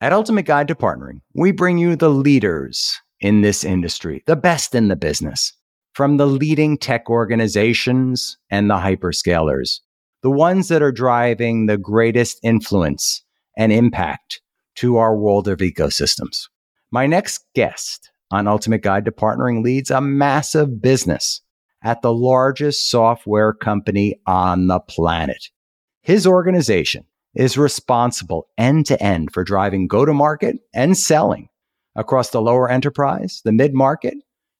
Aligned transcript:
At 0.00 0.12
Ultimate 0.12 0.46
Guide 0.46 0.68
to 0.68 0.76
Partnering, 0.76 1.22
we 1.34 1.50
bring 1.50 1.76
you 1.76 1.96
the 1.96 2.08
leaders 2.08 3.00
in 3.20 3.40
this 3.40 3.64
industry, 3.64 4.22
the 4.26 4.36
best 4.36 4.72
in 4.76 4.86
the 4.86 4.94
business, 4.94 5.52
from 5.92 6.18
the 6.18 6.26
leading 6.26 6.78
tech 6.78 7.10
organizations 7.10 8.38
and 8.48 8.70
the 8.70 8.76
hyperscalers, 8.76 9.80
the 10.22 10.30
ones 10.30 10.68
that 10.68 10.82
are 10.82 10.92
driving 10.92 11.66
the 11.66 11.76
greatest 11.76 12.38
influence 12.44 13.24
and 13.56 13.72
impact 13.72 14.40
to 14.76 14.98
our 14.98 15.16
world 15.16 15.48
of 15.48 15.58
ecosystems. 15.58 16.46
My 16.92 17.08
next 17.08 17.44
guest 17.56 18.08
on 18.30 18.46
Ultimate 18.46 18.82
Guide 18.82 19.04
to 19.06 19.10
Partnering 19.10 19.64
leads 19.64 19.90
a 19.90 20.00
massive 20.00 20.80
business 20.80 21.40
at 21.82 22.02
the 22.02 22.14
largest 22.14 22.88
software 22.88 23.52
company 23.52 24.14
on 24.28 24.68
the 24.68 24.78
planet. 24.78 25.48
His 26.02 26.24
organization 26.24 27.04
is 27.34 27.58
responsible 27.58 28.48
end 28.56 28.86
to 28.86 29.02
end 29.02 29.32
for 29.32 29.44
driving 29.44 29.86
go 29.86 30.04
to 30.04 30.12
market 30.12 30.56
and 30.74 30.96
selling 30.96 31.48
across 31.94 32.30
the 32.30 32.40
lower 32.40 32.70
enterprise, 32.70 33.42
the 33.44 33.52
mid 33.52 33.74
market, 33.74 34.14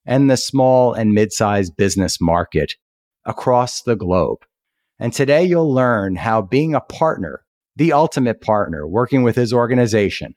and 0.04 0.30
the 0.30 0.36
small 0.36 0.92
and 0.92 1.12
mid 1.12 1.32
sized 1.32 1.76
business 1.76 2.20
market 2.20 2.74
across 3.24 3.82
the 3.82 3.96
globe. 3.96 4.38
And 4.98 5.12
today 5.12 5.44
you'll 5.44 5.72
learn 5.72 6.16
how 6.16 6.42
being 6.42 6.74
a 6.74 6.80
partner, 6.80 7.44
the 7.76 7.92
ultimate 7.92 8.40
partner, 8.40 8.86
working 8.86 9.22
with 9.22 9.36
his 9.36 9.52
organization, 9.52 10.34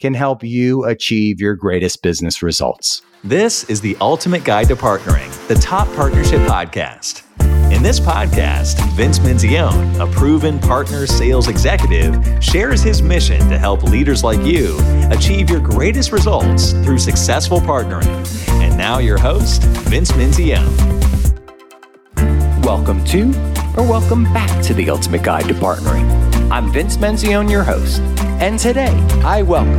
can 0.00 0.14
help 0.14 0.44
you 0.44 0.84
achieve 0.84 1.40
your 1.40 1.56
greatest 1.56 2.02
business 2.02 2.42
results. 2.42 3.02
This 3.24 3.64
is 3.64 3.80
the 3.80 3.96
Ultimate 4.00 4.44
Guide 4.44 4.68
to 4.68 4.76
Partnering, 4.76 5.48
the 5.48 5.56
top 5.56 5.92
partnership 5.96 6.40
podcast. 6.42 7.24
In 7.72 7.82
this 7.82 7.98
podcast, 7.98 8.80
Vince 8.92 9.18
Menzione, 9.18 9.98
a 9.98 10.06
proven 10.12 10.60
partner 10.60 11.06
sales 11.06 11.48
executive, 11.48 12.16
shares 12.42 12.80
his 12.80 13.02
mission 13.02 13.40
to 13.48 13.58
help 13.58 13.82
leaders 13.82 14.22
like 14.22 14.40
you 14.40 14.76
achieve 15.10 15.50
your 15.50 15.60
greatest 15.60 16.12
results 16.12 16.72
through 16.72 16.98
successful 16.98 17.58
partnering. 17.58 18.06
And 18.62 18.76
now, 18.78 18.98
your 18.98 19.18
host, 19.18 19.62
Vince 19.88 20.12
Menzione. 20.12 20.68
Welcome 22.64 23.04
to, 23.06 23.30
or 23.76 23.82
welcome 23.82 24.24
back 24.32 24.62
to 24.64 24.74
the 24.74 24.90
Ultimate 24.90 25.22
Guide 25.24 25.48
to 25.48 25.54
Partnering. 25.54 26.37
I'm 26.50 26.72
Vince 26.72 26.96
Menzione, 26.96 27.50
your 27.50 27.62
host, 27.62 28.00
and 28.40 28.58
today 28.58 28.96
I 29.22 29.42
welcome 29.42 29.78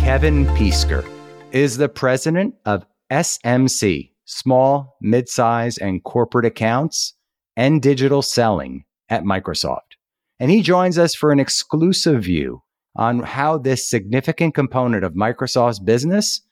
Kevin 0.00 0.46
Peesker, 0.46 1.08
is 1.52 1.76
the 1.76 1.88
president 1.88 2.56
of 2.64 2.84
SMC 3.12 4.10
small, 4.24 4.96
midsize, 5.02 5.78
and 5.80 6.02
corporate 6.02 6.44
accounts 6.44 7.14
and 7.56 7.80
digital 7.80 8.20
selling 8.20 8.84
at 9.10 9.22
Microsoft. 9.22 9.94
And 10.40 10.50
he 10.50 10.60
joins 10.60 10.98
us 10.98 11.14
for 11.14 11.30
an 11.30 11.38
exclusive 11.38 12.24
view 12.24 12.64
on 12.96 13.20
how 13.20 13.58
this 13.58 13.88
significant 13.88 14.56
component 14.56 15.04
of 15.04 15.14
Microsoft's 15.14 15.78
business 15.78 16.42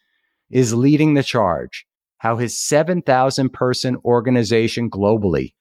is 0.48 0.74
leading 0.74 1.14
the 1.14 1.24
charge, 1.24 1.86
how 2.18 2.36
his 2.36 2.56
7,000 2.56 3.52
person 3.52 3.96
organization 4.04 4.88
globally 4.88 5.54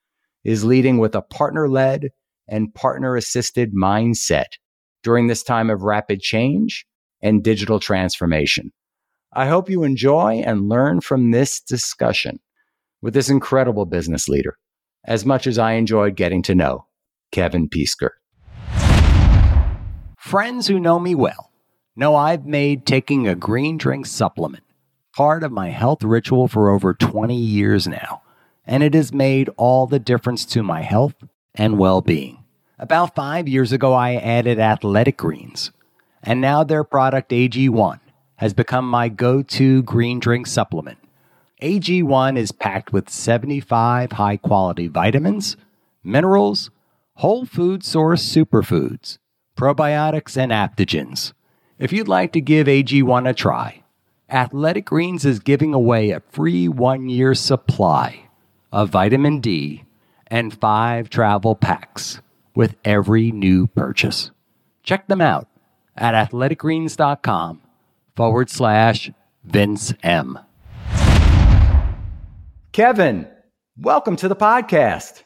is 0.43 0.63
leading 0.63 0.99
with 0.99 1.15
a 1.15 1.23
partner 1.23 1.67
led 1.67 2.11
and 2.49 2.73
partner 2.73 3.15
assisted 3.15 3.73
mindset 3.73 4.57
during 5.03 5.27
this 5.27 5.43
time 5.43 5.69
of 5.69 5.83
rapid 5.83 6.21
change 6.21 6.85
and 7.21 7.43
digital 7.43 7.79
transformation. 7.79 8.71
I 9.33 9.47
hope 9.47 9.69
you 9.69 9.83
enjoy 9.83 10.41
and 10.45 10.67
learn 10.67 11.01
from 11.01 11.31
this 11.31 11.61
discussion 11.61 12.39
with 13.01 13.13
this 13.13 13.29
incredible 13.29 13.85
business 13.85 14.27
leader 14.27 14.57
as 15.05 15.25
much 15.25 15.47
as 15.47 15.57
I 15.57 15.73
enjoyed 15.73 16.15
getting 16.15 16.41
to 16.43 16.55
know 16.55 16.87
Kevin 17.31 17.69
Peesker. 17.69 18.09
Friends 20.17 20.67
who 20.67 20.79
know 20.79 20.99
me 20.99 21.15
well 21.15 21.51
know 21.95 22.15
I've 22.15 22.45
made 22.45 22.85
taking 22.85 23.27
a 23.27 23.35
green 23.35 23.77
drink 23.77 24.05
supplement 24.05 24.63
part 25.19 25.43
of 25.43 25.51
my 25.51 25.69
health 25.69 26.03
ritual 26.03 26.47
for 26.47 26.69
over 26.69 26.93
20 26.93 27.35
years 27.35 27.87
now, 27.87 28.21
and 28.65 28.83
it 28.83 28.93
has 28.93 29.13
made 29.13 29.49
all 29.57 29.85
the 29.87 29.99
difference 29.99 30.45
to 30.45 30.63
my 30.63 30.81
health 30.81 31.15
and 31.55 31.77
well 31.77 32.01
being. 32.01 32.38
About 32.81 33.13
five 33.13 33.49
years 33.49 33.73
ago, 33.73 33.93
I 33.93 34.15
added 34.15 34.57
athletic 34.57 35.17
greens, 35.17 35.71
and 36.23 36.39
now 36.39 36.63
their 36.63 36.85
product 36.85 37.31
AG1 37.31 37.99
has 38.37 38.53
become 38.53 38.89
my 38.89 39.09
go 39.09 39.41
to 39.41 39.83
green 39.83 40.17
drink 40.21 40.47
supplement. 40.47 40.97
AG1 41.61 42.37
is 42.37 42.53
packed 42.53 42.93
with 42.93 43.09
75 43.09 44.13
high 44.13 44.37
quality 44.37 44.87
vitamins, 44.87 45.57
minerals, 46.05 46.71
whole 47.15 47.45
food 47.45 47.83
source 47.83 48.23
superfoods, 48.25 49.17
probiotics, 49.57 50.37
and 50.37 50.53
adaptogens. 50.53 51.33
If 51.79 51.91
you'd 51.91 52.07
like 52.07 52.31
to 52.31 52.39
give 52.39 52.67
AG1 52.67 53.29
a 53.29 53.33
try, 53.33 53.83
Athletic 54.29 54.85
Greens 54.85 55.25
is 55.25 55.39
giving 55.39 55.73
away 55.73 56.11
a 56.11 56.21
free 56.31 56.69
one 56.69 57.09
year 57.09 57.35
supply 57.35 58.29
of 58.71 58.89
vitamin 58.91 59.41
D 59.41 59.83
and 60.27 60.57
five 60.57 61.09
travel 61.09 61.55
packs 61.55 62.21
with 62.59 62.75
every 62.83 63.31
new 63.31 63.67
purchase. 63.67 64.31
Check 64.83 65.07
them 65.07 65.21
out 65.21 65.47
at 65.95 66.13
athleticgreens.com 66.13 67.61
forward 68.17 68.49
slash 68.49 69.09
Vince 69.45 69.93
M. 70.03 70.37
Kevin, 72.73 73.29
welcome 73.77 74.17
to 74.17 74.27
the 74.27 74.35
podcast. 74.35 75.23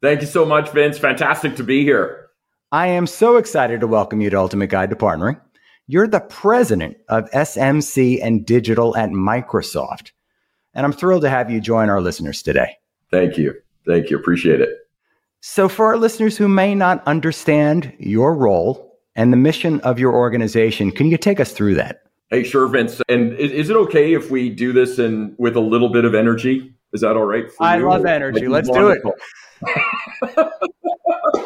Thank 0.00 0.20
you 0.20 0.28
so 0.28 0.44
much, 0.44 0.70
Vince. 0.70 0.98
Fantastic 0.98 1.56
to 1.56 1.64
be 1.64 1.82
here. 1.82 2.28
I 2.70 2.86
am 2.86 3.08
so 3.08 3.38
excited 3.38 3.80
to 3.80 3.88
welcome 3.88 4.20
you 4.20 4.30
to 4.30 4.38
Ultimate 4.38 4.70
Guide 4.70 4.90
to 4.90 4.96
Partnering. 4.96 5.40
You're 5.88 6.06
the 6.06 6.20
president 6.20 6.96
of 7.08 7.28
SMC 7.32 8.20
and 8.22 8.46
Digital 8.46 8.96
at 8.96 9.10
Microsoft. 9.10 10.12
And 10.74 10.86
I'm 10.86 10.92
thrilled 10.92 11.22
to 11.22 11.28
have 11.28 11.50
you 11.50 11.60
join 11.60 11.90
our 11.90 12.00
listeners 12.00 12.40
today. 12.40 12.76
Thank 13.10 13.36
you. 13.36 13.52
Thank 13.84 14.10
you. 14.10 14.16
Appreciate 14.16 14.60
it. 14.60 14.81
So, 15.44 15.68
for 15.68 15.86
our 15.86 15.96
listeners 15.96 16.36
who 16.36 16.46
may 16.46 16.72
not 16.72 17.04
understand 17.04 17.92
your 17.98 18.32
role 18.32 18.96
and 19.16 19.32
the 19.32 19.36
mission 19.36 19.80
of 19.80 19.98
your 19.98 20.14
organization, 20.14 20.92
can 20.92 21.08
you 21.08 21.18
take 21.18 21.40
us 21.40 21.50
through 21.50 21.74
that? 21.74 22.02
Hey, 22.30 22.44
sure, 22.44 22.68
Vince. 22.68 23.02
And 23.08 23.32
is, 23.32 23.50
is, 23.50 23.68
it 23.68 23.74
okay 23.78 24.14
if 24.14 24.30
we 24.30 24.50
do 24.50 24.72
this 24.72 25.00
in 25.00 25.34
with 25.38 25.56
a 25.56 25.60
little 25.60 25.88
bit 25.88 26.04
of 26.04 26.14
energy? 26.14 26.72
Is 26.92 27.00
that 27.00 27.16
all 27.16 27.24
right 27.24 27.50
for 27.50 27.64
I 27.64 27.78
you? 27.78 27.88
I 27.88 27.96
love 27.96 28.06
energy. 28.06 28.46
Let's 28.46 28.70
do 28.70 28.90
it. 28.90 29.02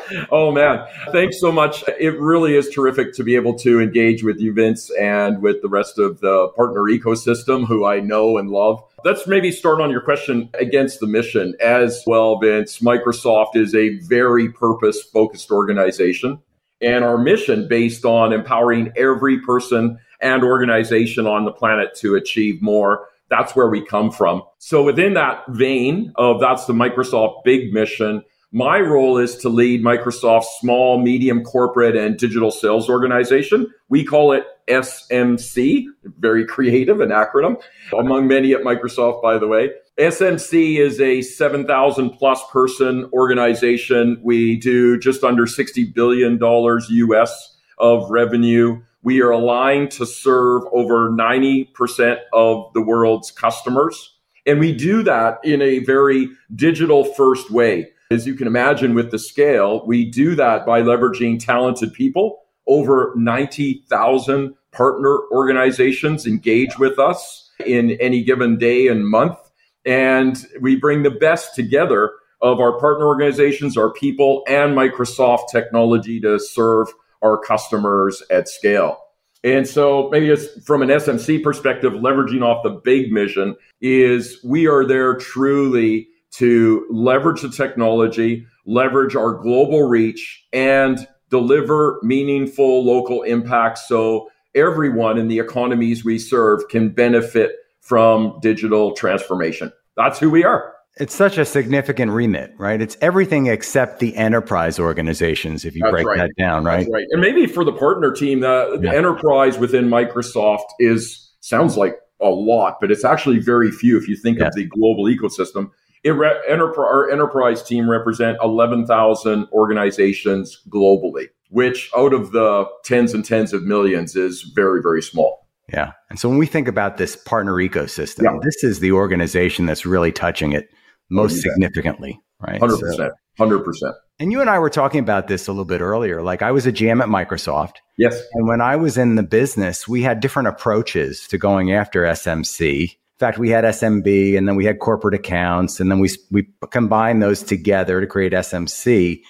oh 0.30 0.52
man, 0.52 0.86
thanks 1.12 1.40
so 1.40 1.50
much. 1.50 1.84
It 1.98 2.18
really 2.18 2.56
is 2.56 2.68
terrific 2.70 3.14
to 3.14 3.24
be 3.24 3.34
able 3.34 3.58
to 3.58 3.80
engage 3.80 4.22
with 4.22 4.40
you, 4.40 4.52
Vince, 4.52 4.90
and 4.98 5.42
with 5.42 5.62
the 5.62 5.68
rest 5.68 5.98
of 5.98 6.20
the 6.20 6.48
partner 6.56 6.82
ecosystem 6.82 7.66
who 7.66 7.84
I 7.84 8.00
know 8.00 8.38
and 8.38 8.50
love. 8.50 8.82
Let's 9.04 9.26
maybe 9.26 9.52
start 9.52 9.80
on 9.80 9.90
your 9.90 10.00
question 10.00 10.50
against 10.54 11.00
the 11.00 11.06
mission 11.06 11.54
as 11.60 12.02
well, 12.06 12.38
Vince. 12.38 12.80
Microsoft 12.80 13.56
is 13.56 13.74
a 13.74 13.98
very 14.00 14.50
purpose 14.50 15.02
focused 15.02 15.50
organization. 15.50 16.38
And 16.80 17.04
our 17.04 17.16
mission 17.16 17.68
based 17.68 18.04
on 18.04 18.32
empowering 18.32 18.92
every 18.96 19.40
person 19.40 19.98
and 20.20 20.42
organization 20.42 21.26
on 21.26 21.44
the 21.44 21.52
planet 21.52 21.94
to 21.96 22.14
achieve 22.14 22.60
more. 22.60 23.08
That's 23.28 23.56
where 23.56 23.68
we 23.68 23.84
come 23.84 24.10
from. 24.10 24.42
So 24.58 24.82
within 24.82 25.14
that 25.14 25.44
vein 25.48 26.12
of 26.16 26.40
that's 26.40 26.66
the 26.66 26.72
Microsoft 26.72 27.44
big 27.44 27.72
mission, 27.72 28.22
my 28.52 28.78
role 28.78 29.18
is 29.18 29.36
to 29.38 29.48
lead 29.48 29.82
Microsoft's 29.82 30.58
small, 30.60 31.00
medium 31.00 31.42
corporate 31.42 31.96
and 31.96 32.16
digital 32.16 32.50
sales 32.50 32.88
organization. 32.88 33.66
We 33.88 34.04
call 34.04 34.32
it 34.32 34.44
SMC, 34.68 35.84
very 36.18 36.46
creative, 36.46 37.00
an 37.00 37.10
acronym 37.10 37.60
among 37.98 38.28
many 38.28 38.52
at 38.52 38.62
Microsoft, 38.62 39.22
by 39.22 39.38
the 39.38 39.46
way. 39.46 39.70
SMC 39.98 40.78
is 40.78 41.00
a 41.00 41.22
7,000 41.22 42.10
plus 42.10 42.40
person 42.52 43.08
organization. 43.12 44.20
We 44.22 44.56
do 44.56 44.98
just 44.98 45.24
under 45.24 45.44
$60 45.44 45.94
billion 45.94 46.38
US 46.40 47.56
of 47.78 48.10
revenue. 48.10 48.82
We 49.02 49.22
are 49.22 49.30
aligned 49.30 49.90
to 49.92 50.06
serve 50.06 50.62
over 50.72 51.10
90% 51.10 52.18
of 52.32 52.72
the 52.74 52.82
world's 52.82 53.30
customers. 53.30 54.14
And 54.44 54.60
we 54.60 54.72
do 54.72 55.02
that 55.02 55.38
in 55.42 55.62
a 55.62 55.80
very 55.80 56.28
digital 56.54 57.04
first 57.04 57.50
way. 57.50 57.88
As 58.10 58.26
you 58.26 58.34
can 58.34 58.46
imagine 58.46 58.94
with 58.94 59.10
the 59.10 59.18
scale, 59.18 59.84
we 59.84 60.08
do 60.08 60.36
that 60.36 60.64
by 60.64 60.80
leveraging 60.80 61.44
talented 61.44 61.92
people. 61.92 62.44
Over 62.68 63.12
90,000 63.16 64.54
partner 64.70 65.18
organizations 65.32 66.26
engage 66.26 66.78
with 66.78 66.98
us 66.98 67.50
in 67.64 67.92
any 67.92 68.22
given 68.22 68.58
day 68.58 68.86
and 68.86 69.08
month. 69.08 69.38
And 69.84 70.36
we 70.60 70.76
bring 70.76 71.02
the 71.02 71.10
best 71.10 71.54
together 71.56 72.12
of 72.42 72.60
our 72.60 72.78
partner 72.78 73.06
organizations, 73.06 73.76
our 73.76 73.92
people, 73.92 74.44
and 74.46 74.76
Microsoft 74.76 75.50
technology 75.50 76.20
to 76.20 76.38
serve 76.38 76.88
our 77.22 77.38
customers 77.38 78.22
at 78.30 78.48
scale. 78.48 78.98
And 79.42 79.66
so 79.66 80.08
maybe 80.10 80.28
it's 80.28 80.64
from 80.64 80.82
an 80.82 80.88
SMC 80.90 81.42
perspective, 81.42 81.92
leveraging 81.92 82.42
off 82.42 82.62
the 82.62 82.70
big 82.70 83.12
mission 83.12 83.56
is 83.80 84.38
we 84.44 84.66
are 84.66 84.84
there 84.84 85.16
truly 85.16 86.08
to 86.38 86.86
leverage 86.90 87.42
the 87.42 87.48
technology, 87.48 88.46
leverage 88.66 89.16
our 89.16 89.34
global 89.34 89.82
reach 89.82 90.44
and 90.52 91.06
deliver 91.30 91.98
meaningful 92.02 92.84
local 92.84 93.22
impact. 93.22 93.78
So 93.78 94.28
everyone 94.54 95.18
in 95.18 95.28
the 95.28 95.38
economies 95.38 96.04
we 96.04 96.18
serve 96.18 96.68
can 96.68 96.90
benefit 96.90 97.52
from 97.80 98.38
digital 98.40 98.92
transformation. 98.92 99.72
That's 99.96 100.18
who 100.18 100.30
we 100.30 100.44
are. 100.44 100.72
It's 100.98 101.14
such 101.14 101.36
a 101.36 101.44
significant 101.44 102.10
remit, 102.10 102.54
right? 102.56 102.80
It's 102.80 102.96
everything 103.02 103.46
except 103.46 104.00
the 104.00 104.16
enterprise 104.16 104.78
organizations, 104.78 105.64
if 105.66 105.74
you 105.74 105.82
That's 105.82 105.92
break 105.92 106.06
right. 106.06 106.18
that 106.18 106.30
down, 106.38 106.64
right? 106.64 106.78
That's 106.78 106.90
right. 106.90 107.06
And 107.10 107.20
maybe 107.20 107.46
for 107.46 107.64
the 107.64 107.72
partner 107.72 108.12
team, 108.12 108.40
the, 108.40 108.80
yeah. 108.82 108.90
the 108.90 108.96
enterprise 108.96 109.58
within 109.58 109.88
Microsoft 109.88 110.64
is 110.78 111.34
sounds 111.40 111.76
like 111.76 111.98
a 112.20 112.30
lot, 112.30 112.78
but 112.80 112.90
it's 112.90 113.04
actually 113.04 113.38
very 113.38 113.70
few 113.70 113.98
if 113.98 114.08
you 114.08 114.16
think 114.16 114.40
of 114.40 114.54
the 114.54 114.64
global 114.64 115.04
ecosystem. 115.04 115.70
It 116.06 116.12
re- 116.12 116.40
enterprise, 116.48 116.86
our 116.88 117.10
enterprise 117.10 117.64
team 117.64 117.90
represent 117.90 118.38
11,000 118.40 119.48
organizations 119.50 120.62
globally, 120.70 121.30
which 121.50 121.90
out 121.96 122.14
of 122.14 122.30
the 122.30 122.66
tens 122.84 123.12
and 123.12 123.24
tens 123.24 123.52
of 123.52 123.64
millions 123.64 124.14
is 124.14 124.42
very, 124.42 124.80
very 124.80 125.02
small. 125.02 125.48
Yeah. 125.72 125.94
And 126.08 126.16
so 126.16 126.28
when 126.28 126.38
we 126.38 126.46
think 126.46 126.68
about 126.68 126.96
this 126.96 127.16
partner 127.16 127.54
ecosystem, 127.54 128.22
yeah. 128.22 128.38
this 128.40 128.62
is 128.62 128.78
the 128.78 128.92
organization 128.92 129.66
that's 129.66 129.84
really 129.84 130.12
touching 130.12 130.52
it 130.52 130.68
most 131.10 131.40
significantly, 131.42 132.20
right? 132.40 132.60
100%. 132.60 132.78
So, 132.94 133.10
100%. 133.40 133.92
And 134.20 134.30
you 134.30 134.40
and 134.40 134.48
I 134.48 134.60
were 134.60 134.70
talking 134.70 135.00
about 135.00 135.26
this 135.26 135.48
a 135.48 135.50
little 135.50 135.64
bit 135.64 135.80
earlier. 135.80 136.22
Like 136.22 136.40
I 136.40 136.52
was 136.52 136.68
a 136.68 136.72
GM 136.72 137.02
at 137.02 137.08
Microsoft. 137.08 137.78
Yes. 137.98 138.22
And 138.34 138.46
when 138.46 138.60
I 138.60 138.76
was 138.76 138.96
in 138.96 139.16
the 139.16 139.24
business, 139.24 139.88
we 139.88 140.02
had 140.02 140.20
different 140.20 140.46
approaches 140.46 141.26
to 141.28 141.36
going 141.36 141.72
after 141.72 142.02
SMC. 142.02 142.92
In 143.16 143.18
fact, 143.18 143.38
we 143.38 143.48
had 143.48 143.64
SMB 143.64 144.36
and 144.36 144.46
then 144.46 144.56
we 144.56 144.66
had 144.66 144.78
corporate 144.78 145.14
accounts 145.14 145.80
and 145.80 145.90
then 145.90 146.00
we, 146.00 146.10
we 146.30 146.46
combined 146.70 147.22
those 147.22 147.42
together 147.42 147.98
to 147.98 148.06
create 148.06 148.32
SMC. 148.32 149.22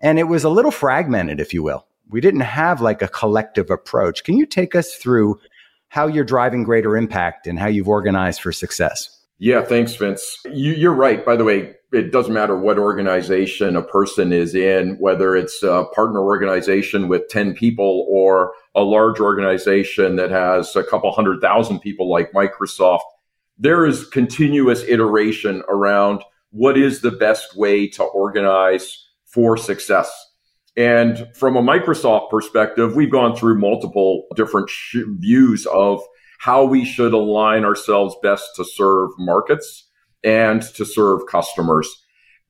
And 0.00 0.20
it 0.20 0.28
was 0.28 0.44
a 0.44 0.48
little 0.48 0.70
fragmented, 0.70 1.40
if 1.40 1.52
you 1.52 1.60
will. 1.62 1.84
We 2.10 2.20
didn't 2.20 2.40
have 2.40 2.80
like 2.80 3.02
a 3.02 3.08
collective 3.08 3.70
approach. 3.70 4.22
Can 4.22 4.36
you 4.36 4.46
take 4.46 4.76
us 4.76 4.94
through 4.94 5.40
how 5.88 6.06
you're 6.06 6.24
driving 6.24 6.62
greater 6.62 6.96
impact 6.96 7.48
and 7.48 7.58
how 7.58 7.66
you've 7.66 7.88
organized 7.88 8.40
for 8.40 8.52
success? 8.52 9.20
Yeah, 9.38 9.64
thanks, 9.64 9.96
Vince. 9.96 10.38
You, 10.44 10.90
are 10.90 10.94
right. 10.94 11.24
By 11.24 11.34
the 11.34 11.44
way, 11.44 11.74
it 11.92 12.12
doesn't 12.12 12.32
matter 12.32 12.56
what 12.56 12.78
organization 12.78 13.76
a 13.76 13.82
person 13.82 14.32
is 14.32 14.54
in, 14.54 14.96
whether 15.00 15.34
it's 15.34 15.62
a 15.62 15.86
partner 15.92 16.20
organization 16.20 17.08
with 17.08 17.28
10 17.28 17.54
people 17.54 18.06
or 18.08 18.52
a 18.74 18.82
large 18.82 19.20
organization 19.20 20.16
that 20.16 20.30
has 20.30 20.76
a 20.76 20.84
couple 20.84 21.10
hundred 21.12 21.40
thousand 21.40 21.80
people 21.80 22.08
like 22.08 22.32
Microsoft. 22.32 23.00
There 23.58 23.86
is 23.86 24.06
continuous 24.08 24.82
iteration 24.82 25.62
around 25.68 26.22
what 26.50 26.76
is 26.76 27.00
the 27.00 27.10
best 27.10 27.56
way 27.56 27.88
to 27.88 28.02
organize 28.02 29.08
for 29.26 29.56
success. 29.56 30.10
And 30.76 31.28
from 31.34 31.56
a 31.56 31.62
Microsoft 31.62 32.30
perspective, 32.30 32.96
we've 32.96 33.10
gone 33.10 33.36
through 33.36 33.58
multiple 33.58 34.24
different 34.34 34.70
sh- 34.70 34.98
views 35.18 35.66
of 35.66 36.02
how 36.40 36.64
we 36.64 36.84
should 36.84 37.12
align 37.12 37.64
ourselves 37.64 38.16
best 38.22 38.50
to 38.56 38.64
serve 38.64 39.10
markets 39.18 39.88
and 40.24 40.62
to 40.62 40.84
serve 40.84 41.26
customers. 41.30 41.88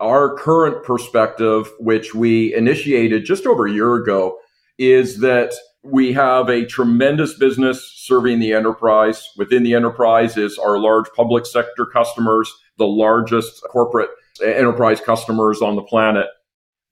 Our 0.01 0.37
current 0.37 0.85
perspective, 0.85 1.71
which 1.79 2.15
we 2.15 2.55
initiated 2.55 3.25
just 3.25 3.47
over 3.47 3.67
a 3.67 3.73
year 3.73 3.95
ago, 3.95 4.39
is 4.79 5.21
that 5.21 5.55
we 5.85 6.13
have 6.15 6.49
a 6.49 6.65
tremendous 6.65 7.35
business 7.35 7.93
serving 7.97 8.41
the 8.41 8.55
enterprise. 8.55 9.29
Within 9.37 9.63
the 9.63 9.75
enterprise 9.75 10.37
is 10.37 10.59
our 10.59 10.79
large 10.79 11.07
public 11.15 11.45
sector 11.45 11.85
customers, 11.85 12.53
the 12.79 12.87
largest 12.87 13.63
corporate 13.71 14.09
enterprise 14.43 15.01
customers 15.01 15.61
on 15.61 15.77
the 15.77 15.83
planet. 15.83 16.27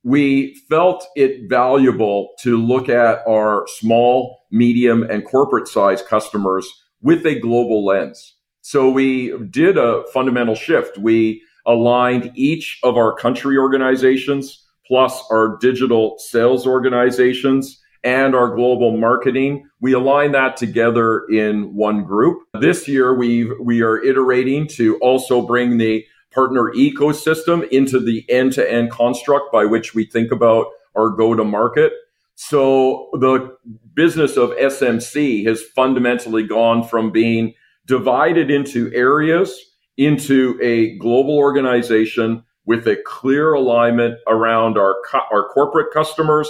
We 0.05 0.55
felt 0.69 1.06
it 1.17 1.49
valuable 1.49 2.31
to 2.41 2.56
look 2.56 2.89
at 2.89 3.27
our 3.27 3.67
small, 3.69 4.41
medium, 4.50 5.05
and 5.05 5.25
corporate 5.25 5.69
size 5.69 6.03
customers 6.03 6.69
with 7.00 7.25
a 7.25 7.39
global 7.39 7.85
lens. 7.85 8.35
So 8.61 8.91
we 8.91 9.37
did 9.49 9.79
a 9.79 10.05
fundamental 10.12 10.55
shift. 10.55 10.99
We 10.99 11.43
aligned 11.67 12.33
each 12.35 12.79
of 12.83 12.97
our 12.97 13.15
country 13.15 13.56
organizations 13.56 14.65
plus 14.87 15.23
our 15.31 15.56
digital 15.61 16.17
sales 16.19 16.67
organizations 16.67 17.81
and 18.05 18.35
our 18.35 18.55
global 18.55 18.97
marketing. 18.97 19.69
We 19.81 19.93
align 19.93 20.33
that 20.33 20.57
together 20.57 21.25
in 21.31 21.75
one 21.75 22.05
group. 22.05 22.43
This 22.61 22.89
year 22.89 23.15
we 23.15 23.53
we 23.61 23.83
are 23.83 24.03
iterating 24.03 24.67
to 24.69 24.97
also 24.99 25.43
bring 25.43 25.79
the 25.79 26.05
partner 26.33 26.73
ecosystem 26.75 27.69
into 27.69 28.01
the 28.01 28.25
end-to-end 28.31 28.91
construct 28.91 29.53
by 29.53 29.67
which 29.67 29.95
we 29.95 30.07
think 30.07 30.33
about 30.33 30.67
our 30.97 31.11
go 31.11 31.35
to 31.35 31.45
market. 31.45 31.93
So 32.35 33.11
the 33.13 33.55
business 33.95 34.37
of 34.37 34.51
SMC 34.51 35.47
has 35.47 35.63
fundamentally 35.63 36.45
gone 36.45 36.83
from 36.83 37.13
being 37.13 37.55
divided 37.87 38.51
into 38.51 38.91
areas 38.95 39.59
into 39.99 40.59
a 40.63 40.97
global 40.99 41.37
organization 41.37 42.43
with 42.65 42.87
a 42.87 42.97
clear 43.05 43.53
alignment 43.53 44.19
around 44.27 44.79
our 44.79 44.97
co- 45.07 45.27
our 45.31 45.49
corporate 45.49 45.93
customers 45.93 46.49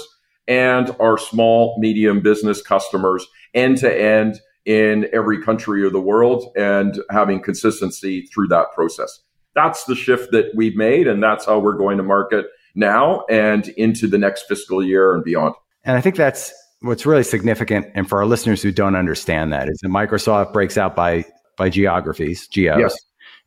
and 0.52 0.94
our 1.00 1.16
small 1.16 1.76
medium 1.78 2.20
business 2.20 2.60
customers 2.60 3.26
end 3.54 3.78
to 3.78 3.90
end 3.90 4.38
in 4.66 5.08
every 5.14 5.42
country 5.42 5.86
of 5.86 5.92
the 5.92 6.00
world 6.00 6.52
and 6.56 7.00
having 7.10 7.42
consistency 7.42 8.26
through 8.26 8.48
that 8.48 8.66
process. 8.74 9.20
That's 9.54 9.84
the 9.84 9.94
shift 9.94 10.30
that 10.32 10.52
we've 10.54 10.76
made 10.76 11.08
and 11.08 11.22
that's 11.22 11.46
how 11.46 11.58
we're 11.58 11.78
going 11.78 11.96
to 11.96 12.02
market 12.02 12.46
now 12.74 13.24
and 13.30 13.68
into 13.70 14.06
the 14.06 14.18
next 14.18 14.42
fiscal 14.42 14.84
year 14.84 15.14
and 15.14 15.24
beyond. 15.24 15.54
And 15.84 15.96
I 15.96 16.02
think 16.02 16.16
that's 16.16 16.52
what's 16.82 17.06
really 17.06 17.24
significant. 17.24 17.86
And 17.94 18.06
for 18.06 18.18
our 18.18 18.26
listeners 18.26 18.60
who 18.62 18.72
don't 18.72 18.94
understand 18.94 19.54
that 19.54 19.70
is 19.70 19.78
that 19.82 19.88
Microsoft 19.88 20.52
breaks 20.52 20.76
out 20.76 20.94
by 20.94 21.24
by 21.56 21.70
geographies, 21.70 22.46
geos. 22.46 22.78
Yes. 22.78 22.96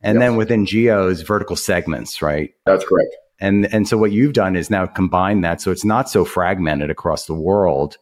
And 0.02 0.16
yes. 0.16 0.22
then 0.22 0.36
within 0.36 0.66
geos, 0.66 1.22
vertical 1.22 1.56
segments, 1.56 2.20
right? 2.20 2.50
That's 2.66 2.84
correct. 2.84 3.16
And 3.40 3.72
and 3.72 3.86
so 3.86 3.98
what 3.98 4.12
you've 4.12 4.32
done 4.32 4.56
is 4.56 4.70
now 4.70 4.86
combine 4.86 5.42
that 5.42 5.60
so 5.60 5.70
it's 5.70 5.84
not 5.84 6.08
so 6.08 6.24
fragmented 6.24 6.90
across 6.90 7.26
the 7.26 7.34
world. 7.34 7.98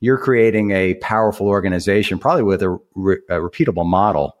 You're 0.00 0.18
creating 0.18 0.72
a 0.72 0.94
powerful 0.94 1.46
organization, 1.46 2.18
probably 2.18 2.42
with 2.42 2.62
a, 2.62 2.76
re- 2.94 3.20
a 3.28 3.34
repeatable 3.34 3.86
model 3.86 4.36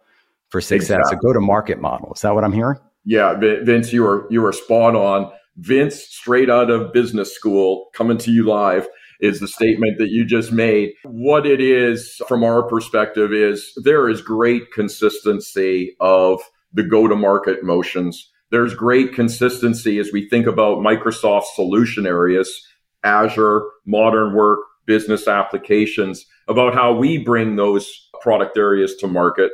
for 0.48 0.60
success, 0.60 0.98
exactly. 0.98 1.16
a 1.16 1.20
go-to-market 1.20 1.80
model. 1.80 2.12
Is 2.14 2.22
that 2.22 2.34
what 2.34 2.42
I'm 2.42 2.52
hearing? 2.52 2.78
Yeah, 3.04 3.34
Vince, 3.34 3.92
you 3.92 4.04
are 4.06 4.26
you 4.30 4.44
are 4.44 4.52
spot 4.52 4.94
on. 4.94 5.30
Vince, 5.56 5.96
straight 5.96 6.48
out 6.48 6.70
of 6.70 6.92
business 6.92 7.34
school, 7.34 7.90
coming 7.94 8.18
to 8.18 8.30
you 8.30 8.44
live 8.44 8.88
is 9.20 9.38
the 9.38 9.46
statement 9.48 9.98
that 9.98 10.10
you 10.10 10.24
just 10.24 10.50
made. 10.50 10.92
What 11.04 11.46
it 11.46 11.60
is 11.60 12.20
from 12.26 12.42
our 12.42 12.62
perspective 12.64 13.32
is 13.32 13.72
there 13.84 14.08
is 14.08 14.20
great 14.20 14.72
consistency 14.72 15.94
of 16.00 16.40
the 16.72 16.82
go 16.82 17.06
to 17.06 17.14
market 17.14 17.62
motions. 17.62 18.31
There's 18.52 18.74
great 18.74 19.14
consistency 19.14 19.98
as 19.98 20.10
we 20.12 20.28
think 20.28 20.46
about 20.46 20.80
Microsoft 20.80 21.44
solution 21.54 22.06
areas, 22.06 22.62
Azure, 23.02 23.62
modern 23.86 24.34
work, 24.34 24.58
business 24.84 25.26
applications, 25.26 26.26
about 26.48 26.74
how 26.74 26.92
we 26.92 27.16
bring 27.16 27.56
those 27.56 27.90
product 28.20 28.58
areas 28.58 28.94
to 28.96 29.08
market. 29.08 29.52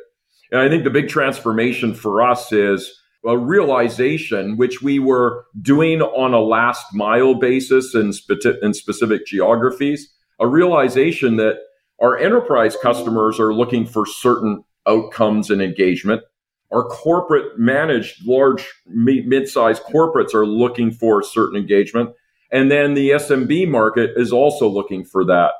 And 0.50 0.60
I 0.60 0.68
think 0.68 0.82
the 0.82 0.90
big 0.90 1.08
transformation 1.08 1.94
for 1.94 2.22
us 2.22 2.50
is 2.50 2.92
a 3.24 3.38
realization 3.38 4.56
which 4.56 4.82
we 4.82 4.98
were 4.98 5.44
doing 5.62 6.02
on 6.02 6.34
a 6.34 6.40
last 6.40 6.86
mile 6.92 7.34
basis 7.34 7.94
in, 7.94 8.12
spe- 8.12 8.46
in 8.62 8.74
specific 8.74 9.26
geographies, 9.26 10.12
a 10.40 10.48
realization 10.48 11.36
that 11.36 11.58
our 12.02 12.18
enterprise 12.18 12.76
customers 12.82 13.38
are 13.38 13.54
looking 13.54 13.86
for 13.86 14.04
certain 14.06 14.64
outcomes 14.88 15.50
and 15.50 15.62
engagement. 15.62 16.22
Our 16.70 16.84
corporate 16.84 17.58
managed 17.58 18.26
large 18.26 18.66
mid-sized 18.86 19.82
corporates 19.84 20.34
are 20.34 20.46
looking 20.46 20.90
for 20.90 21.22
certain 21.22 21.58
engagement. 21.58 22.10
And 22.52 22.70
then 22.70 22.94
the 22.94 23.10
SMB 23.10 23.68
market 23.68 24.10
is 24.16 24.32
also 24.32 24.68
looking 24.68 25.04
for 25.04 25.24
that. 25.24 25.52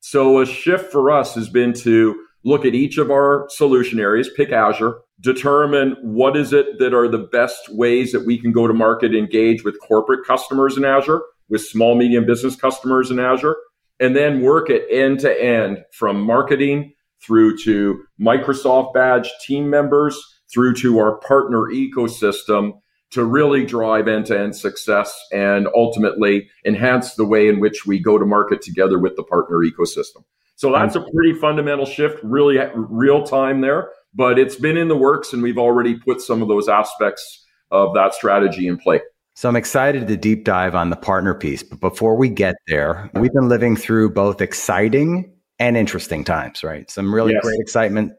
So 0.00 0.40
a 0.40 0.46
shift 0.46 0.92
for 0.92 1.10
us 1.10 1.34
has 1.34 1.48
been 1.48 1.72
to 1.74 2.16
look 2.44 2.64
at 2.64 2.74
each 2.74 2.98
of 2.98 3.10
our 3.10 3.46
solution 3.50 3.98
areas, 3.98 4.30
pick 4.36 4.52
Azure, 4.52 5.00
determine 5.20 5.96
what 6.02 6.36
is 6.36 6.52
it 6.52 6.78
that 6.78 6.94
are 6.94 7.08
the 7.08 7.18
best 7.32 7.68
ways 7.70 8.12
that 8.12 8.24
we 8.24 8.38
can 8.38 8.52
go 8.52 8.66
to 8.66 8.74
market, 8.74 9.14
engage 9.14 9.64
with 9.64 9.80
corporate 9.80 10.24
customers 10.26 10.76
in 10.76 10.84
Azure, 10.84 11.22
with 11.48 11.62
small, 11.62 11.94
medium 11.94 12.26
business 12.26 12.54
customers 12.54 13.10
in 13.10 13.18
Azure, 13.18 13.56
and 13.98 14.14
then 14.14 14.42
work 14.42 14.68
it 14.70 14.86
end 14.90 15.20
to 15.20 15.42
end 15.42 15.78
from 15.92 16.20
marketing 16.20 16.92
through 17.20 17.56
to 17.58 18.04
Microsoft 18.20 18.94
badge 18.94 19.30
team 19.44 19.68
members 19.70 20.35
through 20.52 20.74
to 20.74 20.98
our 20.98 21.18
partner 21.18 21.66
ecosystem 21.72 22.72
to 23.10 23.24
really 23.24 23.64
drive 23.64 24.08
end 24.08 24.26
to 24.26 24.38
end 24.38 24.56
success 24.56 25.16
and 25.32 25.68
ultimately 25.74 26.48
enhance 26.64 27.14
the 27.14 27.24
way 27.24 27.48
in 27.48 27.60
which 27.60 27.86
we 27.86 27.98
go 27.98 28.18
to 28.18 28.26
market 28.26 28.62
together 28.62 28.98
with 28.98 29.14
the 29.16 29.22
partner 29.22 29.58
ecosystem. 29.58 30.24
So 30.56 30.72
that's 30.72 30.96
a 30.96 31.00
pretty 31.14 31.34
fundamental 31.38 31.84
shift, 31.84 32.18
really 32.22 32.58
real 32.74 33.22
time 33.22 33.60
there 33.60 33.90
but 34.16 34.38
it's 34.38 34.56
been 34.56 34.76
in 34.76 34.88
the 34.88 34.96
works 34.96 35.32
and 35.32 35.42
we've 35.42 35.58
already 35.58 35.94
put 35.94 36.20
some 36.20 36.42
of 36.42 36.48
those 36.48 36.68
aspects 36.68 37.44
of 37.70 37.94
that 37.94 38.14
strategy 38.14 38.66
in 38.66 38.78
play. 38.78 39.00
So 39.34 39.48
I'm 39.48 39.56
excited 39.56 40.08
to 40.08 40.16
deep 40.16 40.44
dive 40.44 40.74
on 40.74 40.88
the 40.88 40.96
partner 40.96 41.34
piece. 41.34 41.62
But 41.62 41.80
before 41.80 42.16
we 42.16 42.30
get 42.30 42.54
there, 42.66 43.10
we've 43.14 43.32
been 43.32 43.48
living 43.48 43.76
through 43.76 44.10
both 44.14 44.40
exciting 44.40 45.30
and 45.58 45.76
interesting 45.76 46.24
times, 46.24 46.64
right? 46.64 46.90
Some 46.90 47.14
really 47.14 47.34
Yes. 47.34 47.42
great 47.42 47.60
excitement 47.60 48.12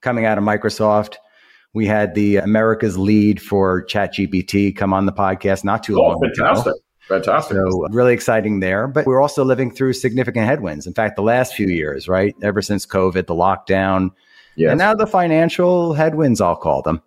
coming 0.00 0.26
out 0.26 0.36
of 0.36 0.42
Microsoft. 0.42 1.14
We 1.74 1.86
had 1.86 2.14
the 2.14 2.36
America's 2.36 2.96
lead 2.96 3.42
for 3.42 3.84
ChatGPT 3.84 4.74
come 4.74 4.94
on 4.94 5.06
the 5.06 5.12
podcast 5.12 5.64
not 5.64 5.82
too 5.82 5.98
Oh, 5.98 6.02
long 6.02 6.20
fantastic. 6.20 6.66
ago. 6.68 6.78
Fantastic. 7.08 7.56
So 7.56 7.86
really 7.90 8.14
exciting 8.14 8.60
there. 8.60 8.86
But 8.88 9.04
we're 9.06 9.20
also 9.20 9.44
living 9.44 9.70
through 9.70 9.92
significant 9.92 10.46
headwinds. 10.46 10.86
In 10.86 10.94
fact, 10.94 11.16
the 11.16 11.22
last 11.22 11.54
few 11.54 11.66
years, 11.66 12.08
right? 12.08 12.34
Ever 12.42 12.62
since 12.62 12.86
COVID, 12.86 13.26
the 13.26 13.34
lockdown, 13.34 14.10
yes. 14.56 14.70
and 14.70 14.78
now 14.78 14.94
the 14.94 15.06
financial 15.06 15.92
headwinds, 15.92 16.40
I'll 16.40 16.56
call 16.56 16.80
them. 16.80 17.02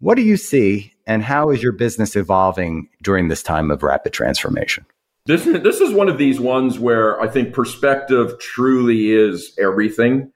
What 0.00 0.16
do 0.16 0.22
you 0.22 0.36
see, 0.36 0.92
and 1.06 1.22
how 1.22 1.48
is 1.48 1.62
your 1.62 1.72
business 1.72 2.16
evolving 2.16 2.88
during 3.02 3.28
this 3.28 3.42
time 3.42 3.70
of 3.70 3.82
rapid 3.82 4.12
transformation? 4.12 4.84
This 5.24 5.46
is, 5.46 5.62
this 5.62 5.80
is 5.80 5.94
one 5.94 6.10
of 6.10 6.18
these 6.18 6.38
ones 6.38 6.78
where 6.78 7.18
I 7.18 7.28
think 7.28 7.54
perspective 7.54 8.38
truly 8.40 9.12
is 9.12 9.56
everything. 9.58 10.30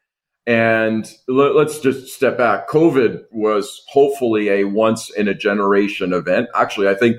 And 0.48 1.06
let, 1.28 1.54
us 1.56 1.78
just 1.78 2.08
step 2.08 2.38
back. 2.38 2.70
COVID 2.70 3.24
was 3.30 3.84
hopefully 3.88 4.48
a 4.48 4.64
once 4.64 5.10
in 5.10 5.28
a 5.28 5.34
generation 5.34 6.14
event. 6.14 6.48
Actually, 6.54 6.88
I 6.88 6.94
think 6.94 7.18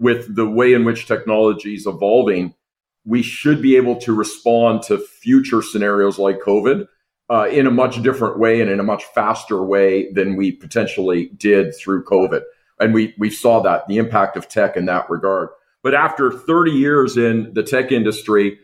with 0.00 0.34
the 0.34 0.50
way 0.50 0.74
in 0.74 0.84
which 0.84 1.06
technology 1.06 1.76
is 1.76 1.86
evolving, 1.86 2.52
we 3.04 3.22
should 3.22 3.62
be 3.62 3.76
able 3.76 3.94
to 4.00 4.12
respond 4.12 4.82
to 4.82 4.98
future 4.98 5.62
scenarios 5.62 6.18
like 6.18 6.40
COVID 6.40 6.88
uh, 7.30 7.46
in 7.48 7.68
a 7.68 7.70
much 7.70 8.02
different 8.02 8.40
way 8.40 8.60
and 8.60 8.68
in 8.68 8.80
a 8.80 8.84
much 8.84 9.04
faster 9.04 9.62
way 9.62 10.10
than 10.10 10.34
we 10.34 10.50
potentially 10.50 11.30
did 11.36 11.76
through 11.76 12.02
COVID. 12.02 12.42
And 12.80 12.92
we, 12.92 13.14
we 13.18 13.30
saw 13.30 13.60
that, 13.60 13.86
the 13.86 13.98
impact 13.98 14.36
of 14.36 14.48
tech 14.48 14.76
in 14.76 14.86
that 14.86 15.08
regard. 15.08 15.50
But 15.84 15.94
after 15.94 16.32
30 16.32 16.72
years 16.72 17.16
in 17.16 17.52
the 17.54 17.62
tech 17.62 17.92
industry, 17.92 18.58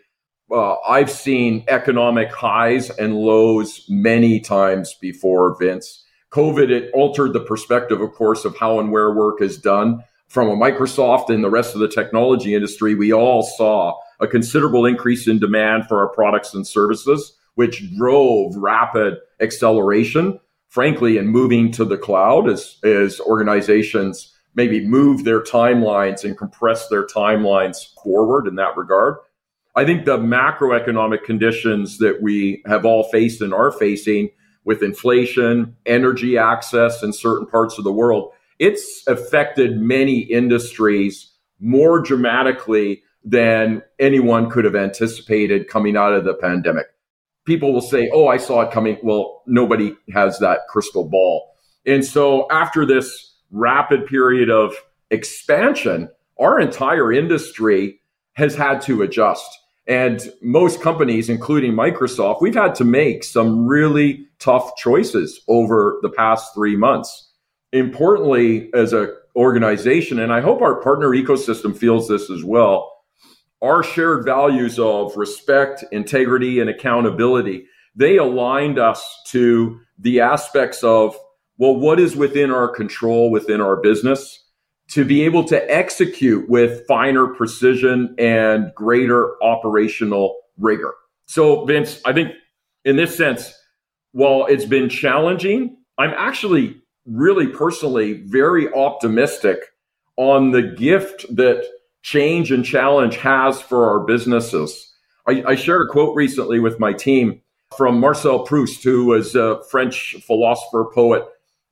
uh, 0.53 0.77
I've 0.89 1.11
seen 1.11 1.65
economic 1.69 2.33
highs 2.33 2.91
and 2.91 3.15
lows 3.15 3.85
many 3.89 4.41
times 4.41 4.95
before, 4.95 5.57
Vince. 5.59 6.05
COVID, 6.31 6.71
it 6.71 6.91
altered 6.95 7.33
the 7.33 7.41
perspective, 7.41 8.01
of 8.01 8.13
course, 8.13 8.45
of 8.45 8.57
how 8.57 8.79
and 8.79 8.93
where 8.93 9.13
work 9.13 9.43
is 9.43 9.59
done. 9.59 10.05
From 10.29 10.49
a 10.49 10.57
Microsoft 10.57 11.29
and 11.29 11.43
the 11.43 11.51
rest 11.51 11.75
of 11.75 11.81
the 11.81 11.89
technology 11.89 12.55
industry, 12.55 12.95
we 12.95 13.13
all 13.13 13.43
saw 13.43 13.99
a 14.21 14.29
considerable 14.29 14.87
increase 14.87 15.27
in 15.27 15.41
demand 15.41 15.87
for 15.89 15.99
our 15.99 16.09
products 16.09 16.55
and 16.55 16.67
services, 16.67 17.37
which 17.55 17.83
drove 17.97 18.55
rapid 18.57 19.19
acceleration, 19.41 20.39
frankly, 20.69 21.17
in 21.17 21.27
moving 21.27 21.73
to 21.73 21.85
the 21.85 21.99
cloud 21.99 22.49
as, 22.49 22.77
as 22.85 23.21
organizations 23.21 24.37
maybe 24.55 24.87
move 24.87 25.25
their 25.25 25.41
timelines 25.41 26.25
and 26.25 26.37
compress 26.37 26.89
their 26.89 27.07
timelines 27.07 27.95
forward 28.03 28.47
in 28.47 28.57
that 28.57 28.77
regard. 28.77 29.17
I 29.77 29.85
think 29.85 30.05
the 30.05 30.19
macroeconomic 30.19 31.25
conditions 31.25 31.99
that 31.99 32.21
we 32.21 32.63
have 32.67 32.85
all 32.85 33.05
faced 33.05 33.41
and 33.41 33.55
are 33.55 33.71
facing 33.71 34.31
with 34.65 34.83
inflation, 34.83 35.77
energy 35.87 36.37
access 36.37 37.03
in 37.03 37.13
certain 37.13 37.47
parts 37.47 37.79
of 37.79 37.85
the 37.85 37.93
world, 37.93 38.33
it's 38.59 39.07
affected 39.07 39.81
many 39.81 40.19
industries 40.21 41.33
more 41.61 42.01
dramatically 42.01 43.03
than 43.25 43.83
anyone 43.99 44.51
could 44.51 44.65
have 44.65 44.77
anticipated 44.77 45.69
coming 45.69 45.97
out 45.97 46.13
of 46.13 46.25
the 46.25 46.35
pandemic. 46.35 46.87
People 47.47 47.73
will 47.73 47.81
say, 47.81 48.11
Oh, 48.13 48.29
I 48.29 48.37
saw 48.37 48.63
it 48.63 48.71
coming. 48.71 48.99
Well, 49.03 49.43
nobody 49.47 49.95
has 50.13 50.39
that 50.41 50.61
crystal 50.69 51.09
ball. 51.09 51.55
And 51.87 52.05
so 52.05 52.47
after 52.51 52.85
this 52.85 53.35
rapid 53.51 54.07
period 54.07 54.51
of 54.51 54.75
expansion, 55.11 56.09
our 56.39 56.61
entire 56.61 57.13
industry 57.13 58.01
has 58.35 58.55
had 58.55 58.81
to 58.83 59.03
adjust. 59.03 59.60
And 59.87 60.23
most 60.43 60.81
companies, 60.81 61.29
including 61.29 61.73
Microsoft, 61.73 62.41
we've 62.41 62.55
had 62.55 62.75
to 62.77 62.85
make 62.85 63.25
some 63.25 63.67
really 63.67 64.27
tough 64.39 64.77
choices 64.77 65.41
over 65.49 65.99
the 66.03 66.11
past 66.11 66.55
three 66.55 66.77
months. 66.77 67.33
Importantly, 67.73 68.71
as 68.75 68.93
an 68.93 69.15
organization, 69.37 70.19
and 70.19 70.33
I 70.33 70.41
hope 70.41 70.63
our 70.63 70.81
partner 70.81 71.11
ecosystem 71.11 71.77
feels 71.77 72.09
this 72.09 72.31
as 72.31 72.45
well, 72.45 72.93
our 73.63 73.83
shared 73.83 74.25
values 74.25 74.79
of 74.79 75.17
respect, 75.17 75.85
integrity, 75.93 76.61
and 76.61 76.71
accountability, 76.71 77.67
they 77.95 78.17
aligned 78.17 78.79
us 78.79 79.21
to 79.27 79.81
the 79.99 80.21
aspects 80.21 80.83
of, 80.83 81.17
well, 81.59 81.77
what 81.77 82.01
is 82.01 82.17
within 82.17 82.51
our 82.51 82.69
control 82.69 83.31
within 83.31 83.61
our 83.61 83.77
business? 83.77 84.40
To 84.91 85.05
be 85.05 85.23
able 85.23 85.45
to 85.45 85.71
execute 85.73 86.49
with 86.49 86.87
finer 86.87 87.29
precision 87.29 88.15
and 88.19 88.73
greater 88.75 89.43
operational 89.43 90.37
rigor. 90.59 90.95
So, 91.27 91.65
Vince, 91.65 92.01
I 92.05 92.13
think 92.13 92.33
in 92.85 92.97
this 92.97 93.17
sense, 93.17 93.55
while 94.13 94.47
it's 94.47 94.65
been 94.65 94.89
challenging, 94.89 95.77
I'm 95.97 96.13
actually 96.17 96.81
really 97.07 97.47
personally 97.47 98.23
very 98.27 98.73
optimistic 98.73 99.59
on 100.17 100.51
the 100.51 100.63
gift 100.63 101.25
that 101.37 101.65
change 102.03 102.51
and 102.51 102.65
challenge 102.65 103.17
has 103.17 103.61
for 103.61 103.89
our 103.89 104.01
businesses. 104.01 104.93
I, 105.29 105.43
I 105.47 105.55
shared 105.55 105.87
a 105.87 105.93
quote 105.93 106.17
recently 106.17 106.59
with 106.59 106.81
my 106.81 106.93
team 106.93 107.41
from 107.77 108.01
Marcel 108.01 108.41
Proust, 108.41 108.83
who 108.83 109.07
was 109.07 109.37
a 109.37 109.63
French 109.71 110.17
philosopher, 110.27 110.91
poet 110.93 111.25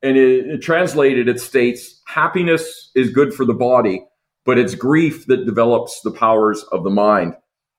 and 0.02 0.16
it, 0.16 0.46
it, 0.46 0.62
translated 0.62 1.28
it 1.28 1.40
states 1.40 1.97
happiness 2.08 2.90
is 2.94 3.10
good 3.10 3.32
for 3.34 3.44
the 3.44 3.54
body 3.54 4.02
but 4.48 4.56
it's 4.56 4.74
grief 4.74 5.26
that 5.26 5.44
develops 5.44 6.00
the 6.00 6.10
powers 6.10 6.62
of 6.72 6.82
the 6.82 6.88
mind. 6.88 7.34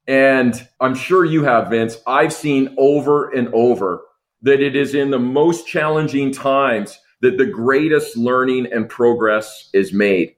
And 0.08 0.54
i'm 0.80 0.94
sure 0.94 1.26
you 1.26 1.44
have 1.44 1.72
vince. 1.72 1.98
I've 2.06 2.32
seen 2.32 2.76
over 2.78 3.32
and 3.32 3.52
over 3.56 4.02
that 4.44 4.62
it 4.62 4.76
is 4.76 4.94
in 4.94 5.10
the 5.10 5.18
most 5.18 5.66
challenging 5.66 6.32
times 6.32 7.00
that 7.22 7.40
the 7.40 7.48
greatest 7.48 8.16
learning 8.16 8.68
and 8.72 8.88
progress 8.88 9.72
is 9.74 9.94
made. 9.94 10.36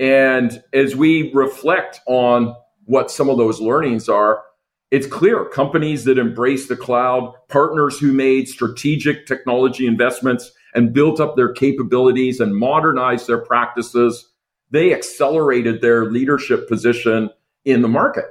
And 0.00 0.60
as 0.74 0.96
we 0.96 1.30
reflect 1.32 2.00
on 2.08 2.56
what 2.86 3.12
some 3.12 3.30
of 3.30 3.38
those 3.38 3.60
learnings 3.60 4.08
are 4.08 4.42
it's 4.90 5.06
clear 5.06 5.44
companies 5.44 6.02
that 6.06 6.18
embrace 6.18 6.66
the 6.66 6.76
cloud 6.76 7.32
partners 7.48 7.96
who 8.00 8.12
made 8.12 8.48
strategic 8.48 9.24
technology 9.24 9.86
investments 9.86 10.50
and 10.74 10.92
built 10.92 11.20
up 11.20 11.36
their 11.36 11.52
capabilities 11.52 12.40
and 12.40 12.56
modernized 12.56 13.26
their 13.26 13.38
practices, 13.38 14.28
they 14.70 14.94
accelerated 14.94 15.80
their 15.80 16.10
leadership 16.10 16.68
position 16.68 17.30
in 17.64 17.82
the 17.82 17.88
market. 17.88 18.26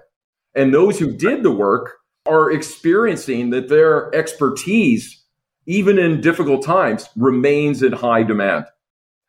And 0.56 0.74
those 0.74 1.00
who 1.00 1.12
did 1.12 1.44
the 1.44 1.52
work 1.52 1.98
are 2.26 2.52
experiencing 2.52 3.50
that 3.52 3.70
their 3.70 4.14
expertise, 4.16 5.24
even 5.66 5.98
in 5.98 6.22
difficult 6.22 6.64
times, 6.64 7.10
remains 7.16 7.84
in 7.84 7.92
high 7.92 8.24
demand. 8.24 8.66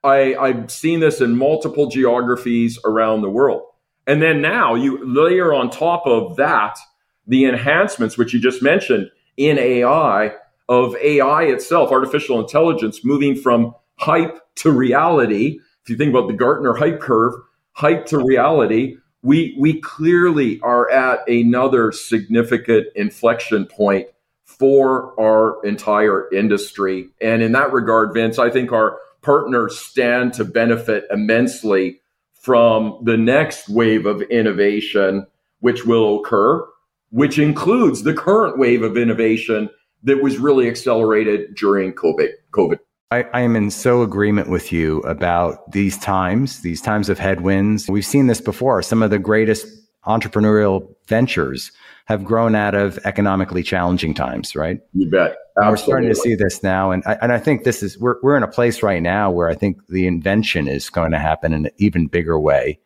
I, 0.03 0.35
I've 0.35 0.71
seen 0.71 1.01
this 1.01 1.21
in 1.21 1.37
multiple 1.37 1.89
geographies 1.89 2.79
around 2.85 3.21
the 3.21 3.31
world. 3.31 3.63
And 4.07 4.23
then 4.23 4.41
now 4.41 4.75
you 4.75 5.05
layer 5.07 5.53
on 5.53 5.71
top 5.71 6.07
of 6.07 6.37
that 6.37 6.79
the 7.27 7.45
enhancements, 7.45 8.19
which 8.19 8.35
you 8.35 8.41
just 8.41 8.63
mentioned 8.63 9.11
in 9.37 9.59
AI 9.59 10.33
of 10.71 10.95
AI 11.03 11.43
itself, 11.43 11.91
artificial 11.91 12.41
intelligence, 12.41 13.05
moving 13.05 13.35
from 13.35 13.75
hype 13.97 14.39
to 14.55 14.71
reality. 14.71 15.59
If 15.83 15.91
you 15.91 15.97
think 15.97 16.11
about 16.11 16.29
the 16.29 16.35
Gartner 16.35 16.75
hype 16.75 17.01
curve, 17.01 17.35
hype 17.73 18.07
to 18.07 18.25
reality, 18.25 18.97
we, 19.23 19.57
we 19.59 19.81
clearly 19.81 20.61
are 20.61 20.89
at 20.89 21.29
another 21.29 21.91
significant 21.91 22.87
inflection 22.95 23.67
point 23.67 24.07
for 24.45 25.21
our 25.21 25.65
entire 25.67 26.33
industry. 26.33 27.09
And 27.21 27.43
in 27.43 27.51
that 27.53 27.73
regard, 27.73 28.15
Vince, 28.15 28.39
I 28.39 28.49
think 28.49 28.71
our 28.71 28.97
partners 29.23 29.77
stand 29.77 30.35
to 30.35 30.45
benefit 30.45 31.05
immensely 31.11 32.01
from 32.33 33.01
the 33.03 33.17
next 33.17 33.69
wave 33.69 34.07
of 34.07 34.23
innovation, 34.23 35.27
which 35.59 35.85
will 35.85 36.21
occur, 36.21 36.65
which 37.11 37.41
includes 37.41 38.05
the 38.05 38.15
current 38.15 38.57
wave 38.57 38.83
of 38.83 38.97
innovation 38.97 39.69
that 40.05 40.23
was 40.23 40.39
really 40.39 40.69
accelerated 40.69 41.55
during 41.55 41.93
COVID. 41.93 42.31
COVID. 42.53 42.79
I, 43.13 43.25
I, 43.35 43.41
am 43.41 43.57
in 43.57 43.71
so 43.71 44.03
agreement 44.03 44.49
with 44.49 44.71
you 44.71 44.99
about 45.01 45.73
these 45.73 45.99
times, 45.99 46.61
these 46.61 46.81
times 46.81 47.09
of 47.09 47.19
headwinds. 47.19 47.89
We've 47.89 48.07
seen 48.07 48.29
this 48.29 48.41
before. 48.41 48.83
Some 48.83 49.03
of 49.03 49.11
the 49.11 49.19
greatest 49.19 49.67
entrepreneurial 50.07 50.95
ventures 51.07 51.73
have 52.07 52.25
grown 52.25 52.55
out 52.55 52.75
of 52.75 52.99
economically 53.05 53.63
challenging 53.63 54.15
times, 54.15 54.55
right? 54.55 54.81
You 54.95 55.11
bet. 55.11 55.37
We're 55.57 55.77
starting 55.77 56.09
to 56.09 56.15
see 56.15 56.35
this 56.35 56.63
now, 56.63 56.91
and 56.91 57.03
I, 57.05 57.19
and 57.21 57.33
I 57.33 57.39
think 57.39 57.65
this 57.65 57.83
is 57.83 57.99
we're 57.99 58.17
we're 58.23 58.37
in 58.37 58.43
a 58.43 58.49
place 58.49 58.83
right 58.83 59.03
now 59.03 59.31
where 59.31 59.51
I 59.51 59.55
think 59.55 59.87
the 59.89 60.07
invention 60.07 60.69
is 60.69 60.89
going 60.89 61.11
to 61.11 61.19
happen 61.19 61.53
in 61.53 61.67
an 61.67 61.73
even 61.77 62.07
bigger 62.07 62.41
way. 62.41 62.79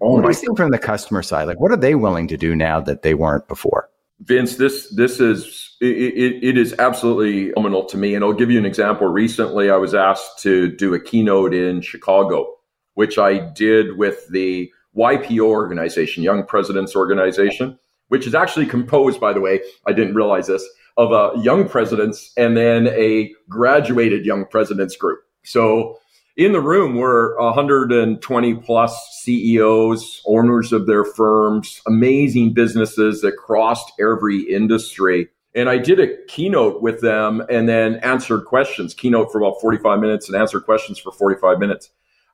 Oh 0.00 0.14
what 0.14 0.22
do 0.22 0.28
you 0.28 0.34
see 0.34 0.46
from 0.56 0.70
the 0.70 0.78
customer 0.78 1.22
side? 1.22 1.46
Like, 1.46 1.60
what 1.60 1.70
are 1.70 1.76
they 1.76 1.94
willing 1.94 2.26
to 2.28 2.36
do 2.36 2.56
now 2.56 2.80
that 2.80 3.02
they 3.02 3.14
weren't 3.14 3.46
before? 3.46 3.88
Vince, 4.20 4.56
this 4.56 4.90
this 4.90 5.20
is 5.20 5.76
it, 5.80 6.42
it, 6.42 6.58
is 6.58 6.74
absolutely 6.78 7.50
phenomenal 7.52 7.84
to 7.84 7.96
me, 7.96 8.14
and 8.14 8.24
I'll 8.24 8.32
give 8.32 8.50
you 8.50 8.58
an 8.58 8.66
example. 8.66 9.06
Recently, 9.06 9.70
I 9.70 9.76
was 9.76 9.94
asked 9.94 10.40
to 10.40 10.74
do 10.74 10.92
a 10.94 11.00
keynote 11.00 11.54
in 11.54 11.80
Chicago, 11.82 12.52
which 12.94 13.16
I 13.16 13.38
did 13.38 13.96
with 13.96 14.26
the 14.28 14.72
YPO 14.96 15.40
organization, 15.40 16.24
Young 16.24 16.44
Presidents 16.44 16.96
Organization, 16.96 17.78
which 18.08 18.26
is 18.26 18.34
actually 18.34 18.66
composed, 18.66 19.20
by 19.20 19.32
the 19.32 19.40
way, 19.40 19.60
I 19.86 19.92
didn't 19.92 20.14
realize 20.14 20.48
this, 20.48 20.68
of 20.96 21.12
a 21.12 21.40
young 21.40 21.68
presidents 21.68 22.32
and 22.36 22.56
then 22.56 22.88
a 22.88 23.32
graduated 23.48 24.26
young 24.26 24.46
presidents 24.46 24.96
group. 24.96 25.20
So 25.44 25.98
in 26.38 26.52
the 26.52 26.60
room 26.60 26.94
were 26.94 27.36
120 27.40 28.54
plus 28.54 29.20
CEOs, 29.22 30.22
owners 30.24 30.72
of 30.72 30.86
their 30.86 31.04
firms, 31.04 31.82
amazing 31.86 32.54
businesses 32.54 33.20
that 33.22 33.36
crossed 33.36 33.92
every 34.00 34.42
industry. 34.42 35.28
And 35.56 35.68
I 35.68 35.78
did 35.78 35.98
a 35.98 36.16
keynote 36.28 36.80
with 36.80 37.00
them 37.00 37.42
and 37.50 37.68
then 37.68 37.96
answered 37.96 38.44
questions, 38.44 38.94
keynote 38.94 39.32
for 39.32 39.38
about 39.38 39.60
45 39.60 39.98
minutes 39.98 40.28
and 40.28 40.40
answered 40.40 40.64
questions 40.64 41.00
for 41.00 41.10
45 41.10 41.58
minutes 41.58 41.90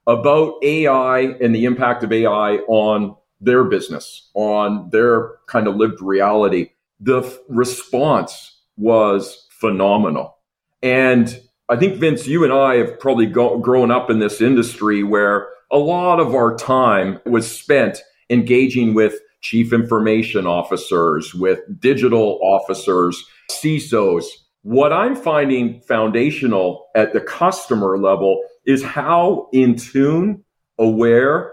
about 0.06 0.62
AI 0.62 1.20
and 1.40 1.54
the 1.54 1.64
impact 1.64 2.04
of 2.04 2.12
AI 2.12 2.56
on 2.68 3.16
their 3.40 3.64
business, 3.64 4.28
on 4.34 4.90
their 4.90 5.36
kind 5.46 5.66
of 5.66 5.76
lived 5.76 6.02
reality. 6.02 6.72
The 7.00 7.22
f- 7.22 7.38
response 7.48 8.60
was 8.76 9.46
phenomenal. 9.48 10.36
And 10.82 11.40
I 11.68 11.76
think, 11.76 11.96
Vince, 11.96 12.26
you 12.26 12.44
and 12.44 12.52
I 12.52 12.76
have 12.76 12.98
probably 12.98 13.26
go- 13.26 13.58
grown 13.58 13.90
up 13.90 14.10
in 14.10 14.18
this 14.18 14.40
industry 14.40 15.02
where 15.02 15.48
a 15.72 15.78
lot 15.78 16.20
of 16.20 16.34
our 16.34 16.54
time 16.56 17.18
was 17.24 17.50
spent 17.50 18.02
engaging 18.28 18.94
with 18.94 19.14
chief 19.40 19.72
information 19.72 20.46
officers, 20.46 21.34
with 21.34 21.60
digital 21.80 22.38
officers, 22.42 23.22
CISOs. 23.50 24.24
What 24.62 24.92
I'm 24.92 25.14
finding 25.14 25.80
foundational 25.80 26.86
at 26.94 27.12
the 27.12 27.20
customer 27.20 27.98
level 27.98 28.42
is 28.66 28.82
how 28.82 29.48
in 29.52 29.76
tune, 29.76 30.44
aware, 30.78 31.52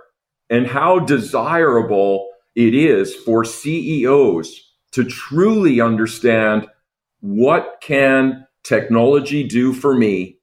and 0.49 0.67
how 0.67 0.99
desirable 0.99 2.29
it 2.55 2.73
is 2.73 3.15
for 3.15 3.43
CEOs 3.45 4.61
to 4.91 5.03
truly 5.03 5.79
understand 5.79 6.67
what 7.21 7.77
can 7.81 8.45
technology 8.63 9.43
do 9.43 9.73
for 9.73 9.95
me 9.95 10.37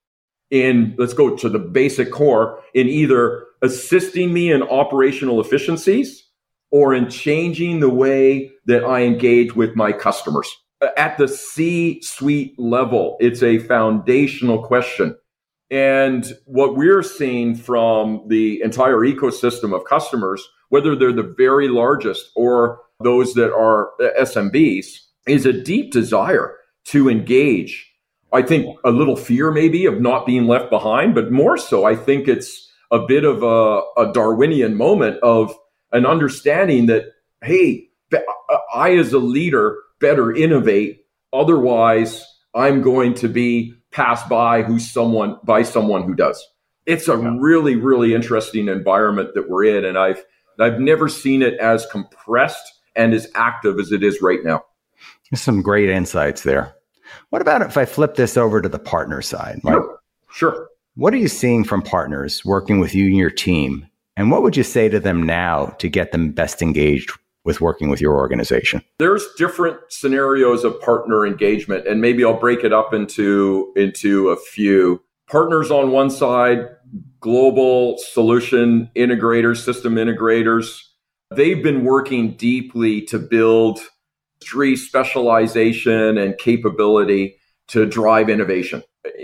in 0.50 0.94
let's 0.98 1.14
go 1.14 1.37
to 1.37 1.48
the 1.48 1.58
basic 1.58 2.10
core 2.10 2.60
in 2.75 2.88
either 2.88 3.44
assisting 3.62 4.32
me 4.32 4.50
in 4.50 4.62
operational 4.62 5.40
efficiencies 5.40 6.25
or 6.70 6.94
in 6.94 7.08
changing 7.08 7.80
the 7.80 7.88
way 7.88 8.50
that 8.66 8.84
I 8.84 9.02
engage 9.02 9.54
with 9.54 9.75
my 9.75 9.92
customers. 9.92 10.50
At 10.96 11.18
the 11.18 11.28
C 11.28 12.00
suite 12.02 12.58
level, 12.58 13.16
it's 13.20 13.42
a 13.42 13.58
foundational 13.58 14.62
question. 14.62 15.16
And 15.70 16.32
what 16.46 16.76
we're 16.76 17.02
seeing 17.02 17.54
from 17.54 18.25
the 18.28 18.62
entire 18.62 18.98
ecosystem 18.98 19.75
of 19.75 19.84
customers, 19.84 20.46
whether 20.68 20.94
they're 20.94 21.12
the 21.12 21.34
very 21.37 21.68
largest 21.68 22.30
or 22.37 22.80
those 23.02 23.34
that 23.34 23.52
are 23.52 23.90
SMBs, 24.00 24.87
is 25.26 25.44
a 25.46 25.52
deep 25.52 25.92
desire 25.92 26.54
to 26.87 27.10
engage. 27.10 27.87
I 28.32 28.42
think 28.42 28.78
a 28.85 28.90
little 28.90 29.16
fear 29.16 29.50
maybe 29.50 29.87
of 29.87 30.00
not 30.00 30.26
being 30.26 30.47
left 30.47 30.70
behind, 30.70 31.14
but 31.14 31.32
more 31.32 31.56
so, 31.56 31.85
I 31.85 31.97
think 31.97 32.28
it's 32.28 32.70
a 32.90 32.99
bit 32.99 33.25
of 33.25 33.42
a, 33.42 33.80
a 34.00 34.12
Darwinian 34.12 34.76
moment 34.76 35.18
of 35.23 35.54
an 35.92 36.06
understanding 36.06 36.87
that, 36.87 37.04
hey, 37.42 37.88
uh, 38.12 38.18
uh, 38.50 38.58
I 38.75 38.97
as 38.97 39.12
a 39.12 39.18
leader 39.18 39.76
better 40.00 40.32
innovate. 40.35 41.04
Otherwise, 41.32 42.25
I'm 42.54 42.82
going 42.82 43.14
to 43.14 43.28
be 43.28 43.75
passed 43.90 44.28
by 44.28 44.62
who's 44.62 44.90
someone 44.90 45.38
by 45.44 45.62
someone 45.62 46.02
who 46.02 46.14
does. 46.14 46.47
It's 46.87 47.08
a 47.08 47.18
yeah. 47.18 47.37
really, 47.38 47.76
really 47.76 48.14
interesting 48.14 48.68
environment 48.68 49.30
that 49.35 49.49
we're 49.49 49.64
in. 49.64 49.85
And 49.85 49.99
I've 49.99 50.25
I've 50.58 50.80
never 50.80 51.08
seen 51.08 51.42
it 51.42 51.58
as 51.61 51.87
compressed 51.87 52.73
and 52.97 53.14
as 53.14 53.28
active 53.35 53.78
as 53.78 53.92
it 53.92 54.02
is 54.02 54.20
right 54.23 54.40
now. 54.42 54.64
Some 55.35 55.62
great 55.62 55.90
insights 55.90 56.42
there. 56.42 56.75
What 57.31 57.43
about 57.43 57.62
if 57.62 57.77
I 57.77 57.85
flip 57.85 58.15
this 58.15 58.37
over 58.37 58.61
to 58.61 58.69
the 58.69 58.79
partner 58.79 59.23
side? 59.23 59.61
Right? 59.65 59.75
Sure. 59.75 59.99
sure. 60.31 60.69
What 60.95 61.15
are 61.15 61.19
you 61.19 61.29
seeing 61.29 61.64
from 61.64 61.83
partners 61.83 62.44
working 62.44 62.81
with 62.81 62.94
you 62.94 63.07
and 63.07 63.16
your 63.16 63.31
team? 63.31 63.87
And 64.16 64.33
what 64.33 64.42
would 64.42 64.57
you 64.57 64.64
say 64.64 64.88
to 64.88 64.99
them 64.99 65.23
now 65.23 65.66
to 65.79 65.88
get 65.88 66.11
them 66.11 66.33
best 66.33 66.61
engaged 66.61 67.12
with 67.44 67.61
working 67.61 67.88
with 67.88 68.01
your 68.01 68.16
organization? 68.16 68.83
There's 68.99 69.25
different 69.37 69.79
scenarios 69.90 70.64
of 70.64 70.81
partner 70.81 71.25
engagement, 71.25 71.87
and 71.87 72.01
maybe 72.01 72.25
I'll 72.25 72.38
break 72.38 72.64
it 72.64 72.73
up 72.73 72.92
into, 72.92 73.73
into 73.77 74.31
a 74.31 74.37
few. 74.37 75.03
Partners 75.31 75.71
on 75.71 75.92
one 75.92 76.11
side, 76.11 76.68
global 77.21 77.97
solution 77.99 78.90
integrators, 78.97 79.64
system 79.64 79.94
integrators, 79.94 80.83
they've 81.35 81.62
been 81.62 81.85
working 81.85 82.33
deeply 82.33 83.03
to 83.03 83.18
build 83.18 83.81
industry 84.40 84.77
specialization 84.77 86.18
and 86.18 86.38
capability 86.38 87.37
to 87.68 87.87
drive 87.87 88.29
innovation. 88.29 88.83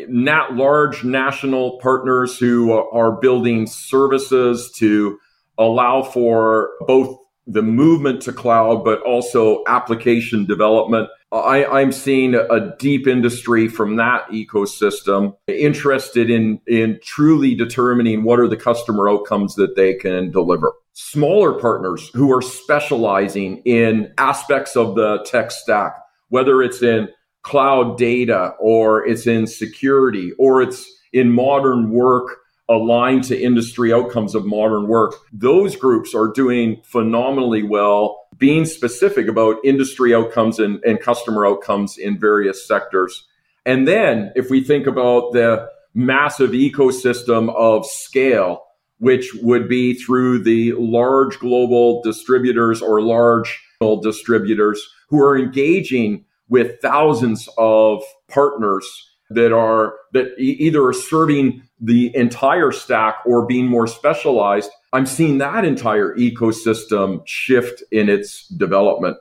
Not 0.08 0.54
large 0.54 1.04
national 1.04 1.78
partners 1.78 2.38
who 2.38 2.72
are 2.72 3.12
building 3.12 3.66
services 3.66 4.70
to 4.76 5.18
allow 5.58 6.02
for 6.02 6.70
both 6.80 7.18
the 7.46 7.62
movement 7.62 8.22
to 8.22 8.32
cloud, 8.32 8.84
but 8.84 9.02
also 9.02 9.62
application 9.66 10.46
development. 10.46 11.08
I, 11.30 11.82
am 11.82 11.92
seeing 11.92 12.34
a 12.34 12.74
deep 12.78 13.06
industry 13.06 13.68
from 13.68 13.96
that 13.96 14.26
ecosystem 14.28 15.36
interested 15.46 16.30
in, 16.30 16.60
in 16.66 17.00
truly 17.02 17.54
determining 17.54 18.22
what 18.24 18.38
are 18.38 18.48
the 18.48 18.56
customer 18.56 19.08
outcomes 19.08 19.54
that 19.56 19.76
they 19.76 19.94
can 19.94 20.30
deliver. 20.30 20.72
Smaller 20.94 21.54
partners 21.54 22.08
who 22.14 22.32
are 22.32 22.40
specializing 22.40 23.58
in 23.64 24.12
aspects 24.16 24.76
of 24.76 24.94
the 24.94 25.24
tech 25.26 25.50
stack, 25.50 25.96
whether 26.28 26.62
it's 26.62 26.82
in 26.82 27.08
cloud 27.42 27.98
data 27.98 28.54
or 28.60 29.04
it's 29.04 29.26
in 29.26 29.46
security 29.48 30.32
or 30.38 30.62
it's 30.62 30.88
in 31.12 31.32
modern 31.32 31.90
work 31.90 32.36
aligned 32.68 33.24
to 33.24 33.40
industry 33.40 33.92
outcomes 33.92 34.36
of 34.36 34.46
modern 34.46 34.86
work. 34.86 35.14
Those 35.32 35.76
groups 35.76 36.14
are 36.14 36.28
doing 36.28 36.80
phenomenally 36.84 37.64
well, 37.64 38.26
being 38.38 38.64
specific 38.64 39.26
about 39.26 39.56
industry 39.64 40.14
outcomes 40.14 40.60
and, 40.60 40.82
and 40.84 41.00
customer 41.00 41.44
outcomes 41.44 41.98
in 41.98 42.18
various 42.18 42.66
sectors. 42.66 43.26
And 43.66 43.86
then 43.86 44.32
if 44.36 44.48
we 44.48 44.62
think 44.62 44.86
about 44.86 45.32
the 45.32 45.68
massive 45.92 46.50
ecosystem 46.50 47.54
of 47.54 47.84
scale, 47.84 48.63
which 48.98 49.34
would 49.42 49.68
be 49.68 49.94
through 49.94 50.42
the 50.42 50.72
large 50.72 51.38
global 51.38 52.02
distributors 52.02 52.80
or 52.80 53.02
large 53.02 53.60
distributors 54.02 54.82
who 55.08 55.20
are 55.20 55.36
engaging 55.36 56.24
with 56.48 56.80
thousands 56.80 57.48
of 57.58 58.02
partners 58.28 58.86
that 59.30 59.52
are 59.52 59.94
that 60.12 60.28
either 60.38 60.84
are 60.84 60.92
serving 60.92 61.62
the 61.80 62.14
entire 62.14 62.72
stack 62.72 63.16
or 63.26 63.46
being 63.46 63.66
more 63.66 63.86
specialized, 63.86 64.70
I'm 64.92 65.06
seeing 65.06 65.38
that 65.38 65.64
entire 65.64 66.14
ecosystem 66.16 67.22
shift 67.26 67.82
in 67.90 68.08
its 68.08 68.46
development. 68.48 69.16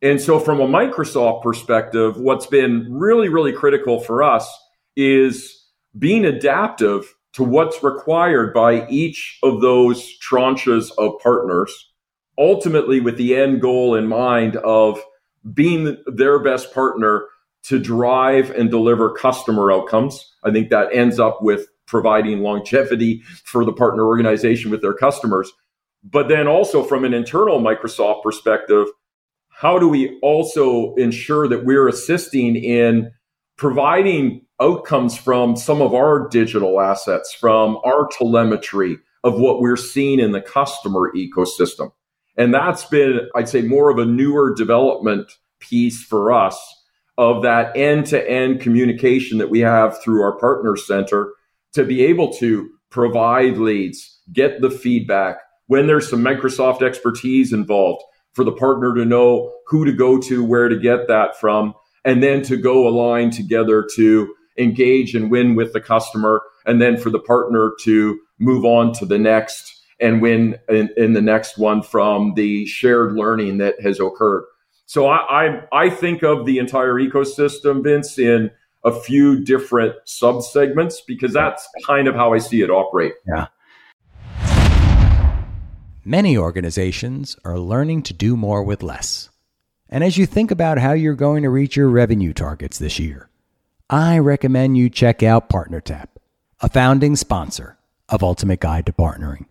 And 0.00 0.20
so, 0.20 0.40
from 0.40 0.60
a 0.60 0.66
Microsoft 0.66 1.42
perspective, 1.42 2.16
what's 2.16 2.46
been 2.46 2.86
really, 2.90 3.28
really 3.28 3.52
critical 3.52 4.00
for 4.00 4.22
us 4.22 4.50
is 4.96 5.64
being 5.98 6.24
adaptive 6.24 7.14
to 7.32 7.44
what's 7.44 7.82
required 7.82 8.52
by 8.52 8.86
each 8.88 9.38
of 9.42 9.60
those 9.60 10.18
tranches 10.20 10.90
of 10.98 11.18
partners, 11.22 11.92
ultimately 12.38 13.00
with 13.00 13.16
the 13.16 13.34
end 13.34 13.60
goal 13.60 13.94
in 13.94 14.06
mind 14.06 14.56
of 14.56 15.00
being 15.52 15.96
their 16.06 16.38
best 16.38 16.72
partner 16.74 17.26
to 17.64 17.78
drive 17.78 18.50
and 18.50 18.70
deliver 18.70 19.12
customer 19.12 19.72
outcomes. 19.72 20.34
I 20.44 20.50
think 20.50 20.70
that 20.70 20.92
ends 20.92 21.18
up 21.18 21.42
with 21.42 21.66
providing 21.86 22.40
longevity 22.40 23.22
for 23.44 23.64
the 23.64 23.72
partner 23.72 24.06
organization 24.06 24.70
with 24.70 24.82
their 24.82 24.94
customers. 24.94 25.52
But 26.04 26.28
then 26.28 26.48
also 26.48 26.82
from 26.82 27.04
an 27.04 27.14
internal 27.14 27.60
Microsoft 27.60 28.22
perspective, 28.22 28.88
how 29.48 29.78
do 29.78 29.88
we 29.88 30.18
also 30.22 30.94
ensure 30.94 31.46
that 31.48 31.64
we're 31.64 31.88
assisting 31.88 32.56
in 32.56 33.12
providing 33.56 34.44
outcomes 34.62 35.16
from 35.16 35.56
some 35.56 35.82
of 35.82 35.92
our 35.92 36.28
digital 36.28 36.80
assets, 36.80 37.34
from 37.34 37.78
our 37.84 38.08
telemetry 38.16 38.98
of 39.24 39.38
what 39.38 39.60
we're 39.60 39.76
seeing 39.76 40.20
in 40.20 40.32
the 40.32 40.40
customer 40.40 41.12
ecosystem? 41.14 41.90
And 42.36 42.54
that's 42.54 42.84
been, 42.84 43.28
I'd 43.34 43.48
say, 43.48 43.62
more 43.62 43.90
of 43.90 43.98
a 43.98 44.06
newer 44.06 44.54
development 44.54 45.32
piece 45.58 46.02
for 46.02 46.32
us 46.32 46.58
of 47.18 47.42
that 47.42 47.76
end 47.76 48.06
to 48.06 48.30
end 48.30 48.60
communication 48.60 49.38
that 49.38 49.50
we 49.50 49.60
have 49.60 50.00
through 50.02 50.22
our 50.22 50.38
partner 50.38 50.76
center 50.76 51.32
to 51.72 51.84
be 51.84 52.04
able 52.04 52.32
to 52.34 52.70
provide 52.90 53.58
leads, 53.58 54.20
get 54.32 54.60
the 54.60 54.70
feedback 54.70 55.38
when 55.66 55.86
there's 55.86 56.08
some 56.08 56.22
Microsoft 56.22 56.82
expertise 56.82 57.52
involved 57.52 58.02
for 58.32 58.44
the 58.44 58.52
partner 58.52 58.94
to 58.94 59.04
know 59.04 59.52
who 59.66 59.84
to 59.84 59.92
go 59.92 60.18
to, 60.18 60.44
where 60.44 60.68
to 60.68 60.78
get 60.78 61.08
that 61.08 61.38
from, 61.38 61.74
and 62.04 62.22
then 62.22 62.42
to 62.42 62.56
go 62.56 62.88
align 62.88 63.30
together 63.30 63.86
to 63.94 64.34
engage 64.58 65.14
and 65.14 65.30
win 65.30 65.54
with 65.54 65.72
the 65.72 65.80
customer, 65.80 66.42
and 66.66 66.80
then 66.80 66.96
for 66.96 67.10
the 67.10 67.18
partner 67.18 67.72
to 67.82 68.18
move 68.38 68.64
on 68.64 68.92
to 68.94 69.06
the 69.06 69.18
next 69.18 69.80
and 70.00 70.20
win 70.20 70.58
in, 70.68 70.90
in 70.96 71.12
the 71.12 71.22
next 71.22 71.56
one 71.58 71.82
from 71.82 72.34
the 72.34 72.66
shared 72.66 73.12
learning 73.12 73.58
that 73.58 73.80
has 73.80 74.00
occurred. 74.00 74.44
So 74.86 75.06
I, 75.06 75.46
I, 75.46 75.62
I 75.72 75.90
think 75.90 76.22
of 76.22 76.44
the 76.44 76.58
entire 76.58 76.94
ecosystem, 76.94 77.82
Vince, 77.82 78.18
in 78.18 78.50
a 78.84 78.92
few 78.92 79.42
different 79.44 79.94
sub 80.04 80.42
segments 80.42 81.00
because 81.00 81.32
that's 81.32 81.66
kind 81.86 82.08
of 82.08 82.14
how 82.14 82.34
I 82.34 82.38
see 82.38 82.62
it 82.62 82.68
operate. 82.70 83.14
Yeah. 83.26 83.46
Many 86.04 86.36
organizations 86.36 87.36
are 87.44 87.60
learning 87.60 88.02
to 88.02 88.12
do 88.12 88.36
more 88.36 88.64
with 88.64 88.82
less. 88.82 89.30
And 89.88 90.02
as 90.02 90.18
you 90.18 90.26
think 90.26 90.50
about 90.50 90.78
how 90.78 90.92
you're 90.92 91.14
going 91.14 91.44
to 91.44 91.48
reach 91.48 91.76
your 91.76 91.88
revenue 91.88 92.32
targets 92.32 92.78
this 92.78 92.98
year, 92.98 93.28
I 93.92 94.16
recommend 94.20 94.78
you 94.78 94.88
check 94.88 95.22
out 95.22 95.50
PartnerTap, 95.50 96.06
a 96.62 96.70
founding 96.70 97.14
sponsor 97.14 97.76
of 98.08 98.22
Ultimate 98.22 98.60
Guide 98.60 98.86
to 98.86 98.92
Partnering. 98.92 99.44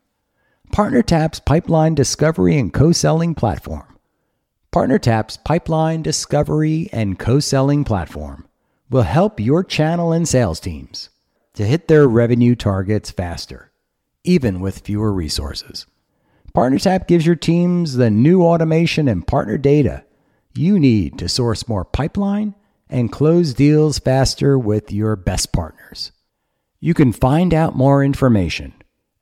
PartnerTap's 0.71 1.39
pipeline 1.39 1.93
discovery 1.93 2.57
and 2.57 2.73
co 2.73 2.91
selling 2.91 3.35
platform. 3.35 3.99
PartnerTap's 4.73 5.37
pipeline 5.37 6.01
discovery 6.01 6.89
and 6.91 7.19
co 7.19 7.39
selling 7.39 7.83
platform 7.83 8.47
will 8.89 9.03
help 9.03 9.39
your 9.39 9.63
channel 9.63 10.11
and 10.11 10.27
sales 10.27 10.59
teams 10.59 11.09
to 11.53 11.63
hit 11.63 11.87
their 11.87 12.07
revenue 12.07 12.55
targets 12.55 13.11
faster, 13.11 13.71
even 14.23 14.59
with 14.59 14.79
fewer 14.79 15.13
resources. 15.13 15.85
PartnerTap 16.55 17.07
gives 17.07 17.27
your 17.27 17.35
teams 17.35 17.93
the 17.93 18.09
new 18.09 18.41
automation 18.41 19.07
and 19.07 19.27
partner 19.27 19.59
data 19.59 20.03
you 20.55 20.79
need 20.79 21.19
to 21.19 21.29
source 21.29 21.67
more 21.67 21.85
pipeline 21.85 22.55
and 22.91 23.11
close 23.11 23.53
deals 23.53 23.97
faster 23.97 24.59
with 24.59 24.91
your 24.91 25.15
best 25.15 25.51
partners. 25.51 26.11
You 26.79 26.93
can 26.93 27.11
find 27.11 27.53
out 27.53 27.75
more 27.75 28.03
information 28.03 28.73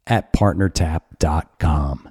at 0.07 0.33
partnertap.com. 0.33 2.09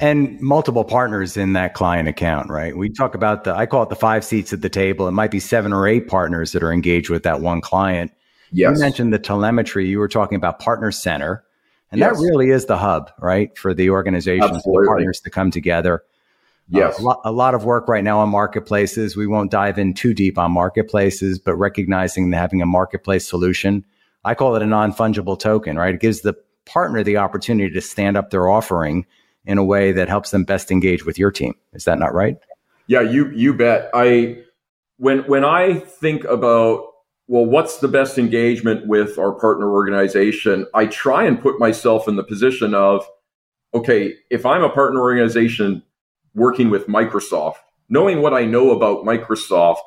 And 0.00 0.40
multiple 0.40 0.84
partners 0.84 1.36
in 1.36 1.54
that 1.54 1.74
client 1.74 2.08
account, 2.08 2.48
right? 2.50 2.76
We 2.76 2.88
talk 2.88 3.16
about 3.16 3.44
the, 3.44 3.54
I 3.54 3.66
call 3.66 3.82
it 3.82 3.88
the 3.88 3.96
five 3.96 4.24
seats 4.24 4.52
at 4.52 4.62
the 4.62 4.68
table. 4.68 5.08
It 5.08 5.12
might 5.12 5.32
be 5.32 5.40
seven 5.40 5.72
or 5.72 5.88
eight 5.88 6.06
partners 6.06 6.52
that 6.52 6.62
are 6.62 6.72
engaged 6.72 7.10
with 7.10 7.24
that 7.24 7.40
one 7.40 7.60
client. 7.60 8.12
Yes. 8.52 8.76
You 8.76 8.80
mentioned 8.80 9.12
the 9.12 9.18
telemetry. 9.18 9.88
You 9.88 9.98
were 9.98 10.08
talking 10.08 10.36
about 10.36 10.60
Partner 10.60 10.92
Center 10.92 11.44
and 11.90 11.98
yes. 11.98 12.16
that 12.16 12.22
really 12.22 12.50
is 12.50 12.66
the 12.66 12.76
hub, 12.76 13.10
right, 13.18 13.56
for 13.56 13.72
the 13.72 13.90
organizations, 13.90 14.62
the 14.62 14.84
partners 14.86 15.20
to 15.20 15.30
come 15.30 15.50
together. 15.50 16.02
Yes. 16.68 16.98
Uh, 16.98 17.02
a, 17.02 17.04
lot, 17.04 17.20
a, 17.24 17.32
lot, 17.32 17.54
of 17.54 17.64
work 17.64 17.88
right 17.88 18.04
now 18.04 18.18
on 18.18 18.28
marketplaces. 18.28 19.16
We 19.16 19.26
won't 19.26 19.50
dive 19.50 19.78
in 19.78 19.94
too 19.94 20.12
deep 20.12 20.38
on 20.38 20.52
marketplaces, 20.52 21.38
but 21.38 21.54
recognizing 21.54 22.30
that 22.30 22.36
having 22.36 22.60
a 22.60 22.66
marketplace 22.66 23.26
solution, 23.26 23.84
I 24.24 24.34
call 24.34 24.54
it 24.54 24.62
a 24.62 24.66
non 24.66 24.92
fungible 24.92 25.38
token, 25.38 25.76
right? 25.76 25.94
It 25.94 26.00
gives 26.00 26.20
the 26.20 26.34
partner 26.66 27.02
the 27.02 27.16
opportunity 27.16 27.72
to 27.72 27.80
stand 27.80 28.16
up 28.16 28.30
their 28.30 28.48
offering 28.48 29.06
in 29.44 29.56
a 29.56 29.64
way 29.64 29.92
that 29.92 30.08
helps 30.08 30.30
them 30.30 30.44
best 30.44 30.70
engage 30.70 31.06
with 31.06 31.18
your 31.18 31.30
team. 31.30 31.54
Is 31.72 31.84
that 31.84 31.98
not 31.98 32.12
right? 32.12 32.36
Yeah, 32.86 33.00
you 33.00 33.30
you 33.30 33.54
bet. 33.54 33.90
I 33.94 34.42
when 34.98 35.20
when 35.20 35.44
I 35.44 35.78
think 35.78 36.24
about 36.24 36.84
well, 37.28 37.44
what's 37.44 37.78
the 37.78 37.88
best 37.88 38.18
engagement 38.18 38.86
with 38.86 39.18
our 39.18 39.32
partner 39.32 39.70
organization? 39.70 40.66
I 40.74 40.86
try 40.86 41.24
and 41.24 41.40
put 41.40 41.60
myself 41.60 42.08
in 42.08 42.16
the 42.16 42.24
position 42.24 42.74
of, 42.74 43.06
okay, 43.74 44.14
if 44.30 44.46
I'm 44.46 44.62
a 44.62 44.70
partner 44.70 45.00
organization 45.00 45.82
working 46.38 46.70
with 46.70 46.86
Microsoft, 46.86 47.56
knowing 47.88 48.22
what 48.22 48.32
I 48.32 48.44
know 48.44 48.70
about 48.70 49.04
Microsoft, 49.04 49.82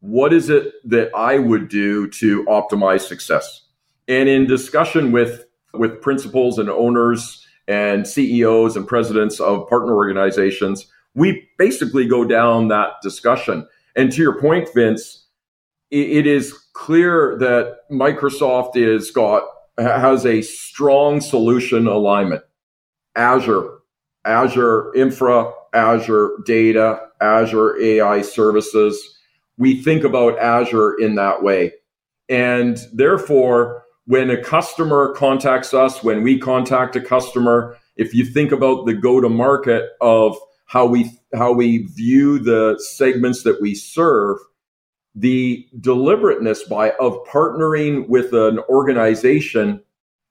what 0.00 0.32
is 0.32 0.50
it 0.50 0.72
that 0.84 1.10
I 1.14 1.38
would 1.38 1.68
do 1.68 2.08
to 2.08 2.44
optimize 2.46 3.02
success? 3.02 3.62
And 4.08 4.28
in 4.28 4.46
discussion 4.46 5.12
with, 5.12 5.44
with 5.74 6.00
principals 6.02 6.58
and 6.58 6.68
owners 6.68 7.46
and 7.68 8.06
CEOs 8.06 8.76
and 8.76 8.86
presidents 8.86 9.38
of 9.38 9.68
partner 9.68 9.94
organizations, 9.94 10.86
we 11.14 11.48
basically 11.58 12.06
go 12.06 12.24
down 12.24 12.68
that 12.68 12.94
discussion. 13.02 13.68
And 13.94 14.10
to 14.12 14.22
your 14.22 14.40
point, 14.40 14.68
Vince, 14.74 15.26
it 15.90 16.26
is 16.26 16.52
clear 16.72 17.36
that 17.38 17.80
Microsoft 17.90 18.76
is 18.76 19.10
got 19.10 19.44
has 19.78 20.26
a 20.26 20.42
strong 20.42 21.20
solution 21.20 21.86
alignment. 21.86 22.42
Azure, 23.14 23.78
Azure 24.24 24.94
Infra, 24.94 25.52
Azure 25.72 26.38
Data, 26.44 27.00
Azure 27.20 27.80
AI 27.80 28.22
Services. 28.22 29.18
We 29.58 29.82
think 29.82 30.04
about 30.04 30.38
Azure 30.38 30.94
in 30.98 31.14
that 31.16 31.42
way. 31.42 31.72
And 32.28 32.78
therefore, 32.92 33.84
when 34.06 34.30
a 34.30 34.42
customer 34.42 35.14
contacts 35.14 35.74
us, 35.74 36.02
when 36.02 36.22
we 36.22 36.38
contact 36.38 36.96
a 36.96 37.00
customer, 37.00 37.76
if 37.96 38.14
you 38.14 38.24
think 38.24 38.52
about 38.52 38.86
the 38.86 38.94
go 38.94 39.20
to 39.20 39.28
market 39.28 39.90
of 40.00 40.36
how 40.66 40.86
we 40.86 41.10
how 41.34 41.52
we 41.52 41.86
view 41.94 42.38
the 42.38 42.82
segments 42.94 43.42
that 43.42 43.60
we 43.60 43.74
serve, 43.74 44.38
the 45.14 45.66
deliberateness 45.80 46.62
by 46.64 46.92
of 46.92 47.22
partnering 47.24 48.08
with 48.08 48.32
an 48.32 48.58
organization 48.68 49.82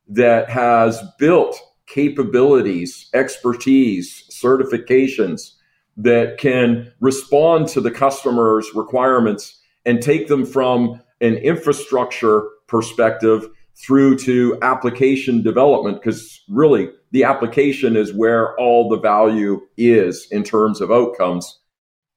that 0.07 0.49
has 0.49 1.01
built 1.19 1.59
capabilities, 1.91 3.09
expertise, 3.13 4.23
certifications 4.31 5.51
that 5.97 6.37
can 6.37 6.91
respond 7.01 7.67
to 7.67 7.81
the 7.81 7.91
customer's 7.91 8.73
requirements 8.73 9.59
and 9.85 10.01
take 10.01 10.27
them 10.27 10.45
from 10.45 11.01
an 11.19 11.35
infrastructure 11.35 12.47
perspective 12.67 13.47
through 13.75 14.17
to 14.17 14.57
application 14.61 15.41
development 15.41 16.01
because 16.01 16.41
really 16.47 16.89
the 17.11 17.23
application 17.23 17.97
is 17.97 18.13
where 18.13 18.57
all 18.57 18.87
the 18.87 18.99
value 18.99 19.59
is 19.75 20.27
in 20.31 20.43
terms 20.43 20.79
of 20.79 20.91
outcomes. 20.91 21.59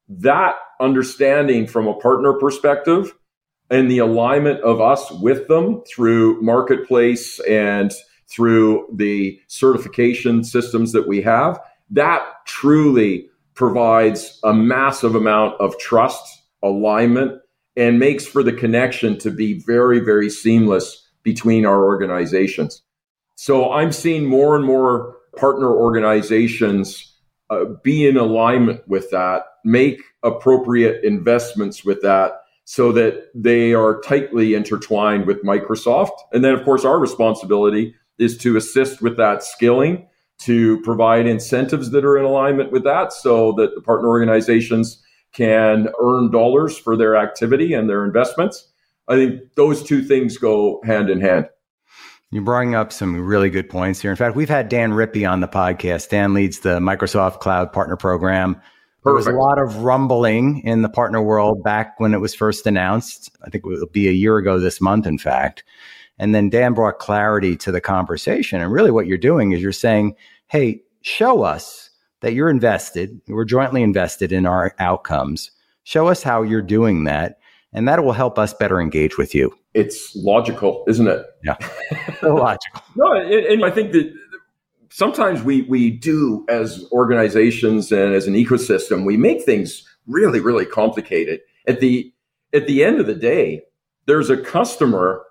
That 0.08 0.54
understanding 0.80 1.66
from 1.66 1.88
a 1.88 1.94
partner 1.94 2.34
perspective 2.34 3.12
and 3.70 3.90
the 3.90 3.98
alignment 3.98 4.60
of 4.60 4.80
us 4.80 5.10
with 5.10 5.48
them 5.48 5.82
through 5.92 6.40
marketplace 6.42 7.40
and 7.40 7.92
through 8.34 8.86
the 8.92 9.38
certification 9.46 10.42
systems 10.44 10.92
that 10.92 11.06
we 11.06 11.22
have, 11.22 11.60
that 11.90 12.26
truly 12.46 13.28
provides 13.54 14.40
a 14.42 14.52
massive 14.52 15.14
amount 15.14 15.60
of 15.60 15.78
trust, 15.78 16.42
alignment, 16.62 17.40
and 17.76 17.98
makes 17.98 18.26
for 18.26 18.42
the 18.42 18.52
connection 18.52 19.18
to 19.18 19.30
be 19.30 19.60
very, 19.60 20.00
very 20.00 20.30
seamless 20.30 21.08
between 21.22 21.64
our 21.64 21.84
organizations. 21.84 22.82
So 23.36 23.72
I'm 23.72 23.92
seeing 23.92 24.26
more 24.26 24.56
and 24.56 24.64
more 24.64 25.16
partner 25.36 25.70
organizations 25.72 27.12
uh, 27.50 27.64
be 27.82 28.06
in 28.06 28.16
alignment 28.16 28.86
with 28.88 29.10
that, 29.10 29.42
make 29.64 30.00
appropriate 30.22 31.04
investments 31.04 31.84
with 31.84 32.00
that 32.02 32.32
so 32.64 32.92
that 32.92 33.28
they 33.34 33.74
are 33.74 34.00
tightly 34.00 34.54
intertwined 34.54 35.26
with 35.26 35.44
Microsoft. 35.44 36.12
And 36.32 36.42
then, 36.44 36.54
of 36.54 36.64
course, 36.64 36.84
our 36.84 36.98
responsibility 36.98 37.94
is 38.18 38.36
to 38.38 38.56
assist 38.56 39.02
with 39.02 39.16
that 39.16 39.42
skilling, 39.42 40.06
to 40.38 40.80
provide 40.82 41.26
incentives 41.26 41.90
that 41.90 42.04
are 42.04 42.18
in 42.18 42.24
alignment 42.24 42.72
with 42.72 42.84
that 42.84 43.12
so 43.12 43.52
that 43.52 43.74
the 43.74 43.80
partner 43.80 44.08
organizations 44.08 45.02
can 45.32 45.88
earn 46.00 46.30
dollars 46.30 46.78
for 46.78 46.96
their 46.96 47.16
activity 47.16 47.74
and 47.74 47.88
their 47.88 48.04
investments. 48.04 48.70
I 49.08 49.16
think 49.16 49.54
those 49.56 49.82
two 49.82 50.02
things 50.02 50.38
go 50.38 50.80
hand 50.84 51.10
in 51.10 51.20
hand. 51.20 51.48
You're 52.30 52.42
bringing 52.42 52.74
up 52.74 52.92
some 52.92 53.24
really 53.24 53.50
good 53.50 53.68
points 53.68 54.00
here. 54.00 54.10
In 54.10 54.16
fact, 54.16 54.34
we've 54.34 54.48
had 54.48 54.68
Dan 54.68 54.92
Rippey 54.92 55.28
on 55.28 55.40
the 55.40 55.48
podcast. 55.48 56.08
Dan 56.08 56.34
leads 56.34 56.60
the 56.60 56.80
Microsoft 56.80 57.40
Cloud 57.40 57.72
Partner 57.72 57.96
Program. 57.96 58.54
Perfect. 58.54 59.04
There 59.04 59.14
was 59.14 59.26
a 59.26 59.32
lot 59.32 59.58
of 59.62 59.84
rumbling 59.84 60.60
in 60.64 60.82
the 60.82 60.88
partner 60.88 61.22
world 61.22 61.62
back 61.62 62.00
when 62.00 62.14
it 62.14 62.20
was 62.20 62.34
first 62.34 62.66
announced. 62.66 63.30
I 63.44 63.50
think 63.50 63.64
it 63.64 63.68
will 63.68 63.86
be 63.86 64.08
a 64.08 64.12
year 64.12 64.38
ago 64.38 64.58
this 64.58 64.80
month, 64.80 65.06
in 65.06 65.18
fact. 65.18 65.62
And 66.18 66.34
then 66.34 66.48
Dan 66.48 66.74
brought 66.74 66.98
clarity 66.98 67.56
to 67.58 67.72
the 67.72 67.80
conversation. 67.80 68.60
And 68.60 68.72
really, 68.72 68.90
what 68.90 69.06
you're 69.06 69.18
doing 69.18 69.52
is 69.52 69.60
you're 69.60 69.72
saying, 69.72 70.14
hey, 70.48 70.80
show 71.02 71.42
us 71.42 71.90
that 72.20 72.34
you're 72.34 72.48
invested, 72.48 73.20
we're 73.28 73.44
jointly 73.44 73.82
invested 73.82 74.32
in 74.32 74.46
our 74.46 74.74
outcomes. 74.78 75.50
Show 75.82 76.06
us 76.08 76.22
how 76.22 76.42
you're 76.42 76.62
doing 76.62 77.04
that. 77.04 77.38
And 77.72 77.88
that 77.88 78.02
will 78.04 78.12
help 78.12 78.38
us 78.38 78.54
better 78.54 78.80
engage 78.80 79.18
with 79.18 79.34
you 79.34 79.54
it's 79.74 80.14
logical, 80.14 80.84
isn't 80.86 81.08
it? 81.08 81.26
Yeah, 81.42 81.56
so 82.20 82.34
logical. 82.36 82.82
no, 82.96 83.12
and, 83.12 83.32
and, 83.32 83.64
I 83.64 83.70
think 83.70 83.92
that 83.92 84.12
sometimes 84.90 85.42
we 85.42 85.62
we 85.62 85.90
do 85.90 86.44
as 86.48 86.86
organizations 86.92 87.92
and 87.92 88.14
as 88.14 88.26
an 88.26 88.34
ecosystem, 88.34 89.04
we 89.04 89.16
make 89.16 89.42
things 89.42 89.84
really 90.06 90.40
really 90.40 90.64
complicated. 90.64 91.40
At 91.66 91.80
the 91.80 92.12
at 92.54 92.66
the 92.66 92.84
end 92.84 93.00
of 93.00 93.06
the 93.06 93.14
day, 93.14 93.62
there's 94.06 94.30
a 94.30 94.36
customer 94.36 95.24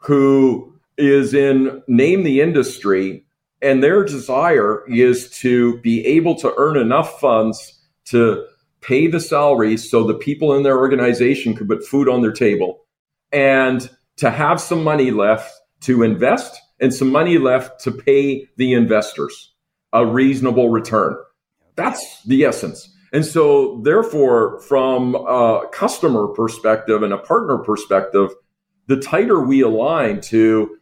who 0.00 0.74
is 0.98 1.32
in 1.32 1.82
name 1.88 2.22
the 2.24 2.40
industry, 2.40 3.24
and 3.62 3.82
their 3.82 4.04
desire 4.04 4.84
is 4.88 5.30
to 5.38 5.78
be 5.80 6.04
able 6.06 6.34
to 6.36 6.52
earn 6.56 6.76
enough 6.76 7.20
funds 7.20 7.80
to 8.06 8.44
pay 8.80 9.06
the 9.06 9.20
salaries 9.20 9.90
so 9.90 10.04
the 10.04 10.14
people 10.14 10.54
in 10.54 10.62
their 10.62 10.78
organization 10.78 11.54
could 11.54 11.68
put 11.68 11.86
food 11.86 12.08
on 12.08 12.22
their 12.22 12.32
table 12.32 12.80
and 13.30 13.90
to 14.16 14.30
have 14.30 14.60
some 14.60 14.82
money 14.82 15.10
left 15.10 15.52
to 15.80 16.02
invest 16.02 16.60
and 16.80 16.92
some 16.94 17.10
money 17.10 17.38
left 17.38 17.80
to 17.80 17.90
pay 17.90 18.48
the 18.56 18.72
investors 18.72 19.52
a 19.92 20.06
reasonable 20.06 20.70
return. 20.70 21.16
That's 21.76 22.22
the 22.22 22.44
essence. 22.44 22.94
And 23.12 23.26
so, 23.26 23.80
therefore, 23.82 24.60
from 24.60 25.16
a 25.16 25.66
customer 25.72 26.28
perspective 26.28 27.02
and 27.02 27.12
a 27.12 27.18
partner 27.18 27.58
perspective, 27.58 28.30
the 28.86 29.00
tighter 29.00 29.40
we 29.40 29.60
align 29.60 30.20
to 30.22 30.76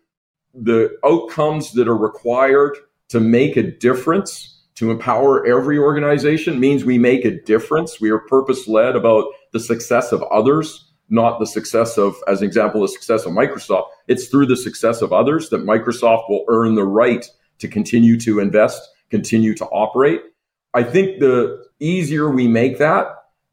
the 0.54 0.96
outcomes 1.04 1.72
that 1.72 1.88
are 1.88 1.96
required 1.96 2.76
to 3.08 3.20
make 3.20 3.56
a 3.56 3.62
difference, 3.62 4.62
to 4.74 4.90
empower 4.90 5.46
every 5.46 5.78
organization 5.78 6.60
means 6.60 6.84
we 6.84 6.98
make 6.98 7.24
a 7.24 7.40
difference. 7.42 8.00
We 8.00 8.10
are 8.10 8.18
purpose 8.18 8.68
led 8.68 8.96
about 8.96 9.26
the 9.52 9.60
success 9.60 10.12
of 10.12 10.22
others, 10.24 10.90
not 11.08 11.38
the 11.38 11.46
success 11.46 11.98
of, 11.98 12.14
as 12.26 12.42
an 12.42 12.46
example, 12.46 12.82
the 12.82 12.88
success 12.88 13.24
of 13.24 13.32
Microsoft. 13.32 13.88
It's 14.06 14.28
through 14.28 14.46
the 14.46 14.56
success 14.56 15.02
of 15.02 15.12
others 15.12 15.48
that 15.50 15.64
Microsoft 15.64 16.28
will 16.28 16.44
earn 16.48 16.74
the 16.74 16.84
right 16.84 17.26
to 17.58 17.68
continue 17.68 18.18
to 18.20 18.40
invest, 18.40 18.88
continue 19.10 19.54
to 19.54 19.64
operate. 19.66 20.22
I 20.74 20.82
think 20.82 21.18
the 21.18 21.64
easier 21.80 22.30
we 22.30 22.46
make 22.46 22.78
that, 22.78 23.06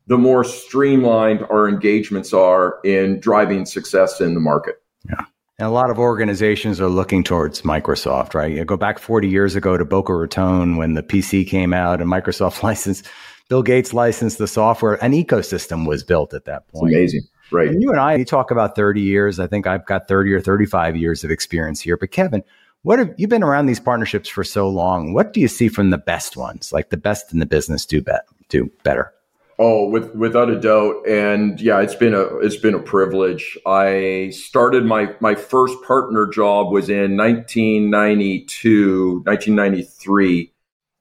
the 0.08 0.18
more 0.18 0.44
streamlined 0.44 1.44
our 1.50 1.68
engagements 1.68 2.34
are 2.34 2.80
in 2.84 3.20
driving 3.20 3.66
success 3.66 4.22
in 4.22 4.34
the 4.34 4.40
market. 4.40 4.76
Yeah. 5.10 5.26
And 5.58 5.68
a 5.68 5.72
lot 5.72 5.90
of 5.90 5.98
organizations 5.98 6.82
are 6.82 6.90
looking 6.90 7.24
towards 7.24 7.62
Microsoft, 7.62 8.34
right? 8.34 8.52
You 8.52 8.66
go 8.66 8.76
back 8.76 9.00
40 9.00 9.30
years 9.30 9.56
ago 9.56 9.78
to 9.78 9.86
Boca 9.86 10.14
Raton 10.14 10.76
when 10.76 10.96
the 10.96 11.04
PC 11.04 11.48
came 11.48 11.74
out 11.74 12.02
and 12.02 12.12
Microsoft 12.12 12.62
licensed, 12.64 13.08
Bill 13.50 13.64
Gates 13.64 13.94
licensed 13.94 14.38
the 14.38 14.48
software. 14.48 14.96
An 15.04 15.14
ecosystem 15.14 15.88
was 15.88 16.04
built 16.04 16.34
at 16.34 16.46
that 16.46 16.68
point. 16.68 16.92
It's 16.92 16.98
amazing. 16.98 17.22
Right. 17.52 17.70
And 17.70 17.82
you 17.82 17.92
and 17.92 18.00
I, 18.00 18.16
you 18.16 18.26
talk 18.26 18.52
about 18.52 18.76
30 18.76 19.02
years. 19.02 19.40
I 19.40 19.48
think 19.48 19.68
I've 19.68 19.86
got 19.86 20.08
30 20.08 20.34
or 20.34 20.42
35 20.42 20.98
years 20.98 21.24
of 21.24 21.32
experience 21.32 21.80
here. 21.80 21.96
But 21.96 22.12
Kevin, 22.12 22.44
what 22.82 23.00
have 23.00 23.14
you 23.18 23.28
been 23.28 23.44
around 23.44 23.68
these 23.68 23.80
partnerships 23.80 24.28
for 24.28 24.44
so 24.44 24.68
long? 24.68 25.14
What 25.14 25.32
do 25.32 25.40
you 25.40 25.48
see 25.48 25.70
from 25.70 25.90
the 25.90 25.98
best 25.98 26.36
ones, 26.36 26.74
like 26.74 26.90
the 26.90 26.98
best 26.98 27.32
in 27.32 27.40
the 27.40 27.46
business 27.46 27.86
do, 27.86 28.02
bet, 28.02 28.26
do 28.50 28.70
better? 28.84 29.14
Oh, 29.58 29.88
with, 29.88 30.14
without 30.16 30.50
a 30.50 30.60
doubt, 30.60 31.08
and 31.08 31.62
yeah, 31.62 31.80
it's 31.80 31.96
been 31.96 32.14
a 32.14 32.24
it's 32.40 32.58
been 32.58 32.74
a 32.74 32.80
privilege. 32.80 33.58
I 33.66 34.32
started 34.34 34.84
my 34.84 35.16
my 35.22 35.34
first 35.34 35.78
partner 35.88 36.28
job 36.28 36.74
was 36.74 36.90
in 36.90 37.16
1992, 37.16 39.22
1993 39.24 40.52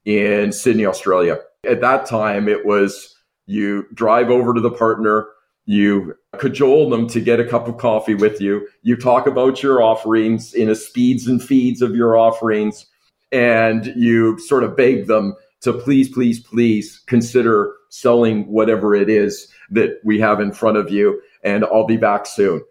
in 0.04 0.52
Sydney, 0.52 0.86
Australia. 0.86 1.40
At 1.68 1.80
that 1.80 2.06
time, 2.06 2.48
it 2.48 2.64
was 2.64 3.16
you 3.46 3.86
drive 3.92 4.30
over 4.30 4.54
to 4.54 4.60
the 4.60 4.70
partner, 4.70 5.26
you 5.66 6.14
cajole 6.38 6.90
them 6.90 7.08
to 7.08 7.20
get 7.20 7.40
a 7.40 7.44
cup 7.44 7.66
of 7.66 7.78
coffee 7.78 8.14
with 8.14 8.40
you, 8.40 8.68
you 8.82 8.96
talk 8.96 9.26
about 9.26 9.64
your 9.64 9.82
offerings 9.82 10.54
in 10.54 10.70
a 10.70 10.76
speeds 10.76 11.26
and 11.26 11.42
feeds 11.42 11.82
of 11.82 11.96
your 11.96 12.16
offerings, 12.16 12.86
and 13.32 13.86
you 13.96 14.38
sort 14.38 14.62
of 14.62 14.76
beg 14.76 15.08
them 15.08 15.34
to 15.62 15.72
please, 15.72 16.08
please, 16.08 16.40
please 16.40 17.02
consider 17.06 17.74
selling 17.94 18.44
whatever 18.48 18.94
it 18.94 19.08
is 19.08 19.46
that 19.70 20.00
we 20.04 20.18
have 20.18 20.40
in 20.40 20.52
front 20.52 20.76
of 20.76 20.90
you, 20.90 21.20
and 21.44 21.64
I'll 21.64 21.86
be 21.86 21.96
back 21.96 22.26
soon. 22.26 22.62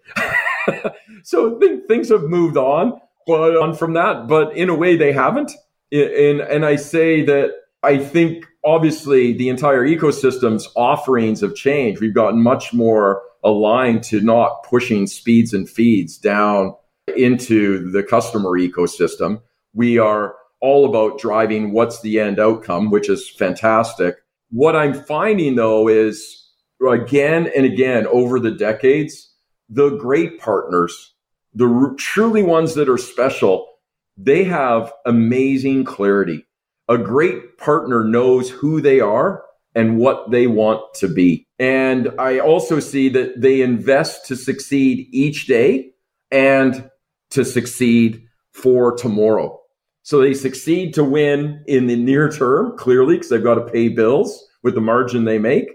so 1.23 1.57
th- 1.59 1.81
things 1.87 2.09
have 2.09 2.23
moved 2.23 2.57
on, 2.57 2.99
but 3.25 3.55
uh, 3.55 3.61
on 3.61 3.73
from 3.73 3.93
that, 3.93 4.27
but 4.27 4.55
in 4.55 4.69
a 4.69 4.75
way 4.75 4.97
they 4.97 5.13
haven't. 5.13 5.51
And 5.91 6.41
and 6.41 6.65
I 6.65 6.75
say 6.75 7.23
that 7.25 7.51
I 7.83 7.97
think 7.97 8.45
obviously 8.65 9.33
the 9.33 9.49
entire 9.49 9.85
ecosystem's 9.85 10.67
offerings 10.75 11.39
have 11.41 11.55
changed. 11.55 12.01
We've 12.01 12.13
gotten 12.13 12.41
much 12.41 12.73
more 12.73 13.21
aligned 13.43 14.03
to 14.05 14.19
not 14.19 14.63
pushing 14.63 15.07
speeds 15.07 15.53
and 15.53 15.69
feeds 15.69 16.17
down 16.17 16.75
into 17.15 17.91
the 17.91 18.03
customer 18.03 18.51
ecosystem. 18.51 19.41
We 19.73 19.97
are 19.97 20.35
all 20.59 20.85
about 20.85 21.19
driving 21.19 21.73
what's 21.73 22.01
the 22.01 22.19
end 22.19 22.39
outcome, 22.39 22.89
which 22.89 23.09
is 23.09 23.29
fantastic. 23.29 24.22
What 24.53 24.75
I'm 24.75 24.93
finding 24.93 25.55
though 25.55 25.87
is 25.87 26.47
again 26.87 27.49
and 27.55 27.65
again 27.65 28.05
over 28.05 28.39
the 28.39 28.51
decades, 28.51 29.33
the 29.67 29.97
great 29.97 30.39
partners, 30.39 31.15
the 31.55 31.95
truly 31.97 32.43
ones 32.43 32.75
that 32.75 32.87
are 32.87 32.99
special, 32.99 33.67
they 34.15 34.43
have 34.43 34.93
amazing 35.07 35.85
clarity. 35.85 36.45
A 36.87 36.99
great 36.99 37.57
partner 37.57 38.03
knows 38.03 38.47
who 38.47 38.79
they 38.79 38.99
are 38.99 39.43
and 39.73 39.97
what 39.97 40.29
they 40.29 40.45
want 40.45 40.81
to 40.97 41.07
be. 41.07 41.47
And 41.57 42.11
I 42.19 42.37
also 42.37 42.79
see 42.79 43.09
that 43.09 43.41
they 43.41 43.61
invest 43.61 44.27
to 44.27 44.35
succeed 44.35 45.07
each 45.11 45.47
day 45.47 45.93
and 46.29 46.91
to 47.31 47.43
succeed 47.43 48.27
for 48.51 48.95
tomorrow. 48.95 49.62
So 50.03 50.19
they 50.19 50.33
succeed 50.33 50.93
to 50.95 51.03
win 51.03 51.63
in 51.65 51.87
the 51.87 51.95
near 51.95 52.29
term, 52.29 52.77
clearly, 52.77 53.15
because 53.15 53.29
they've 53.29 53.43
got 53.43 53.55
to 53.55 53.71
pay 53.71 53.87
bills 53.87 54.47
with 54.61 54.75
the 54.75 54.81
margin 54.81 55.23
they 55.23 55.39
make. 55.39 55.69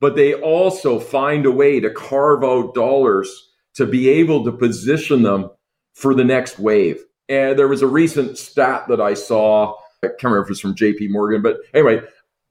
But 0.00 0.16
they 0.16 0.34
also 0.34 1.00
find 1.00 1.46
a 1.46 1.50
way 1.50 1.80
to 1.80 1.90
carve 1.90 2.44
out 2.44 2.74
dollars 2.74 3.50
to 3.74 3.86
be 3.86 4.08
able 4.08 4.44
to 4.44 4.52
position 4.52 5.22
them 5.22 5.50
for 5.94 6.14
the 6.14 6.24
next 6.24 6.58
wave. 6.58 7.02
And 7.28 7.58
there 7.58 7.68
was 7.68 7.82
a 7.82 7.86
recent 7.86 8.36
stat 8.36 8.86
that 8.88 9.00
I 9.00 9.14
saw. 9.14 9.74
I 10.02 10.08
can't 10.08 10.24
remember 10.24 10.44
if 10.44 10.50
it's 10.50 10.60
from 10.60 10.74
JP 10.74 11.10
Morgan, 11.10 11.42
but 11.42 11.58
anyway, 11.74 12.00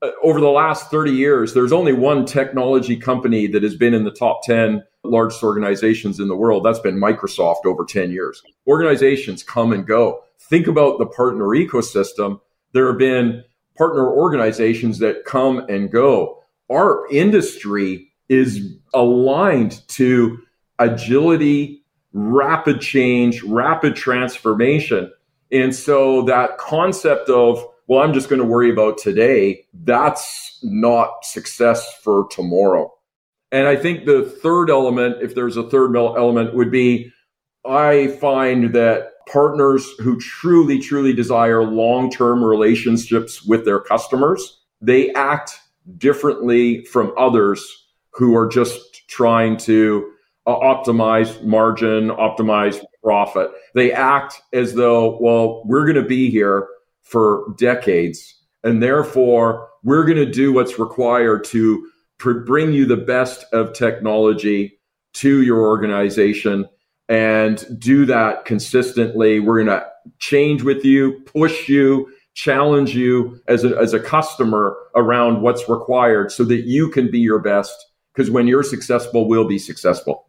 uh, 0.01 0.11
over 0.23 0.39
the 0.39 0.49
last 0.49 0.89
30 0.89 1.11
years, 1.11 1.53
there's 1.53 1.73
only 1.73 1.93
one 1.93 2.25
technology 2.25 2.95
company 2.95 3.47
that 3.47 3.63
has 3.63 3.75
been 3.75 3.93
in 3.93 4.03
the 4.03 4.11
top 4.11 4.41
10 4.43 4.83
largest 5.03 5.43
organizations 5.43 6.19
in 6.19 6.27
the 6.27 6.35
world. 6.35 6.63
That's 6.63 6.79
been 6.79 6.99
Microsoft 6.99 7.65
over 7.65 7.85
10 7.85 8.11
years. 8.11 8.41
Organizations 8.67 9.43
come 9.43 9.73
and 9.73 9.85
go 9.85 10.23
think 10.49 10.67
about 10.67 10.97
the 10.97 11.05
partner 11.05 11.45
ecosystem, 11.45 12.39
there 12.73 12.87
have 12.87 12.97
been 12.97 13.43
partner 13.77 14.09
organizations 14.09 14.99
that 14.99 15.25
come 15.25 15.59
and 15.69 15.91
go. 15.91 16.43
Our 16.69 17.07
industry 17.11 18.11
is 18.27 18.75
aligned 18.93 19.87
to 19.89 20.39
agility, 20.79 21.83
rapid 22.13 22.81
change, 22.81 23.41
rapid 23.43 23.95
transformation. 23.95 25.11
And 25.51 25.73
so 25.75 26.23
that 26.23 26.57
concept 26.57 27.29
of, 27.29 27.65
well, 27.87 28.01
I'm 28.01 28.13
just 28.13 28.29
going 28.29 28.41
to 28.41 28.47
worry 28.47 28.71
about 28.71 28.97
today, 28.97 29.65
that's 29.73 30.59
not 30.61 31.23
success 31.23 31.91
for 32.03 32.27
tomorrow. 32.29 32.93
And 33.51 33.67
I 33.67 33.75
think 33.75 34.05
the 34.05 34.23
third 34.43 34.69
element, 34.69 35.23
if 35.23 35.33
there's 35.33 35.57
a 35.57 35.67
third 35.67 35.95
element, 35.95 36.53
would 36.53 36.69
be 36.69 37.11
I 37.65 38.07
find 38.21 38.73
that 38.75 39.13
partners 39.31 39.87
who 39.99 40.19
truly, 40.19 40.79
truly 40.79 41.13
desire 41.13 41.63
long 41.63 42.09
term 42.09 42.43
relationships 42.43 43.43
with 43.43 43.65
their 43.65 43.79
customers, 43.79 44.61
they 44.81 45.13
act 45.13 45.59
differently 45.97 46.83
from 46.85 47.13
others 47.17 47.87
who 48.13 48.35
are 48.35 48.47
just 48.47 49.07
trying 49.07 49.57
to 49.57 50.11
uh, 50.45 50.55
optimize 50.55 51.43
margin, 51.43 52.09
optimize 52.09 52.83
profit. 53.03 53.51
They 53.75 53.91
act 53.91 54.41
as 54.53 54.73
though, 54.73 55.17
well, 55.21 55.63
we're 55.65 55.85
going 55.85 56.01
to 56.01 56.07
be 56.07 56.29
here 56.29 56.67
for 57.01 57.53
decades, 57.57 58.35
and 58.63 58.81
therefore 58.81 59.69
we're 59.83 60.05
going 60.05 60.17
to 60.17 60.31
do 60.31 60.53
what's 60.53 60.79
required 60.79 61.43
to 61.45 61.87
pr- 62.17 62.39
bring 62.39 62.73
you 62.73 62.85
the 62.85 62.97
best 62.97 63.45
of 63.53 63.73
technology 63.73 64.79
to 65.13 65.41
your 65.41 65.61
organization 65.61 66.67
and 67.09 67.65
do 67.79 68.05
that 68.05 68.45
consistently. 68.45 69.39
We're 69.39 69.63
going 69.63 69.79
to 69.79 69.85
change 70.19 70.61
with 70.61 70.85
you, 70.85 71.21
push 71.25 71.67
you, 71.67 72.07
challenge 72.35 72.95
you 72.95 73.41
as 73.47 73.65
a, 73.65 73.75
as 73.77 73.93
a 73.93 73.99
customer 73.99 74.77
around 74.95 75.41
what's 75.41 75.67
required 75.67 76.31
so 76.31 76.45
that 76.45 76.61
you 76.61 76.89
can 76.89 77.11
be 77.11 77.19
your 77.19 77.39
best. 77.39 77.75
Because 78.13 78.29
when 78.31 78.47
you're 78.47 78.63
successful, 78.63 79.27
we'll 79.27 79.47
be 79.47 79.59
successful. 79.59 80.25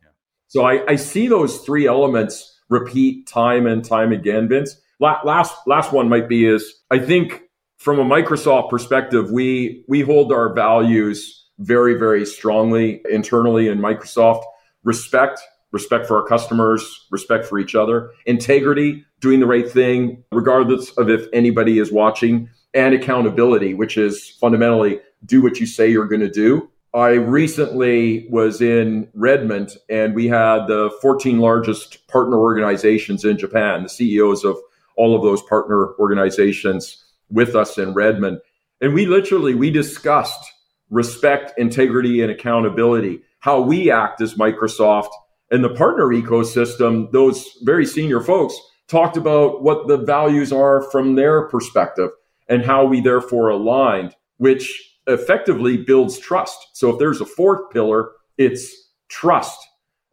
So 0.48 0.64
I, 0.64 0.84
I, 0.90 0.96
see 0.96 1.28
those 1.28 1.58
three 1.60 1.86
elements 1.86 2.58
repeat 2.68 3.28
time 3.28 3.66
and 3.66 3.84
time 3.84 4.10
again, 4.12 4.48
Vince. 4.48 4.74
La- 4.98 5.20
last 5.24 5.54
last 5.66 5.92
one 5.92 6.08
might 6.08 6.28
be 6.28 6.46
is 6.46 6.74
I 6.90 6.98
think 6.98 7.42
from 7.78 7.98
a 8.00 8.04
Microsoft 8.04 8.68
perspective, 8.70 9.30
we 9.30 9.84
we 9.86 10.00
hold 10.00 10.32
our 10.32 10.52
values 10.52 11.46
very 11.60 11.94
very 11.94 12.26
strongly 12.26 13.00
internally 13.08 13.68
in 13.68 13.78
Microsoft. 13.78 14.42
Respect, 14.82 15.40
respect 15.72 16.06
for 16.06 16.20
our 16.20 16.26
customers, 16.26 17.06
respect 17.11 17.46
for 17.46 17.59
each 17.59 17.74
other, 17.74 18.11
integrity, 18.26 19.04
doing 19.20 19.40
the 19.40 19.46
right 19.46 19.70
thing, 19.70 20.22
regardless 20.33 20.90
of 20.98 21.09
if 21.09 21.26
anybody 21.33 21.78
is 21.78 21.92
watching, 21.92 22.48
and 22.74 22.94
accountability, 22.94 23.74
which 23.74 23.96
is 23.96 24.37
fundamentally 24.40 25.00
do 25.24 25.42
what 25.42 25.61
you 25.61 25.66
say 25.66 25.88
you're 25.88 26.09
going 26.09 26.20
to 26.20 26.30
do. 26.30 26.68
I 26.92 27.11
recently 27.11 28.26
was 28.30 28.61
in 28.61 29.09
Redmond 29.14 29.76
and 29.88 30.14
we 30.14 30.26
had 30.26 30.66
the 30.66 30.90
14 31.00 31.38
largest 31.38 32.06
partner 32.09 32.38
organizations 32.38 33.24
in 33.24 33.38
Japan, 33.38 33.85
the 33.85 33.88
CEOs 33.88 34.44
of 34.44 34.56
all 34.96 35.14
of 35.14 35.22
those 35.22 35.42
partner 35.42 35.94
organizations 35.98 37.04
with 37.30 37.54
us 37.54 37.78
in 37.78 37.94
Redmond. 37.94 38.40
And 38.80 38.92
we 38.92 39.06
literally 39.06 39.54
we 39.54 39.70
discussed 39.70 40.52
respect, 40.90 41.56
integrity 41.59 42.22
and 42.22 42.30
accountability, 42.30 43.22
how 43.38 43.61
we 43.61 43.90
act 43.90 44.20
as 44.20 44.35
Microsoft 44.35 45.11
and 45.50 45.64
the 45.64 45.70
partner 45.70 46.06
ecosystem, 46.06 47.10
those 47.12 47.58
very 47.62 47.84
senior 47.84 48.20
folks 48.20 48.58
talked 48.88 49.16
about 49.16 49.62
what 49.62 49.88
the 49.88 49.98
values 49.98 50.52
are 50.52 50.82
from 50.90 51.14
their 51.14 51.48
perspective 51.48 52.10
and 52.48 52.64
how 52.64 52.84
we 52.84 53.00
therefore 53.00 53.48
aligned, 53.48 54.14
which 54.38 54.96
effectively 55.06 55.76
builds 55.76 56.18
trust. 56.18 56.58
So 56.74 56.90
if 56.90 56.98
there's 56.98 57.20
a 57.20 57.26
fourth 57.26 57.70
pillar, 57.70 58.10
it's 58.38 58.90
trust 59.08 59.58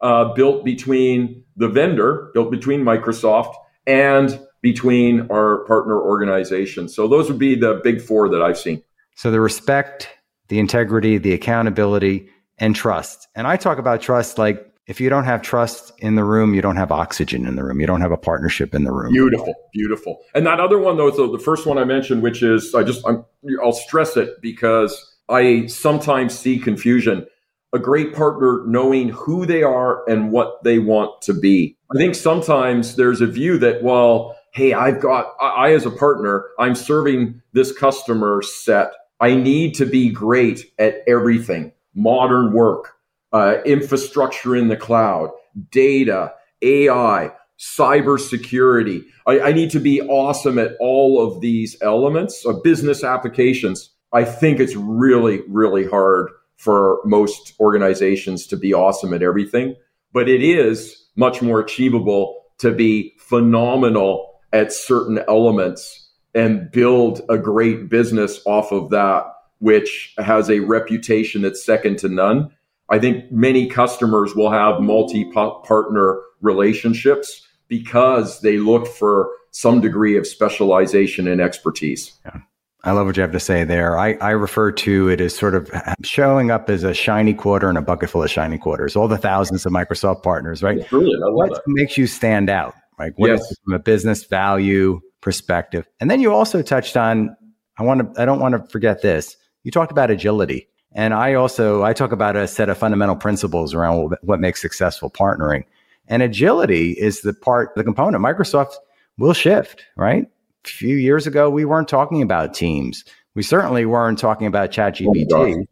uh, 0.02 0.34
built 0.34 0.63
between 0.63 1.43
the 1.56 1.67
vendor, 1.67 2.32
built 2.34 2.52
between 2.52 2.84
Microsoft 2.84 3.54
and 3.86 4.39
between 4.62 5.28
our 5.32 5.65
partner 5.65 6.00
organizations. 6.00 6.95
So 6.95 7.08
those 7.08 7.30
would 7.30 7.39
be 7.39 7.56
the 7.56 7.80
big 7.84 8.02
four 8.02 8.30
that 8.30 8.41
I've 8.41 8.58
seen. 8.58 8.84
So 9.15 9.32
the 9.32 9.39
respect, 9.39 10.10
the 10.50 10.60
integrity, 10.60 11.17
the 11.17 11.34
accountability, 11.34 12.30
and 12.58 12.76
trust. 12.76 13.28
And 13.36 13.47
I 13.47 13.56
talk 13.56 13.78
about 13.78 14.02
trust 14.02 14.38
like 14.38 14.63
if 14.88 15.02
you 15.02 15.10
don't 15.10 15.26
have 15.26 15.41
trust 15.41 15.91
in 16.00 16.15
the 16.15 16.23
room, 16.23 16.54
you 16.54 16.62
don't 16.62 16.78
have 16.78 16.93
oxygen 16.93 17.45
in 17.45 17.56
the 17.58 17.63
room. 17.63 17.82
You 17.82 17.88
don't 17.88 18.00
have 18.00 18.13
a 18.13 18.17
partnership 18.17 18.73
in 18.73 18.86
the 18.86 18.91
room. 18.91 19.12
Beautiful, 19.12 19.54
beautiful. 19.73 20.21
And 20.34 20.47
that 20.47 20.62
other 20.62 20.80
one, 20.80 20.95
though, 20.95 21.12
so 21.12 21.30
the 21.30 21.39
first 21.39 21.65
one 21.65 21.78
I 21.78 21.84
mentioned, 21.84 22.23
which 22.23 22.41
is 22.41 22.73
I 22.73 22.84
just 22.84 23.06
I'm, 23.06 23.26
I'll 23.62 23.73
stress 23.73 24.15
it 24.15 24.41
because 24.41 25.15
I 25.30 25.67
sometimes 25.67 26.38
see 26.38 26.58
confusion. 26.58 27.28
A 27.73 27.80
great 27.80 28.15
partner 28.15 28.63
knowing 28.65 29.10
who 29.10 29.45
they 29.45 29.62
are 29.62 30.10
and 30.10 30.32
what 30.32 30.63
they 30.63 30.80
want 30.80 31.21
to 31.23 31.34
be. 31.34 31.78
I 31.93 31.97
think 31.97 32.15
sometimes 32.15 32.95
there's 32.95 33.19
a 33.19 33.28
view 33.28 33.58
that, 33.58 33.84
well, 33.84 34.38
hey, 34.54 34.71
I've 34.71 35.02
got 35.02 35.34
I 35.41 35.73
as 35.73 35.86
a 35.86 35.91
partner, 35.91 36.45
I'm 36.58 36.76
serving 36.76 37.41
this 37.52 37.78
customer 37.78 38.41
set. 38.41 38.91
I 39.19 39.36
need 39.36 39.76
to 39.76 39.86
be 39.86 40.10
great 40.12 40.71
at 40.80 41.04
everything, 41.08 41.73
modern 41.93 42.54
work 42.54 42.97
uh, 43.34 43.58
infrastructure 43.66 44.56
in 44.56 44.68
the 44.68 44.78
cloud, 44.78 45.30
data, 45.72 46.34
AI, 46.62 47.32
cybersecurity. 47.60 49.04
I, 49.26 49.40
I 49.40 49.52
need 49.52 49.72
to 49.72 49.80
be 49.80 50.02
awesome 50.02 50.60
at 50.60 50.74
all 50.80 51.22
of 51.26 51.42
these 51.42 51.76
elements 51.82 52.46
of 52.46 52.63
business 52.63 53.04
applications. 53.04 53.90
I 54.13 54.24
think 54.24 54.60
it's 54.60 54.76
really, 54.76 55.42
really 55.48 55.86
hard 55.86 56.30
for 56.58 57.00
most 57.06 57.54
organizations 57.60 58.48
to 58.48 58.58
be 58.58 58.74
awesome 58.74 59.13
at 59.13 59.22
everything, 59.22 59.76
but 60.13 60.28
it 60.28 60.44
is 60.44 61.06
much 61.16 61.42
more 61.42 61.60
achievable 61.60 62.44
to 62.60 62.72
be 62.72 63.13
phenomenal 63.20 64.40
at 64.54 64.74
certain 64.74 65.20
elements 65.28 66.10
and 66.34 66.72
build 66.72 67.22
a 67.30 67.38
great 67.38 67.90
business 67.90 68.40
off 68.46 68.72
of 68.72 68.90
that, 68.90 69.26
which 69.60 70.13
has 70.18 70.50
a 70.50 70.60
reputation 70.60 71.42
that's 71.42 71.66
second 71.66 71.98
to 72.00 72.10
none. 72.10 72.52
I 72.89 73.00
think 73.00 73.32
many 73.32 73.67
customers 73.67 74.36
will 74.36 74.52
have 74.52 74.82
multi 74.82 75.26
partner 75.26 76.21
relationships 76.41 77.45
because 77.67 78.41
they 78.41 78.58
look 78.58 78.88
for 78.88 79.30
some 79.52 79.82
degree 79.82 80.17
of 80.17 80.26
specialization 80.26 81.28
and 81.28 81.41
expertise. 81.41 82.13
Yeah. 82.26 82.41
I 82.84 82.91
love 82.91 83.08
what 83.08 83.17
you 83.17 83.21
have 83.21 83.32
to 83.34 83.39
say 83.39 83.63
there. 83.63 83.97
I, 83.97 84.13
I 84.21 84.30
refer 84.30 84.71
to 84.71 85.10
it 85.10 85.19
as 85.19 85.36
sort 85.36 85.56
of 85.56 85.69
showing 86.04 86.52
up 86.52 86.69
as 86.69 86.84
a 86.84 86.93
shiny 86.93 87.34
quarter 87.34 87.67
and 87.67 87.78
a 87.78 87.82
bucket 87.82 88.10
full 88.10 88.23
of 88.23 88.30
shiny 88.30 88.58
quarters, 88.58 88.95
all 88.95 89.08
the 89.08 89.17
thousands 89.17 89.65
of 89.65 89.73
Microsoft 89.73 90.23
partners, 90.23 90.63
right? 90.63 90.88
brilliant. 90.89 91.19
what 91.34 91.50
that. 91.50 91.63
makes 91.67 91.97
you 91.97 92.08
stand 92.08 92.50
out? 92.50 92.76
Like 93.00 93.13
what 93.17 93.30
yes. 93.30 93.41
is 93.41 93.60
from 93.65 93.73
a 93.73 93.80
business 93.80 94.23
value 94.23 95.02
perspective? 95.21 95.86
And 96.00 96.10
then 96.10 96.21
you 96.21 96.32
also 96.32 96.62
touched 96.62 96.95
on, 96.95 97.36
I 97.78 97.84
want 97.84 98.15
to, 98.15 98.21
I 98.21 98.26
don't 98.26 98.39
want 98.39 98.54
to 98.54 98.69
forget 98.71 99.02
this. 99.02 99.36
You 99.63 99.71
talked 99.71 99.91
about 99.91 100.10
agility. 100.10 100.69
And 100.93 101.13
I 101.13 101.34
also 101.34 101.84
I 101.84 101.93
talk 101.93 102.12
about 102.12 102.36
a 102.36 102.47
set 102.47 102.69
of 102.69 102.78
fundamental 102.78 103.15
principles 103.15 103.73
around 103.73 104.15
what 104.21 104.39
makes 104.39 104.62
successful 104.62 105.10
partnering. 105.10 105.63
And 106.08 106.23
agility 106.23 106.91
is 106.91 107.21
the 107.21 107.34
part, 107.34 107.76
the 107.76 107.84
component. 107.84 108.23
Microsoft 108.23 108.73
will 109.17 109.34
shift, 109.34 109.84
right? 109.95 110.26
A 110.65 110.67
few 110.67 110.95
years 110.95 111.28
ago, 111.28 111.50
we 111.50 111.65
weren't 111.65 111.88
talking 111.88 112.21
about 112.21 112.54
teams. 112.54 113.04
We 113.36 113.43
certainly 113.43 113.86
weren't 113.86 114.19
talking 114.19 114.47
about 114.47 114.71
ChatGPT. 114.71 115.32
Oh 115.32 115.65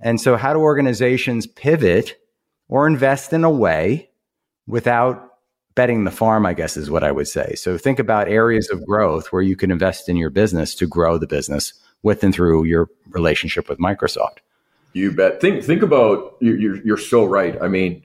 and 0.00 0.20
so, 0.20 0.36
how 0.36 0.52
do 0.52 0.60
organizations 0.60 1.46
pivot 1.46 2.16
or 2.68 2.86
invest 2.86 3.32
in 3.32 3.44
a 3.44 3.50
way 3.50 4.10
without 4.66 5.26
betting 5.74 6.04
the 6.04 6.10
farm, 6.10 6.46
I 6.46 6.54
guess 6.54 6.76
is 6.76 6.90
what 6.90 7.04
I 7.04 7.12
would 7.12 7.28
say. 7.28 7.54
So, 7.54 7.76
think 7.76 7.98
about 7.98 8.28
areas 8.28 8.70
of 8.70 8.84
growth 8.86 9.32
where 9.32 9.42
you 9.42 9.56
can 9.56 9.70
invest 9.70 10.08
in 10.08 10.16
your 10.16 10.30
business 10.30 10.74
to 10.76 10.86
grow 10.86 11.18
the 11.18 11.26
business 11.26 11.74
with 12.02 12.22
and 12.24 12.34
through 12.34 12.64
your 12.64 12.88
relationship 13.10 13.68
with 13.68 13.78
Microsoft. 13.78 14.38
You 14.92 15.12
bet. 15.12 15.40
Think 15.40 15.62
think 15.62 15.82
about 15.82 16.36
you're 16.40 16.84
you're 16.84 16.96
so 16.96 17.24
right. 17.24 17.60
I 17.62 17.68
mean, 17.68 18.02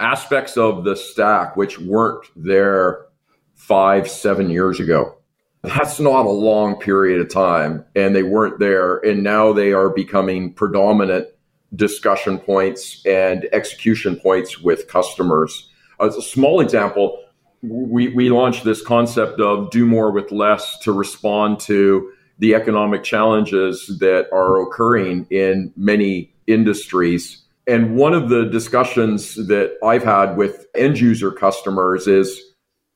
aspects 0.00 0.56
of 0.56 0.84
the 0.84 0.96
stack 0.96 1.56
which 1.56 1.78
weren't 1.78 2.26
there 2.36 3.06
five 3.54 4.08
seven 4.08 4.50
years 4.50 4.80
ago. 4.80 5.16
That's 5.62 6.00
not 6.00 6.26
a 6.26 6.30
long 6.30 6.78
period 6.78 7.20
of 7.20 7.28
time, 7.28 7.84
and 7.94 8.16
they 8.16 8.22
weren't 8.22 8.58
there, 8.58 8.96
and 8.98 9.22
now 9.22 9.52
they 9.52 9.72
are 9.72 9.90
becoming 9.90 10.54
predominant 10.54 11.28
discussion 11.74 12.38
points 12.38 13.04
and 13.06 13.48
execution 13.52 14.16
points 14.16 14.58
with 14.58 14.88
customers. 14.88 15.68
As 16.00 16.16
a 16.16 16.22
small 16.22 16.60
example, 16.60 17.22
we 17.62 18.08
we 18.08 18.30
launched 18.30 18.64
this 18.64 18.82
concept 18.82 19.40
of 19.40 19.70
do 19.70 19.86
more 19.86 20.10
with 20.10 20.32
less 20.32 20.78
to 20.80 20.92
respond 20.92 21.60
to 21.60 22.10
the 22.40 22.54
economic 22.54 23.04
challenges 23.04 23.98
that 24.00 24.26
are 24.32 24.60
occurring 24.60 25.26
in 25.30 25.72
many 25.76 26.32
industries. 26.46 27.42
And 27.66 27.96
one 27.96 28.14
of 28.14 28.30
the 28.30 28.46
discussions 28.46 29.36
that 29.46 29.76
I've 29.84 30.02
had 30.02 30.36
with 30.36 30.66
end 30.74 30.98
user 30.98 31.30
customers 31.30 32.08
is 32.08 32.40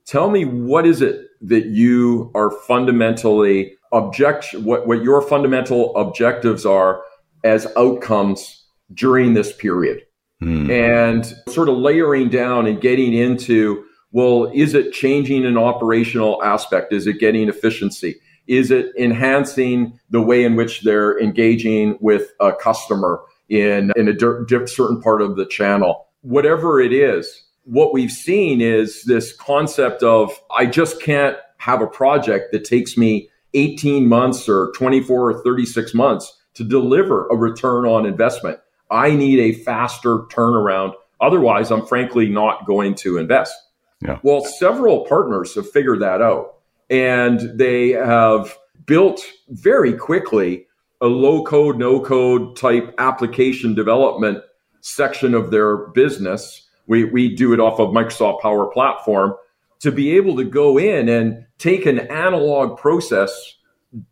tell 0.06 0.30
me 0.30 0.44
what 0.44 0.86
is 0.86 1.02
it 1.02 1.28
that 1.42 1.66
you 1.66 2.32
are 2.34 2.50
fundamentally 2.50 3.76
object 3.92 4.52
what, 4.54 4.86
what 4.86 5.02
your 5.02 5.22
fundamental 5.22 5.94
objectives 5.94 6.66
are 6.66 7.02
as 7.44 7.66
outcomes 7.76 8.64
during 8.94 9.34
this 9.34 9.52
period. 9.52 10.02
Hmm. 10.40 10.70
And 10.70 11.26
sort 11.48 11.68
of 11.68 11.76
layering 11.76 12.28
down 12.28 12.66
and 12.66 12.80
getting 12.80 13.12
into 13.14 13.84
well, 14.10 14.48
is 14.54 14.74
it 14.74 14.92
changing 14.92 15.44
an 15.44 15.58
operational 15.58 16.40
aspect? 16.42 16.92
Is 16.92 17.08
it 17.08 17.18
getting 17.18 17.48
efficiency? 17.48 18.14
Is 18.46 18.70
it 18.70 18.92
enhancing 18.98 19.98
the 20.10 20.20
way 20.20 20.44
in 20.44 20.56
which 20.56 20.82
they're 20.82 21.18
engaging 21.18 21.96
with 22.00 22.32
a 22.40 22.52
customer 22.52 23.20
in, 23.48 23.92
in 23.96 24.08
a 24.08 24.12
di- 24.12 24.66
certain 24.66 25.00
part 25.00 25.22
of 25.22 25.36
the 25.36 25.46
channel? 25.46 26.06
Whatever 26.22 26.80
it 26.80 26.92
is, 26.92 27.42
what 27.64 27.92
we've 27.92 28.12
seen 28.12 28.60
is 28.60 29.04
this 29.04 29.34
concept 29.34 30.02
of 30.02 30.30
I 30.56 30.66
just 30.66 31.02
can't 31.02 31.36
have 31.58 31.80
a 31.80 31.86
project 31.86 32.52
that 32.52 32.64
takes 32.64 32.96
me 32.96 33.30
18 33.54 34.06
months 34.06 34.48
or 34.48 34.72
24 34.76 35.30
or 35.30 35.42
36 35.42 35.94
months 35.94 36.36
to 36.54 36.64
deliver 36.64 37.26
a 37.28 37.36
return 37.36 37.86
on 37.86 38.04
investment. 38.04 38.58
I 38.90 39.14
need 39.14 39.40
a 39.40 39.58
faster 39.62 40.18
turnaround. 40.30 40.94
Otherwise, 41.20 41.70
I'm 41.70 41.86
frankly 41.86 42.28
not 42.28 42.66
going 42.66 42.94
to 42.96 43.16
invest. 43.16 43.54
Yeah. 44.00 44.18
Well, 44.22 44.44
several 44.44 45.06
partners 45.06 45.54
have 45.54 45.70
figured 45.70 46.00
that 46.00 46.20
out 46.20 46.53
and 46.94 47.58
they 47.58 47.90
have 47.90 48.56
built 48.86 49.20
very 49.48 49.94
quickly 49.94 50.64
a 51.00 51.08
low 51.08 51.42
code, 51.42 51.76
no 51.76 52.00
code 52.00 52.56
type 52.56 52.94
application 52.98 53.74
development 53.74 54.38
section 54.80 55.34
of 55.34 55.50
their 55.50 55.88
business. 55.88 56.68
We, 56.86 57.04
we 57.04 57.34
do 57.34 57.52
it 57.52 57.58
off 57.58 57.80
of 57.80 57.88
Microsoft 57.90 58.42
Power 58.42 58.66
Platform 58.66 59.34
to 59.80 59.90
be 59.90 60.16
able 60.16 60.36
to 60.36 60.44
go 60.44 60.78
in 60.78 61.08
and 61.08 61.44
take 61.58 61.84
an 61.84 61.98
analog 61.98 62.78
process, 62.78 63.56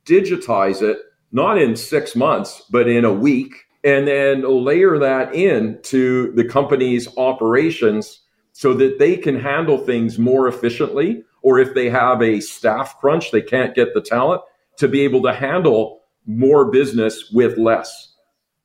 digitize 0.04 0.82
it, 0.82 0.98
not 1.30 1.58
in 1.58 1.76
six 1.76 2.16
months, 2.16 2.64
but 2.68 2.88
in 2.88 3.04
a 3.04 3.12
week, 3.12 3.54
and 3.84 4.08
then 4.08 4.42
layer 4.42 4.98
that 4.98 5.36
into 5.36 6.32
the 6.32 6.44
company's 6.44 7.16
operations 7.16 8.22
so 8.52 8.74
that 8.74 8.98
they 8.98 9.16
can 9.16 9.38
handle 9.38 9.78
things 9.78 10.18
more 10.18 10.48
efficiently 10.48 11.22
or 11.42 11.58
if 11.58 11.74
they 11.74 11.90
have 11.90 12.22
a 12.22 12.40
staff 12.40 12.98
crunch, 13.00 13.30
they 13.30 13.42
can't 13.42 13.74
get 13.74 13.94
the 13.94 14.00
talent 14.00 14.42
to 14.78 14.88
be 14.88 15.02
able 15.02 15.22
to 15.22 15.32
handle 15.32 16.00
more 16.26 16.70
business 16.70 17.30
with 17.32 17.58
less. 17.58 18.14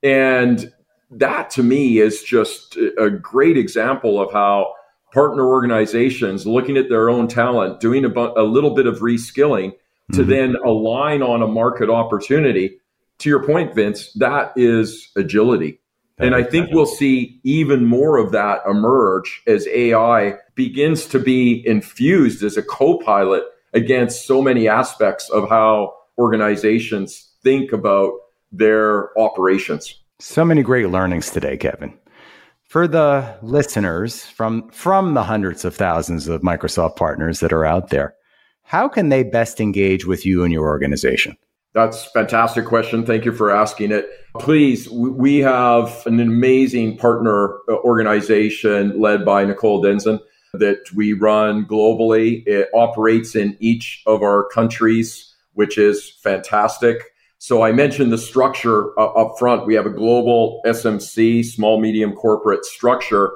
And 0.02 0.72
that 1.10 1.50
to 1.50 1.62
me 1.62 1.98
is 1.98 2.22
just 2.22 2.76
a 2.98 3.10
great 3.10 3.56
example 3.56 4.20
of 4.20 4.32
how 4.32 4.72
partner 5.12 5.46
organizations 5.46 6.46
looking 6.46 6.76
at 6.76 6.88
their 6.88 7.08
own 7.08 7.28
talent, 7.28 7.80
doing 7.80 8.04
a, 8.04 8.08
bu- 8.08 8.32
a 8.36 8.42
little 8.42 8.74
bit 8.74 8.86
of 8.86 8.98
reskilling 8.98 9.72
to 10.12 10.20
mm-hmm. 10.20 10.30
then 10.30 10.56
align 10.64 11.22
on 11.22 11.42
a 11.42 11.46
market 11.46 11.90
opportunity. 11.90 12.78
To 13.18 13.28
your 13.28 13.44
point, 13.44 13.74
Vince, 13.74 14.12
that 14.14 14.52
is 14.54 15.10
agility. 15.16 15.80
And 16.20 16.34
I 16.34 16.42
think 16.42 16.70
we'll 16.72 16.86
see 16.86 17.40
even 17.44 17.84
more 17.84 18.16
of 18.18 18.32
that 18.32 18.62
emerge 18.68 19.42
as 19.46 19.68
AI 19.68 20.34
begins 20.54 21.06
to 21.06 21.18
be 21.18 21.64
infused 21.66 22.42
as 22.42 22.56
a 22.56 22.62
co 22.62 22.98
pilot 22.98 23.44
against 23.72 24.26
so 24.26 24.42
many 24.42 24.68
aspects 24.68 25.28
of 25.30 25.48
how 25.48 25.94
organizations 26.18 27.32
think 27.42 27.72
about 27.72 28.12
their 28.50 29.16
operations. 29.18 29.94
So 30.18 30.44
many 30.44 30.62
great 30.62 30.88
learnings 30.88 31.30
today, 31.30 31.56
Kevin. 31.56 31.96
For 32.64 32.88
the 32.88 33.38
listeners 33.40 34.26
from, 34.26 34.68
from 34.70 35.14
the 35.14 35.22
hundreds 35.22 35.64
of 35.64 35.74
thousands 35.74 36.28
of 36.28 36.42
Microsoft 36.42 36.96
partners 36.96 37.40
that 37.40 37.52
are 37.52 37.64
out 37.64 37.90
there, 37.90 38.14
how 38.62 38.88
can 38.88 39.08
they 39.08 39.22
best 39.22 39.60
engage 39.60 40.04
with 40.04 40.26
you 40.26 40.44
and 40.44 40.52
your 40.52 40.66
organization? 40.66 41.36
That's 41.78 42.08
a 42.08 42.10
fantastic 42.10 42.64
question. 42.64 43.06
Thank 43.06 43.24
you 43.24 43.30
for 43.30 43.52
asking 43.52 43.92
it. 43.92 44.10
Please, 44.40 44.90
we 44.90 45.38
have 45.38 46.04
an 46.06 46.18
amazing 46.18 46.98
partner 46.98 47.54
uh, 47.68 47.76
organization 47.84 49.00
led 49.00 49.24
by 49.24 49.44
Nicole 49.44 49.80
Dezen 49.80 50.18
that 50.54 50.80
we 50.96 51.12
run 51.12 51.66
globally. 51.66 52.42
It 52.48 52.68
operates 52.74 53.36
in 53.36 53.56
each 53.60 54.02
of 54.06 54.24
our 54.24 54.48
countries, 54.48 55.32
which 55.52 55.78
is 55.78 56.10
fantastic. 56.20 56.96
So 57.38 57.62
I 57.62 57.70
mentioned 57.70 58.10
the 58.10 58.18
structure 58.18 58.98
uh, 58.98 59.12
up 59.12 59.38
front. 59.38 59.64
We 59.64 59.74
have 59.74 59.86
a 59.86 59.90
global 59.90 60.60
SMC, 60.66 61.44
small 61.44 61.80
medium 61.80 62.12
corporate 62.12 62.64
structure, 62.64 63.30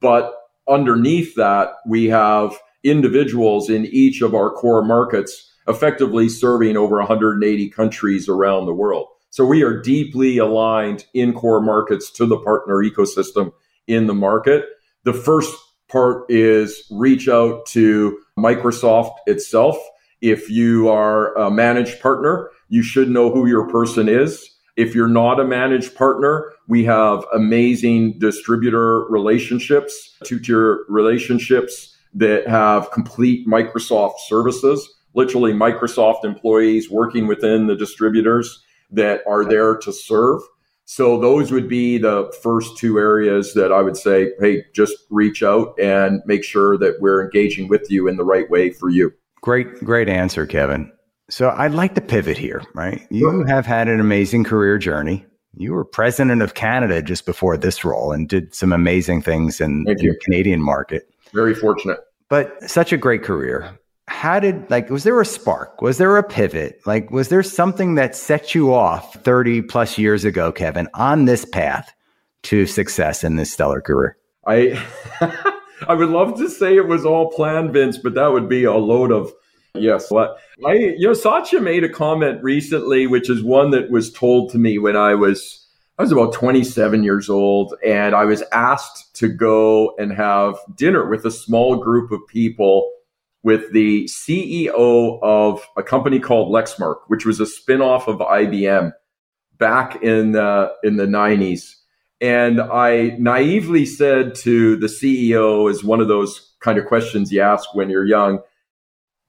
but 0.00 0.32
underneath 0.68 1.34
that, 1.34 1.70
we 1.88 2.04
have 2.04 2.56
individuals 2.84 3.68
in 3.68 3.84
each 3.86 4.22
of 4.22 4.32
our 4.32 4.50
core 4.50 4.84
markets 4.84 5.49
effectively 5.70 6.28
serving 6.28 6.76
over 6.76 6.96
180 6.96 7.70
countries 7.70 8.28
around 8.28 8.66
the 8.66 8.74
world. 8.74 9.06
So 9.30 9.46
we 9.46 9.62
are 9.62 9.80
deeply 9.80 10.38
aligned 10.38 11.06
in 11.14 11.32
core 11.32 11.60
markets 11.60 12.10
to 12.12 12.26
the 12.26 12.38
partner 12.38 12.76
ecosystem 12.76 13.52
in 13.86 14.06
the 14.06 14.14
market. 14.14 14.66
The 15.04 15.12
first 15.12 15.56
part 15.88 16.24
is 16.28 16.84
reach 16.90 17.28
out 17.28 17.64
to 17.66 18.18
Microsoft 18.38 19.14
itself. 19.26 19.76
If 20.20 20.50
you 20.50 20.88
are 20.88 21.34
a 21.38 21.50
managed 21.50 22.00
partner, 22.00 22.50
you 22.68 22.82
should 22.82 23.08
know 23.08 23.30
who 23.30 23.46
your 23.46 23.68
person 23.68 24.08
is. 24.08 24.48
If 24.76 24.94
you're 24.94 25.08
not 25.08 25.40
a 25.40 25.44
managed 25.44 25.94
partner, 25.94 26.52
we 26.68 26.84
have 26.84 27.24
amazing 27.34 28.18
distributor 28.18 29.06
relationships, 29.08 30.16
two 30.24 30.38
tier 30.40 30.84
relationships 30.88 31.96
that 32.14 32.48
have 32.48 32.90
complete 32.90 33.46
Microsoft 33.46 34.18
services 34.26 34.88
literally 35.14 35.52
Microsoft 35.52 36.24
employees 36.24 36.90
working 36.90 37.26
within 37.26 37.66
the 37.66 37.76
distributors 37.76 38.62
that 38.90 39.22
are 39.26 39.44
there 39.44 39.76
to 39.76 39.92
serve. 39.92 40.40
So 40.84 41.20
those 41.20 41.52
would 41.52 41.68
be 41.68 41.98
the 41.98 42.32
first 42.42 42.76
two 42.76 42.98
areas 42.98 43.54
that 43.54 43.70
I 43.70 43.80
would 43.80 43.96
say, 43.96 44.32
hey, 44.40 44.64
just 44.74 44.94
reach 45.08 45.42
out 45.42 45.78
and 45.78 46.20
make 46.26 46.42
sure 46.42 46.76
that 46.78 46.96
we're 47.00 47.22
engaging 47.22 47.68
with 47.68 47.88
you 47.90 48.08
in 48.08 48.16
the 48.16 48.24
right 48.24 48.50
way 48.50 48.70
for 48.70 48.90
you. 48.90 49.12
Great, 49.40 49.72
great 49.84 50.08
answer, 50.08 50.46
Kevin. 50.46 50.90
So 51.30 51.50
I'd 51.56 51.74
like 51.74 51.94
to 51.94 52.00
pivot 52.00 52.36
here, 52.36 52.62
right? 52.74 53.06
You 53.08 53.44
have 53.44 53.66
had 53.66 53.86
an 53.86 54.00
amazing 54.00 54.42
career 54.42 54.78
journey. 54.78 55.24
You 55.54 55.72
were 55.72 55.84
president 55.84 56.42
of 56.42 56.54
Canada 56.54 57.02
just 57.02 57.24
before 57.24 57.56
this 57.56 57.84
role 57.84 58.10
and 58.10 58.28
did 58.28 58.52
some 58.52 58.72
amazing 58.72 59.22
things 59.22 59.60
in, 59.60 59.84
in 59.86 59.96
the 59.96 60.18
Canadian 60.22 60.60
market. 60.60 61.08
Very 61.32 61.54
fortunate. 61.54 62.00
But 62.28 62.68
such 62.68 62.92
a 62.92 62.96
great 62.96 63.22
career 63.22 63.78
how 64.10 64.40
did 64.40 64.68
like 64.70 64.90
was 64.90 65.04
there 65.04 65.20
a 65.20 65.24
spark? 65.24 65.80
Was 65.80 65.98
there 65.98 66.16
a 66.16 66.22
pivot? 66.22 66.80
Like 66.84 67.10
was 67.10 67.28
there 67.28 67.42
something 67.42 67.94
that 67.94 68.16
set 68.16 68.54
you 68.54 68.74
off 68.74 69.14
30 69.22 69.62
plus 69.62 69.98
years 69.98 70.24
ago 70.24 70.52
kevin 70.52 70.88
on 70.94 71.24
this 71.24 71.44
path 71.44 71.94
to 72.42 72.66
success 72.66 73.22
in 73.22 73.36
this 73.36 73.52
stellar 73.52 73.80
career? 73.80 74.16
I 74.46 74.84
i 75.88 75.94
would 75.94 76.10
love 76.10 76.36
to 76.38 76.50
say 76.50 76.76
it 76.76 76.88
was 76.88 77.06
all 77.06 77.30
planned 77.30 77.72
vince 77.72 77.98
but 77.98 78.14
that 78.14 78.32
would 78.32 78.48
be 78.48 78.64
a 78.64 78.74
load 78.74 79.12
of 79.12 79.32
yes. 79.74 80.10
What 80.10 80.38
i 80.66 80.72
you 80.72 81.06
know 81.06 81.14
satya 81.14 81.60
made 81.60 81.84
a 81.84 81.88
comment 81.88 82.42
recently 82.42 83.06
which 83.06 83.30
is 83.30 83.42
one 83.42 83.70
that 83.70 83.90
was 83.90 84.12
told 84.12 84.50
to 84.50 84.58
me 84.58 84.78
when 84.78 84.96
i 84.96 85.14
was 85.14 85.66
i 85.98 86.02
was 86.02 86.12
about 86.12 86.32
27 86.32 87.04
years 87.04 87.30
old 87.30 87.74
and 87.84 88.14
i 88.14 88.24
was 88.24 88.42
asked 88.52 89.14
to 89.16 89.28
go 89.28 89.94
and 89.98 90.12
have 90.12 90.56
dinner 90.74 91.08
with 91.08 91.24
a 91.24 91.30
small 91.30 91.76
group 91.76 92.10
of 92.10 92.20
people 92.28 92.90
with 93.42 93.72
the 93.72 94.04
CEO 94.04 95.18
of 95.22 95.62
a 95.76 95.82
company 95.82 96.20
called 96.20 96.52
Lexmark, 96.52 96.96
which 97.08 97.24
was 97.24 97.40
a 97.40 97.44
spinoff 97.44 98.06
of 98.06 98.18
IBM 98.18 98.92
back 99.58 100.02
in 100.02 100.32
the, 100.32 100.72
in 100.84 100.96
the 100.96 101.06
90s. 101.06 101.74
And 102.20 102.60
I 102.60 103.16
naively 103.18 103.86
said 103.86 104.34
to 104.36 104.76
the 104.76 104.88
CEO, 104.88 105.70
is 105.70 105.82
one 105.82 106.00
of 106.00 106.08
those 106.08 106.54
kind 106.60 106.78
of 106.78 106.86
questions 106.86 107.32
you 107.32 107.40
ask 107.40 107.74
when 107.74 107.88
you're 107.88 108.04
young, 108.04 108.40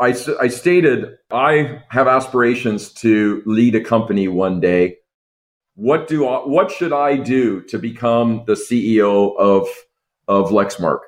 I, 0.02 0.16
I 0.40 0.48
stated, 0.48 1.16
I 1.30 1.82
have 1.90 2.08
aspirations 2.08 2.92
to 2.96 3.44
lead 3.46 3.76
a 3.76 3.84
company 3.84 4.28
one 4.28 4.60
day. 4.60 4.98
What 5.76 6.08
do 6.08 6.28
I, 6.28 6.40
what 6.40 6.72
should 6.72 6.92
I 6.92 7.18
do 7.18 7.62
to 7.64 7.78
become 7.78 8.44
the 8.46 8.54
CEO 8.54 9.38
of 9.38 9.68
of 10.28 10.50
Lexmark? 10.50 11.00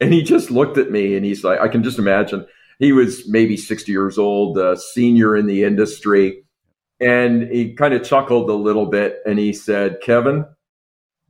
And 0.00 0.12
he 0.12 0.22
just 0.22 0.50
looked 0.50 0.78
at 0.78 0.90
me 0.90 1.16
and 1.16 1.24
he's 1.24 1.42
like, 1.44 1.60
I 1.60 1.68
can 1.68 1.82
just 1.82 1.98
imagine. 1.98 2.46
He 2.78 2.92
was 2.92 3.28
maybe 3.28 3.56
60 3.56 3.90
years 3.90 4.18
old, 4.18 4.56
a 4.58 4.76
senior 4.76 5.36
in 5.36 5.46
the 5.46 5.64
industry. 5.64 6.44
And 7.00 7.42
he 7.50 7.74
kind 7.74 7.94
of 7.94 8.04
chuckled 8.04 8.48
a 8.50 8.54
little 8.54 8.86
bit 8.86 9.18
and 9.26 9.38
he 9.38 9.52
said, 9.52 10.00
Kevin, 10.00 10.44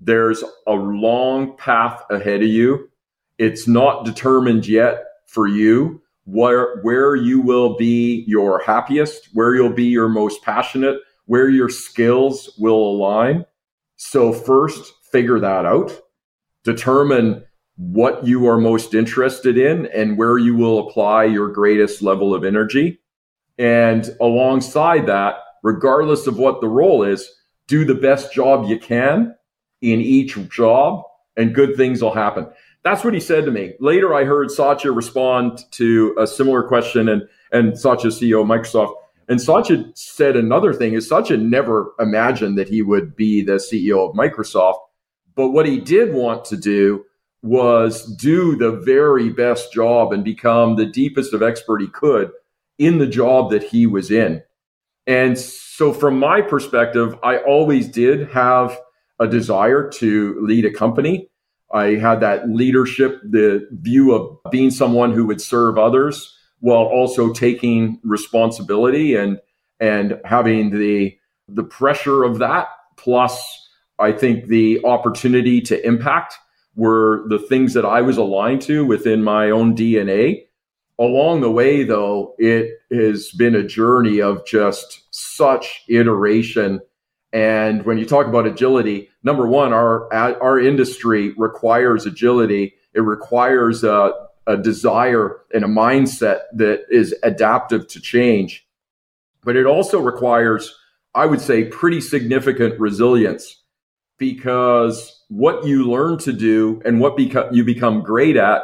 there's 0.01 0.45
a 0.67 0.73
long 0.73 1.57
path 1.57 2.03
ahead 2.11 2.43
of 2.43 2.49
you. 2.49 2.91
It's 3.39 3.67
not 3.67 4.05
determined 4.05 4.67
yet 4.67 5.05
for 5.27 5.47
you 5.47 6.03
where, 6.25 6.81
where 6.83 7.17
you 7.17 7.41
will 7.41 7.77
be 7.77 8.25
your 8.27 8.61
happiest, 8.61 9.29
where 9.33 9.55
you'll 9.55 9.73
be 9.73 9.85
your 9.85 10.09
most 10.09 10.43
passionate, 10.43 11.01
where 11.25 11.49
your 11.49 11.71
skills 11.71 12.55
will 12.59 12.91
align. 12.91 13.45
So 13.97 14.33
first, 14.33 14.93
figure 15.11 15.41
that 15.41 15.65
out. 15.65 15.99
Determine 16.65 17.45
what 17.79 18.27
you 18.27 18.49
are 18.49 18.59
most 18.59 18.93
interested 18.93 19.57
in 19.57 19.87
and 19.87 20.19
where 20.19 20.37
you 20.37 20.55
will 20.57 20.89
apply 20.89 21.25
your 21.25 21.49
greatest 21.49 22.03
level 22.03 22.35
of 22.35 22.45
energy. 22.45 22.99
And 23.57 24.09
alongside 24.21 25.07
that, 25.07 25.37
regardless 25.63 26.27
of 26.27 26.39
what 26.39 26.61
the 26.61 26.69
role 26.69 27.05
is, 27.05 27.31
do 27.69 27.85
the 27.85 27.95
best 27.95 28.33
job 28.33 28.69
you 28.69 28.79
can 28.81 29.35
in 29.81 30.01
each 30.01 30.37
job 30.51 31.05
and 31.37 31.55
good 31.55 31.77
things 31.77 32.03
will 32.03 32.15
happen. 32.15 32.49
That's 32.83 33.05
what 33.05 33.15
he 33.15 33.21
said 33.21 33.45
to 33.45 33.53
me. 33.53 33.75
Later, 33.79 34.13
I 34.13 34.25
heard 34.25 34.51
Satya 34.51 34.91
respond 34.91 35.65
to 35.73 36.17
a 36.19 36.27
similar 36.27 36.65
question 36.65 37.09
and, 37.09 37.23
and 37.53 37.79
Satya 37.79 38.11
CEO 38.11 38.43
of 38.43 38.49
Microsoft. 38.49 38.95
And 39.29 39.41
Satya 39.41 39.85
said 39.95 40.37
another 40.37 40.73
thing 40.73 40.95
is 40.95 41.09
Satya 41.09 41.37
never 41.37 41.93
imagined 42.01 42.59
that 42.59 42.69
he 42.69 42.83
would 42.83 43.15
be 43.15 43.43
the 43.43 43.57
CEO 43.57 44.09
of 44.09 44.17
Microsoft. 44.17 44.79
But 45.37 45.51
what 45.51 45.67
he 45.67 45.79
did 45.79 46.13
want 46.13 46.45
to 46.47 46.57
do 46.57 47.05
was 47.43 48.05
do 48.17 48.57
the 48.57 48.73
very 48.73 49.31
best 49.31 49.73
job 49.73 50.13
and 50.13 50.25
become 50.25 50.77
the 50.77 50.87
deepest 50.87 51.33
of 51.33 51.43
expert 51.43 51.81
he 51.81 51.89
could 51.89 52.31
in 52.79 52.99
the 52.99 53.07
job 53.07 53.51
that 53.51 53.63
he 53.63 53.87
was 53.87 54.11
in. 54.11 54.43
And 55.07 55.39
so, 55.39 55.93
from 55.93 56.19
my 56.19 56.43
perspective, 56.43 57.17
I 57.23 57.39
always 57.39 57.89
did 57.89 58.29
have 58.31 58.79
a 59.19 59.27
desire 59.27 59.89
to 59.89 60.39
lead 60.45 60.65
a 60.65 60.73
company. 60.73 61.31
I 61.73 61.95
had 61.95 62.21
that 62.21 62.49
leadership, 62.49 63.21
the 63.23 63.67
view 63.73 64.15
of 64.15 64.39
being 64.51 64.71
someone 64.71 65.13
who 65.13 65.27
would 65.27 65.41
serve 65.41 65.79
others 65.79 66.35
while 66.61 66.85
also 66.85 67.33
taking 67.33 68.01
responsibility 68.03 69.15
and 69.15 69.39
and 69.81 70.21
having 70.25 70.71
the 70.71 71.17
the 71.49 71.65
pressure 71.65 72.25
of 72.25 72.39
that 72.39 72.69
plus 72.97 73.69
I 73.99 74.13
think 74.13 74.47
the 74.47 74.85
opportunity 74.85 75.61
to 75.63 75.87
impact 75.87 76.37
were 76.79 77.25
the 77.29 77.41
things 77.41 77.75
that 77.75 77.85
I 77.85 78.01
was 78.03 78.17
aligned 78.17 78.63
to 78.63 78.87
within 78.87 79.23
my 79.25 79.51
own 79.51 79.75
DNA. 79.75 80.45
Along 80.97 81.41
the 81.41 81.51
way, 81.51 81.83
though, 81.83 82.37
it 82.39 82.71
has 82.93 83.31
been 83.33 83.57
a 83.57 83.67
journey 83.67 84.23
of 84.23 84.47
just 84.47 85.03
such 85.11 85.83
iteration. 85.89 86.81
And 87.33 87.85
when 87.85 87.99
you 87.99 88.07
talk 88.07 88.29
about 88.29 88.47
agility, 88.47 89.11
number 89.25 89.47
one, 89.47 89.73
our 89.73 90.13
our 90.15 90.59
industry 90.61 91.35
requires 91.37 92.07
agility. 92.07 92.75
It 92.95 93.01
requires 93.01 93.83
a, 93.83 94.13
a 94.47 94.57
desire 94.57 95.41
and 95.53 95.65
a 95.65 95.69
mindset 95.69 96.43
that 96.55 96.85
is 96.91 97.13
adaptive 97.25 97.89
to 97.89 98.01
change, 98.01 98.67
but 99.43 99.57
it 99.57 99.67
also 99.67 100.01
requires, 100.01 100.75
I 101.15 101.27
would 101.27 101.41
say, 101.41 101.65
pretty 101.65 102.01
significant 102.01 102.79
resilience 102.79 103.63
because 104.17 105.18
what 105.29 105.65
you 105.65 105.91
learn 105.91 106.19
to 106.19 106.33
do 106.33 106.81
and 106.85 107.01
what 107.01 107.17
beco- 107.17 107.53
you 107.53 107.65
become 107.65 108.03
great 108.03 108.37
at 108.37 108.63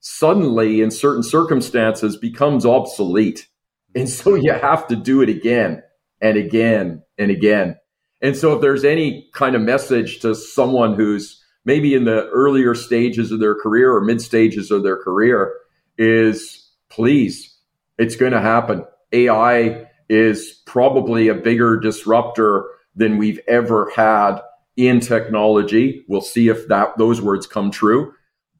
suddenly 0.00 0.80
in 0.80 0.90
certain 0.90 1.22
circumstances 1.22 2.16
becomes 2.16 2.64
obsolete. 2.64 3.46
And 3.94 4.08
so 4.08 4.34
you 4.40 4.52
have 4.52 4.86
to 4.88 4.96
do 4.96 5.22
it 5.22 5.28
again 5.28 5.82
and 6.20 6.36
again 6.36 7.02
and 7.18 7.30
again. 7.30 7.76
And 8.22 8.36
so 8.36 8.54
if 8.54 8.60
there's 8.60 8.84
any 8.84 9.28
kind 9.32 9.54
of 9.54 9.62
message 9.62 10.20
to 10.20 10.34
someone 10.34 10.94
who's 10.94 11.42
maybe 11.64 11.94
in 11.94 12.04
the 12.04 12.28
earlier 12.28 12.74
stages 12.74 13.32
of 13.32 13.40
their 13.40 13.54
career 13.54 13.94
or 13.94 14.02
mid 14.02 14.20
stages 14.20 14.70
of 14.70 14.82
their 14.82 14.96
career 14.96 15.54
is 15.96 16.70
please, 16.88 17.56
it's 17.98 18.16
going 18.16 18.32
to 18.32 18.40
happen. 18.40 18.84
AI 19.12 19.86
is 20.08 20.62
probably 20.66 21.28
a 21.28 21.34
bigger 21.34 21.78
disruptor 21.78 22.66
than 22.96 23.18
we've 23.18 23.40
ever 23.46 23.90
had 23.94 24.40
in 24.88 25.00
technology. 25.00 26.04
We'll 26.08 26.20
see 26.20 26.48
if 26.48 26.68
that 26.68 26.96
those 26.98 27.20
words 27.20 27.46
come 27.46 27.70
true. 27.70 28.12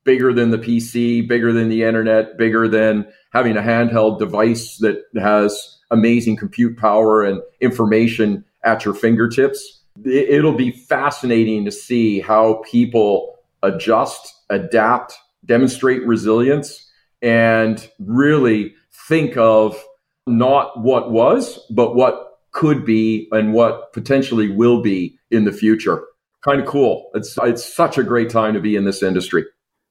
Bigger 0.04 0.32
than 0.32 0.50
the 0.50 0.58
PC, 0.58 1.26
bigger 1.28 1.52
than 1.52 1.68
the 1.68 1.82
internet, 1.82 2.38
bigger 2.38 2.68
than 2.68 3.06
having 3.32 3.56
a 3.56 3.62
handheld 3.62 4.18
device 4.18 4.78
that 4.78 5.02
has 5.18 5.78
amazing 5.90 6.36
compute 6.36 6.78
power 6.78 7.22
and 7.22 7.42
information 7.60 8.44
at 8.64 8.84
your 8.84 8.94
fingertips. 8.94 9.82
It'll 10.04 10.56
be 10.56 10.70
fascinating 10.70 11.64
to 11.64 11.72
see 11.72 12.20
how 12.20 12.62
people 12.70 13.36
adjust, 13.62 14.34
adapt, 14.48 15.14
demonstrate 15.44 16.06
resilience, 16.06 16.90
and 17.20 17.86
really 17.98 18.74
think 19.08 19.36
of 19.36 19.82
not 20.26 20.80
what 20.80 21.10
was, 21.10 21.58
but 21.70 21.94
what 21.94 22.29
could 22.52 22.84
be 22.84 23.28
and 23.32 23.52
what 23.52 23.92
potentially 23.92 24.48
will 24.48 24.82
be 24.82 25.16
in 25.30 25.44
the 25.44 25.52
future. 25.52 26.04
Kind 26.42 26.60
of 26.60 26.66
cool. 26.66 27.10
It's 27.14 27.36
it's 27.42 27.64
such 27.64 27.98
a 27.98 28.02
great 28.02 28.30
time 28.30 28.54
to 28.54 28.60
be 28.60 28.76
in 28.76 28.84
this 28.84 29.02
industry. 29.02 29.44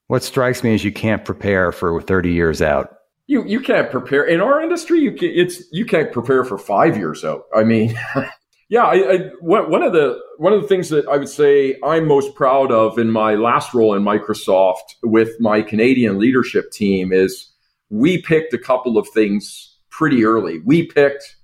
What 0.08 0.24
strikes 0.24 0.64
me 0.64 0.74
is 0.74 0.84
you 0.84 0.92
can't 0.92 1.24
prepare 1.24 1.72
for 1.72 2.02
30 2.02 2.32
years 2.32 2.62
out. 2.62 2.96
You 3.28 3.46
you 3.46 3.60
can't 3.60 3.92
prepare 3.92 4.24
in 4.24 4.42
our 4.42 4.60
industry. 4.62 5.00
You 5.00 5.12
can, 5.12 5.30
it's 5.30 5.62
you 5.72 5.86
can't 5.86 6.12
prepare 6.12 6.44
for 6.44 6.58
five 6.58 6.98
years 6.98 7.24
out. 7.24 7.44
I 7.56 7.64
mean, 7.64 7.96
yeah. 8.70 8.86
I, 8.86 8.96
I, 8.96 9.18
one 9.40 9.84
of 9.84 9.94
the 9.94 10.20
one 10.38 10.52
of 10.52 10.64
the 10.64 10.68
things 10.68 10.90
that 10.90 11.08
I 11.08 11.18
would 11.18 11.30
say 11.30 11.78
I'm 11.84 12.08
most 12.08 12.34
proud 12.34 12.72
of 12.72 12.98
in 12.98 13.12
my 13.12 13.36
last 13.36 13.76
role 13.76 13.94
in 13.94 14.02
Microsoft 14.02 14.96
with 15.04 15.40
my 15.40 15.62
Canadian 15.62 16.18
leadership 16.18 16.72
team 16.72 17.14
is 17.14 17.52
we 17.92 18.20
picked 18.20 18.52
a 18.54 18.58
couple 18.58 18.98
of 18.98 19.08
things 19.10 19.78
pretty 19.92 20.26
early. 20.26 20.62
We 20.66 20.88
picked 20.88 21.36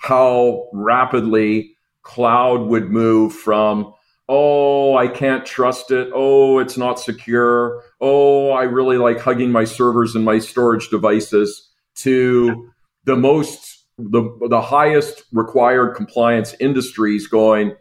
how 0.00 0.68
rapidly 0.72 1.76
cloud 2.02 2.62
would 2.62 2.90
move 2.90 3.32
from 3.32 3.94
oh, 4.32 4.96
I 4.96 5.08
can't 5.08 5.44
trust 5.44 5.90
it. 5.90 6.08
Oh, 6.14 6.60
it's 6.60 6.76
not 6.76 7.00
secure. 7.00 7.82
Oh, 8.00 8.50
I 8.50 8.62
really 8.62 8.96
like 8.96 9.18
hugging 9.18 9.50
my 9.50 9.64
servers 9.64 10.14
and 10.14 10.24
my 10.24 10.38
storage 10.38 10.88
devices 10.88 11.68
to 11.96 12.70
the 13.04 13.16
most, 13.16 13.86
the, 13.98 14.22
the 14.48 14.60
highest 14.60 15.24
required 15.32 15.96
compliance 15.96 16.54
industries 16.60 17.26
going, 17.26 17.74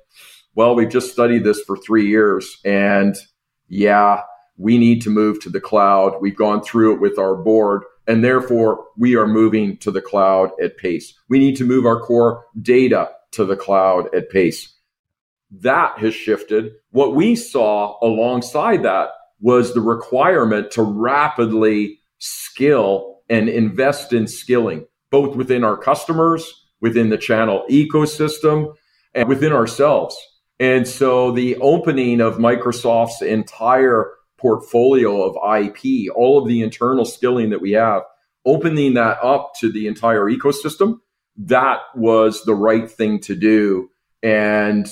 well, 0.56 0.74
we've 0.74 0.90
just 0.90 1.12
studied 1.12 1.44
this 1.44 1.62
for 1.62 1.78
three 1.78 2.08
years. 2.08 2.58
And 2.66 3.16
yeah, 3.68 4.22
we 4.58 4.80
need 4.80 5.04
to 5.04 5.12
move 5.12 5.40
to 5.42 5.52
the 5.52 5.62
cloud. 5.62 6.16
We've 6.20 6.36
gone 6.36 6.64
through 6.64 6.96
it 6.96 7.00
with 7.00 7.20
our 7.20 7.36
board. 7.36 7.84
And 8.10 8.24
therefore, 8.24 8.84
we 8.98 9.16
are 9.16 9.28
moving 9.28 9.78
to 9.78 9.92
the 9.92 10.02
cloud 10.02 10.50
at 10.62 10.78
pace. 10.78 11.14
We 11.30 11.40
need 11.40 11.56
to 11.58 11.64
move 11.64 11.86
our 11.86 12.02
core 12.02 12.44
data 12.62 13.12
to 13.32 13.46
the 13.46 13.56
cloud 13.56 14.14
at 14.14 14.30
pace 14.30 14.76
that 15.52 15.98
has 16.00 16.14
shifted. 16.14 16.74
What 16.92 17.16
we 17.16 17.36
saw 17.36 17.98
alongside 18.02 18.84
that 18.84 19.10
was 19.40 19.74
the 19.74 19.82
requirement 19.82 20.72
to 20.72 20.84
rapidly 20.84 22.00
skill 22.20 23.22
and 23.30 23.48
invest 23.48 24.14
in 24.14 24.28
skilling, 24.28 24.86
both 25.10 25.36
within 25.36 25.64
our 25.64 25.78
customers, 25.78 26.68
within 26.82 27.10
the 27.10 27.18
channel 27.18 27.64
ecosystem, 27.70 28.74
and 29.14 29.28
within 29.28 29.54
ourselves. 29.54 30.18
And 30.60 30.88
so 30.88 31.32
the 31.32 31.56
opening 31.58 32.22
of 32.22 32.38
Microsoft's 32.38 33.22
entire 33.22 34.12
portfolio 34.40 35.24
of 35.24 35.64
IP, 35.64 36.12
all 36.16 36.40
of 36.40 36.48
the 36.48 36.62
internal 36.62 37.06
skilling 37.06 37.50
that 37.50 37.62
we 37.62 37.72
have, 37.72 38.04
opening 38.46 38.94
that 38.96 39.18
up 39.24 39.54
to 39.60 39.72
the 39.72 39.88
entire 39.88 40.26
ecosystem, 40.26 41.00
that 41.38 41.80
was 41.96 42.44
the 42.44 42.56
right 42.56 42.90
thing 42.90 43.20
to 43.22 43.36
do. 43.36 43.90
And 44.24 44.88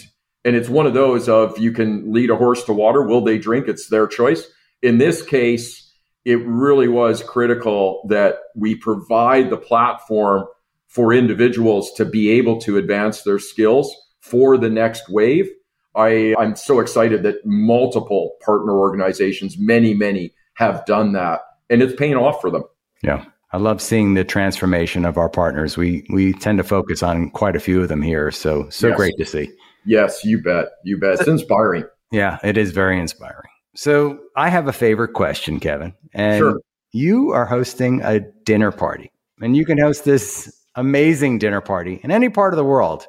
and 0.46 0.56
it's 0.56 0.70
one 0.70 0.86
of 0.86 0.94
those 0.94 1.28
of 1.28 1.58
you 1.60 1.74
can 1.74 2.14
lead 2.14 2.30
a 2.30 2.36
horse 2.38 2.64
to 2.66 2.74
water. 2.74 3.02
Will 3.02 3.22
they 3.22 3.38
drink? 3.38 3.68
It's 3.68 3.90
their 3.90 4.08
choice. 4.08 4.48
In 4.82 4.98
this 4.98 5.22
case, 5.22 5.92
it 6.24 6.46
really 6.46 6.88
was 6.88 7.22
critical 7.22 8.06
that 8.08 8.36
we 8.56 8.76
provide 8.76 9.50
the 9.50 9.58
platform 9.58 10.46
for 10.88 11.14
individuals 11.14 11.92
to 11.94 12.06
be 12.06 12.30
able 12.32 12.60
to 12.62 12.78
advance 12.78 13.24
their 13.24 13.40
skills 13.40 13.94
for 14.22 14.58
the 14.58 14.70
next 14.70 15.10
wave. 15.10 15.50
I, 15.98 16.36
I'm 16.38 16.56
so 16.56 16.80
excited 16.80 17.24
that 17.24 17.46
multiple 17.46 18.36
partner 18.46 18.78
organizations, 18.78 19.58
many, 19.58 19.94
many 19.94 20.34
have 20.54 20.86
done 20.86 21.14
that 21.14 21.42
and 21.70 21.82
it's 21.82 21.96
paying 21.96 22.16
off 22.16 22.42
for 22.42 22.50
them. 22.50 22.64
Yeah. 23.02 23.26
I 23.54 23.58
love 23.58 23.82
seeing 23.82 24.14
the 24.14 24.26
transformation 24.26 25.06
of 25.06 25.18
our 25.18 25.30
partners. 25.30 25.78
We 25.78 26.06
we 26.10 26.34
tend 26.34 26.58
to 26.58 26.64
focus 26.66 27.02
on 27.02 27.30
quite 27.30 27.56
a 27.56 27.60
few 27.60 27.82
of 27.82 27.88
them 27.88 28.02
here. 28.02 28.30
So 28.30 28.70
so 28.70 28.90
yes. 28.90 28.98
great 28.98 29.18
to 29.18 29.26
see. 29.26 29.50
Yes, 29.86 30.26
you 30.26 30.42
bet. 30.42 30.68
You 30.84 31.00
bet. 31.00 31.20
It's 31.20 31.28
inspiring. 31.28 31.86
Yeah, 32.12 32.40
it 32.44 32.58
is 32.58 32.72
very 32.72 33.00
inspiring. 33.00 33.50
So 33.76 34.20
I 34.36 34.50
have 34.50 34.68
a 34.68 34.74
favorite 34.74 35.14
question, 35.14 35.60
Kevin. 35.60 35.94
And 36.14 36.40
sure. 36.40 36.60
you 36.92 37.32
are 37.32 37.46
hosting 37.46 38.02
a 38.02 38.20
dinner 38.44 38.72
party. 38.72 39.12
And 39.40 39.56
you 39.56 39.66
can 39.66 39.78
host 39.78 40.04
this 40.04 40.54
amazing 40.76 41.40
dinner 41.40 41.62
party 41.62 42.02
in 42.04 42.12
any 42.12 42.28
part 42.28 42.54
of 42.54 42.58
the 42.58 42.66
world. 42.66 43.08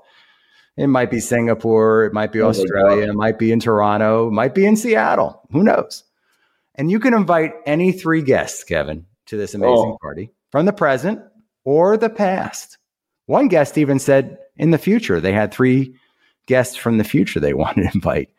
It 0.79 0.87
might 0.87 1.11
be 1.11 1.19
Singapore, 1.19 2.05
it 2.05 2.13
might 2.13 2.31
be 2.31 2.41
oh 2.41 2.49
Australia, 2.49 3.09
it 3.09 3.15
might 3.15 3.37
be 3.37 3.51
in 3.51 3.59
Toronto, 3.59 4.29
it 4.29 4.33
might 4.33 4.55
be 4.55 4.65
in 4.65 4.77
Seattle. 4.77 5.43
Who 5.51 5.65
knows? 5.65 6.05
And 6.77 6.89
you 6.89 7.01
can 7.01 7.15
invite 7.15 7.53
any 7.67 7.91
three 7.91 8.23
guests, 8.23 8.63
Kevin, 8.63 9.05
to 9.27 9.37
this 9.37 9.57
oh. 9.57 9.59
amazing 9.59 9.93
oh. 9.95 9.99
party 10.01 10.31
from 10.53 10.67
the 10.67 10.73
present 10.73 11.21
or 11.65 11.97
the 11.97 12.09
past. 12.09 12.79
One 13.27 13.49
guest 13.49 13.77
even 13.77 13.99
said 13.99 14.39
in 14.57 14.71
the 14.71 14.79
future 14.79 15.21
they 15.21 15.33
had 15.33 15.53
three 15.53 15.97
guests 16.47 16.77
from 16.77 16.97
the 16.97 17.05
future 17.05 17.41
they 17.41 17.55
wanted 17.55 17.83
to 17.83 17.91
invite. 17.95 18.31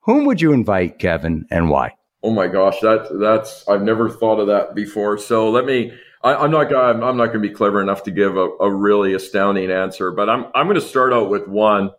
Whom 0.00 0.26
would 0.26 0.42
you 0.42 0.52
invite, 0.52 0.98
Kevin, 0.98 1.46
and 1.50 1.70
why? 1.70 1.94
Oh 2.22 2.30
my 2.30 2.46
gosh, 2.46 2.78
that 2.80 3.08
that's 3.18 3.66
I've 3.68 3.82
never 3.82 4.10
thought 4.10 4.38
of 4.38 4.48
that 4.48 4.74
before. 4.74 5.16
So 5.16 5.50
let 5.50 5.64
me. 5.64 5.92
I, 6.26 6.44
am 6.44 6.50
not 6.50 6.68
gonna 6.68 7.06
I'm 7.06 7.16
not 7.16 7.26
gonna 7.26 7.38
be 7.38 7.50
clever 7.50 7.80
enough 7.80 8.02
to 8.04 8.10
give 8.10 8.36
a, 8.36 8.48
a 8.60 8.72
really 8.72 9.14
astounding 9.14 9.70
answer, 9.70 10.10
but 10.10 10.28
I'm 10.28 10.46
I'm 10.54 10.66
going 10.66 10.74
to 10.74 10.80
start 10.80 11.12
out 11.12 11.30
with 11.30 11.46
one, 11.46 11.92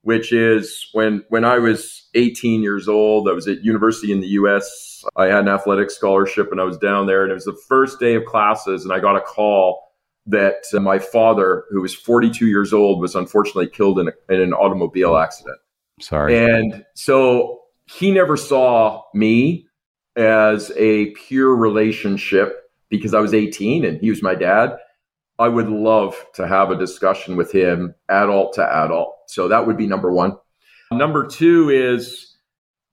which 0.00 0.32
is 0.32 0.88
when 0.92 1.24
when 1.28 1.44
I 1.44 1.58
was 1.58 2.08
18 2.14 2.62
years 2.62 2.88
old, 2.88 3.28
I 3.28 3.32
was 3.32 3.46
at 3.46 3.62
university 3.62 4.12
in 4.12 4.20
the 4.20 4.28
U.S. 4.28 5.04
I 5.16 5.26
had 5.26 5.40
an 5.40 5.48
athletic 5.48 5.90
scholarship, 5.90 6.50
and 6.50 6.60
I 6.60 6.64
was 6.64 6.78
down 6.78 7.06
there, 7.06 7.22
and 7.22 7.30
it 7.30 7.34
was 7.34 7.44
the 7.44 7.58
first 7.68 8.00
day 8.00 8.14
of 8.14 8.24
classes, 8.24 8.84
and 8.84 8.94
I 8.94 8.98
got 8.98 9.14
a 9.14 9.20
call 9.20 9.82
that 10.24 10.64
uh, 10.72 10.80
my 10.80 10.98
father, 10.98 11.64
who 11.70 11.82
was 11.82 11.94
42 11.94 12.46
years 12.46 12.72
old, 12.72 13.00
was 13.00 13.14
unfortunately 13.14 13.68
killed 13.68 13.98
in, 13.98 14.08
a, 14.08 14.34
in 14.34 14.40
an 14.40 14.54
automobile 14.54 15.18
accident. 15.18 15.58
Sorry. 16.00 16.36
And 16.36 16.84
so 16.94 17.60
he 17.84 18.10
never 18.10 18.36
saw 18.36 19.02
me 19.14 19.68
as 20.16 20.72
a 20.76 21.10
pure 21.10 21.54
relationship 21.54 22.65
because 22.88 23.14
I 23.14 23.20
was 23.20 23.34
18 23.34 23.84
and 23.84 24.00
he 24.00 24.10
was 24.10 24.22
my 24.22 24.34
dad. 24.34 24.76
I 25.38 25.48
would 25.48 25.68
love 25.68 26.16
to 26.34 26.46
have 26.46 26.70
a 26.70 26.78
discussion 26.78 27.36
with 27.36 27.52
him, 27.52 27.94
adult 28.08 28.54
to 28.54 28.84
adult. 28.84 29.14
So 29.28 29.48
that 29.48 29.66
would 29.66 29.76
be 29.76 29.86
number 29.86 30.12
one. 30.12 30.36
Number 30.90 31.26
two 31.26 31.68
is 31.68 32.36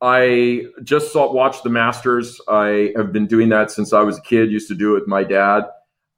I 0.02 0.66
just 0.84 1.14
saw 1.14 1.32
watch 1.32 1.64
the 1.64 1.70
Masters. 1.70 2.42
I 2.48 2.92
have 2.98 3.14
been 3.14 3.28
doing 3.28 3.50
that 3.50 3.72
since 3.72 3.94
I 3.94 4.02
was 4.02 4.18
a 4.18 4.22
kid. 4.22 4.52
Used 4.52 4.68
to 4.68 4.76
do 4.76 4.92
it 4.92 5.02
with 5.02 5.08
my 5.08 5.24
dad. 5.24 5.64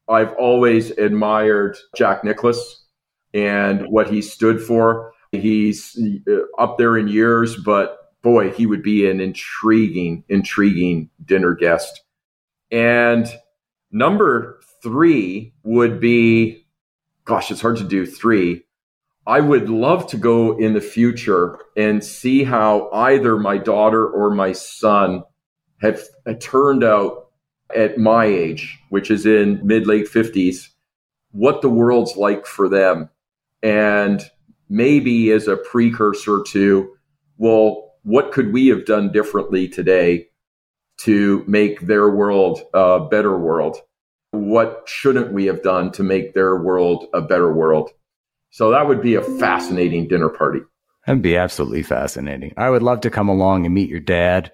I've 0.08 0.34
always 0.34 0.92
admired 0.92 1.78
Jack 1.96 2.24
Nicklaus 2.24 2.84
and 3.34 3.86
what 3.90 4.10
he 4.10 4.22
stood 4.22 4.62
for. 4.62 5.14
He's 5.32 6.00
uh, 6.28 6.38
up 6.58 6.78
there 6.78 6.98
in 6.98 7.08
years, 7.08 7.56
but 7.56 7.98
boy, 8.24 8.52
he 8.52 8.66
would 8.66 8.82
be 8.82 9.10
an 9.10 9.20
intriguing, 9.20 10.24
intriguing 10.30 11.10
dinner 11.24 11.54
guest. 11.54 12.02
And 12.72 13.28
number 13.96 14.60
three 14.84 15.54
would 15.64 16.02
be, 16.02 16.68
gosh, 17.24 17.50
it's 17.50 17.62
hard 17.62 17.78
to 17.78 17.84
do 17.84 18.06
three. 18.06 18.66
I 19.26 19.40
would 19.40 19.70
love 19.70 20.06
to 20.08 20.18
go 20.18 20.58
in 20.58 20.74
the 20.74 20.82
future 20.82 21.58
and 21.78 22.04
see 22.04 22.44
how 22.44 22.90
either 22.92 23.38
my 23.38 23.58
daughter 23.58 24.06
or 24.06 24.30
my 24.30 24.52
son 24.52 25.24
have 25.82 26.04
turned 26.40 26.84
out 26.84 27.30
at 27.74 27.98
my 27.98 28.26
age, 28.26 28.78
which 28.90 29.10
is 29.10 29.26
in 29.26 29.66
mid 29.66 29.88
late 29.88 30.08
50s, 30.08 30.68
what 31.32 31.62
the 31.62 31.70
world's 31.70 32.18
like 32.18 32.46
for 32.46 32.68
them. 32.68 33.10
And 33.64 34.22
maybe 34.70 35.32
as 35.32 35.48
a 35.48 35.58
precursor 35.58 36.44
to, 36.48 36.96
well, 37.38 37.94
what 38.04 38.34
could 38.34 38.52
we 38.54 38.68
have 38.68 38.86
done 38.86 39.12
differently 39.12 39.68
today 39.68 40.28
to 40.98 41.44
make 41.48 41.82
their 41.82 42.10
world 42.10 42.62
a 42.74 43.00
better 43.00 43.38
world? 43.38 43.78
What 44.32 44.84
shouldn't 44.86 45.32
we 45.32 45.46
have 45.46 45.64
done 45.64 45.92
to 45.94 46.04
make 46.04 46.34
their 46.34 46.58
world 46.58 47.06
a 47.14 47.22
better 47.22 47.54
world? 47.54 47.92
So 48.52 48.72
that 48.72 48.88
would 48.88 49.02
be 49.02 49.16
a 49.16 49.22
fascinating 49.22 50.08
dinner 50.08 50.30
party. 50.30 50.60
That'd 51.06 51.22
be 51.22 51.38
absolutely 51.38 51.84
fascinating. 51.84 52.54
I 52.58 52.70
would 52.70 52.84
love 52.84 53.02
to 53.02 53.10
come 53.10 53.30
along 53.30 53.66
and 53.66 53.76
meet 53.76 53.90
your 53.90 54.00
dad 54.00 54.52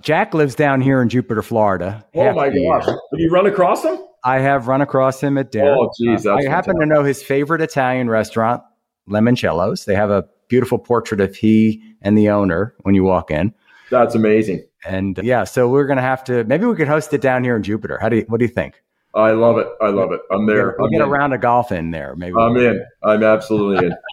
Jack 0.00 0.34
lives 0.34 0.54
down 0.54 0.80
here 0.80 1.02
in 1.02 1.08
Jupiter, 1.08 1.42
Florida. 1.42 2.04
Oh 2.14 2.32
my 2.32 2.48
gosh. 2.48 2.86
Have 2.86 2.96
you 3.14 3.30
run 3.30 3.46
across 3.46 3.84
him? 3.84 3.98
I 4.24 4.38
have 4.38 4.66
run 4.66 4.80
across 4.80 5.20
him 5.20 5.38
at 5.38 5.50
dinner. 5.50 5.74
Oh, 5.74 5.90
geez. 5.98 6.26
I 6.26 6.42
happen 6.44 6.78
to 6.80 6.86
know 6.86 7.02
his 7.02 7.22
favorite 7.22 7.60
Italian 7.60 8.08
restaurant, 8.08 8.62
Lemoncello's. 9.08 9.84
They 9.84 9.94
have 9.94 10.10
a 10.10 10.26
beautiful 10.48 10.78
portrait 10.78 11.20
of 11.20 11.34
he 11.34 11.82
and 12.02 12.16
the 12.16 12.28
owner 12.30 12.74
when 12.82 12.94
you 12.94 13.04
walk 13.04 13.30
in. 13.30 13.54
That's 13.90 14.14
amazing. 14.14 14.64
And 14.84 15.18
yeah, 15.22 15.44
so 15.44 15.68
we're 15.68 15.86
going 15.86 15.96
to 15.98 16.02
have 16.02 16.24
to, 16.24 16.44
maybe 16.44 16.64
we 16.66 16.74
could 16.76 16.88
host 16.88 17.12
it 17.12 17.20
down 17.20 17.44
here 17.44 17.56
in 17.56 17.62
Jupiter. 17.62 17.98
How 18.00 18.08
do 18.08 18.16
you, 18.16 18.24
what 18.28 18.38
do 18.38 18.44
you 18.44 18.50
think? 18.50 18.82
I 19.14 19.32
love 19.32 19.58
it. 19.58 19.66
I 19.80 19.88
love 19.88 20.12
it. 20.12 20.20
I'm 20.30 20.46
there. 20.46 20.74
We'll 20.78 20.86
I'm 20.86 20.92
get 20.92 21.00
in. 21.02 21.06
a 21.06 21.10
round 21.10 21.34
of 21.34 21.40
golf 21.40 21.72
in 21.72 21.90
there, 21.90 22.14
maybe. 22.16 22.36
I'm 22.38 22.56
in. 22.56 22.84
I'm 23.02 23.22
absolutely 23.22 23.86
in. 23.86 23.94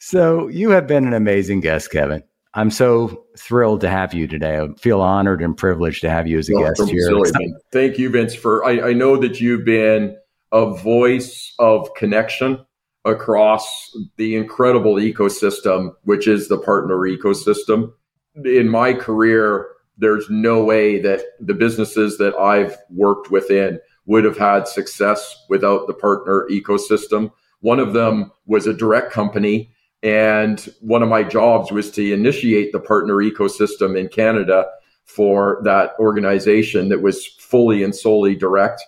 So 0.00 0.46
you 0.48 0.70
have 0.70 0.86
been 0.86 1.06
an 1.06 1.12
amazing 1.12 1.60
guest, 1.60 1.90
Kevin. 1.90 2.22
I'm 2.54 2.70
so 2.70 3.24
thrilled 3.36 3.80
to 3.82 3.88
have 3.90 4.14
you 4.14 4.26
today. 4.26 4.58
I 4.58 4.68
feel 4.78 5.00
honored 5.00 5.42
and 5.42 5.56
privileged 5.56 6.00
to 6.02 6.10
have 6.10 6.26
you 6.26 6.38
as 6.38 6.48
a 6.48 6.52
No, 6.52 6.62
guest 6.62 6.88
here. 6.88 7.00
silly. 7.02 7.30
Thank 7.72 7.98
you, 7.98 8.08
Vince. 8.08 8.34
For 8.34 8.64
I, 8.64 8.90
I 8.90 8.92
know 8.92 9.16
that 9.16 9.40
you've 9.40 9.64
been 9.64 10.16
a 10.52 10.70
voice 10.70 11.52
of 11.58 11.92
connection 11.94 12.64
across 13.04 13.90
the 14.16 14.36
incredible 14.36 14.94
ecosystem, 14.94 15.94
which 16.04 16.26
is 16.28 16.48
the 16.48 16.58
partner 16.58 16.96
ecosystem. 16.98 17.92
In 18.44 18.68
my 18.68 18.92
career, 18.94 19.68
there's 19.96 20.30
no 20.30 20.62
way 20.62 21.00
that 21.00 21.22
the 21.40 21.54
businesses 21.54 22.18
that 22.18 22.34
I've 22.36 22.76
worked 22.90 23.30
within 23.30 23.80
would 24.06 24.24
have 24.24 24.38
had 24.38 24.68
success 24.68 25.44
without 25.48 25.86
the 25.86 25.94
partner 25.94 26.46
ecosystem. 26.50 27.30
One 27.60 27.80
of 27.80 27.92
them 27.92 28.30
was 28.46 28.66
a 28.66 28.74
direct 28.74 29.12
company. 29.12 29.70
And 30.02 30.60
one 30.80 31.02
of 31.02 31.08
my 31.08 31.24
jobs 31.24 31.72
was 31.72 31.90
to 31.92 32.12
initiate 32.12 32.70
the 32.70 32.78
partner 32.78 33.14
ecosystem 33.16 33.98
in 33.98 34.08
Canada 34.08 34.66
for 35.04 35.60
that 35.64 35.92
organization 35.98 36.88
that 36.90 37.02
was 37.02 37.26
fully 37.26 37.82
and 37.82 37.94
solely 37.94 38.36
direct. 38.36 38.82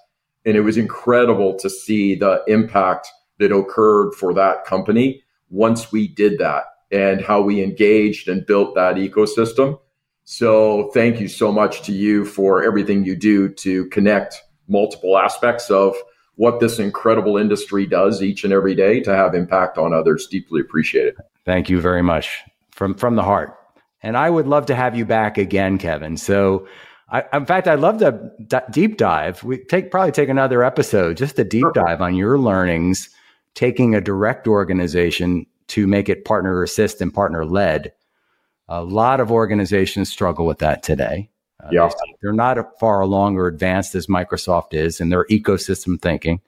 And 0.46 0.56
it 0.56 0.60
was 0.60 0.76
incredible 0.76 1.58
to 1.58 1.68
see 1.68 2.14
the 2.14 2.44
impact 2.46 3.08
that 3.38 3.52
occurred 3.52 4.12
for 4.14 4.32
that 4.34 4.64
company 4.64 5.24
once 5.48 5.90
we 5.90 6.06
did 6.06 6.38
that 6.38 6.64
and 6.90 7.20
how 7.20 7.40
we 7.40 7.62
engaged 7.62 8.28
and 8.28 8.44
built 8.46 8.74
that 8.74 8.96
ecosystem. 8.96 9.78
So 10.24 10.90
thank 10.94 11.20
you 11.20 11.28
so 11.28 11.50
much 11.50 11.82
to 11.82 11.92
you 11.92 12.24
for 12.24 12.62
everything 12.62 13.04
you 13.04 13.16
do 13.16 13.48
to 13.48 13.86
connect 13.86 14.42
multiple 14.68 15.18
aspects 15.18 15.70
of 15.70 15.96
what 16.36 16.60
this 16.60 16.78
incredible 16.78 17.36
industry 17.36 17.86
does 17.86 18.22
each 18.22 18.44
and 18.44 18.52
every 18.52 18.74
day 18.74 19.00
to 19.00 19.14
have 19.14 19.34
impact 19.34 19.76
on 19.76 19.92
others. 19.92 20.26
Deeply 20.26 20.60
appreciate 20.60 21.06
it. 21.08 21.16
Thank 21.44 21.68
you 21.68 21.80
very 21.80 22.02
much 22.02 22.38
from 22.70 22.94
from 22.94 23.16
the 23.16 23.22
heart. 23.22 23.56
And 24.02 24.16
I 24.16 24.30
would 24.30 24.46
love 24.46 24.66
to 24.66 24.74
have 24.74 24.96
you 24.96 25.04
back 25.04 25.36
again, 25.36 25.76
Kevin. 25.76 26.16
So, 26.16 26.66
I, 27.10 27.24
in 27.34 27.44
fact, 27.44 27.68
I'd 27.68 27.80
love 27.80 27.98
to 27.98 28.30
d- 28.46 28.56
deep 28.70 28.96
dive. 28.96 29.42
We 29.44 29.58
take 29.64 29.90
probably 29.90 30.12
take 30.12 30.28
another 30.28 30.62
episode 30.62 31.16
just 31.16 31.38
a 31.38 31.44
deep 31.44 31.62
Sure. 31.62 31.72
dive 31.72 32.00
on 32.00 32.14
your 32.14 32.38
learnings 32.38 33.10
taking 33.54 33.94
a 33.94 34.00
direct 34.00 34.46
organization 34.46 35.44
to 35.70 35.86
make 35.86 36.08
it 36.08 36.24
partner 36.24 36.62
assist 36.62 37.00
and 37.00 37.12
partner 37.12 37.44
led. 37.44 37.92
A 38.68 38.82
lot 38.82 39.20
of 39.20 39.30
organizations 39.32 40.10
struggle 40.10 40.46
with 40.46 40.58
that 40.58 40.82
today. 40.82 41.30
Uh, 41.62 41.68
Yeah. 41.72 41.90
they're 42.22 42.32
not 42.32 42.78
far 42.78 43.00
along 43.00 43.36
or 43.36 43.46
advanced 43.46 43.94
as 43.94 44.06
Microsoft 44.06 44.72
is 44.72 45.00
in 45.00 45.10
their 45.10 45.24
ecosystem 45.26 46.00
thinking. 46.00 46.40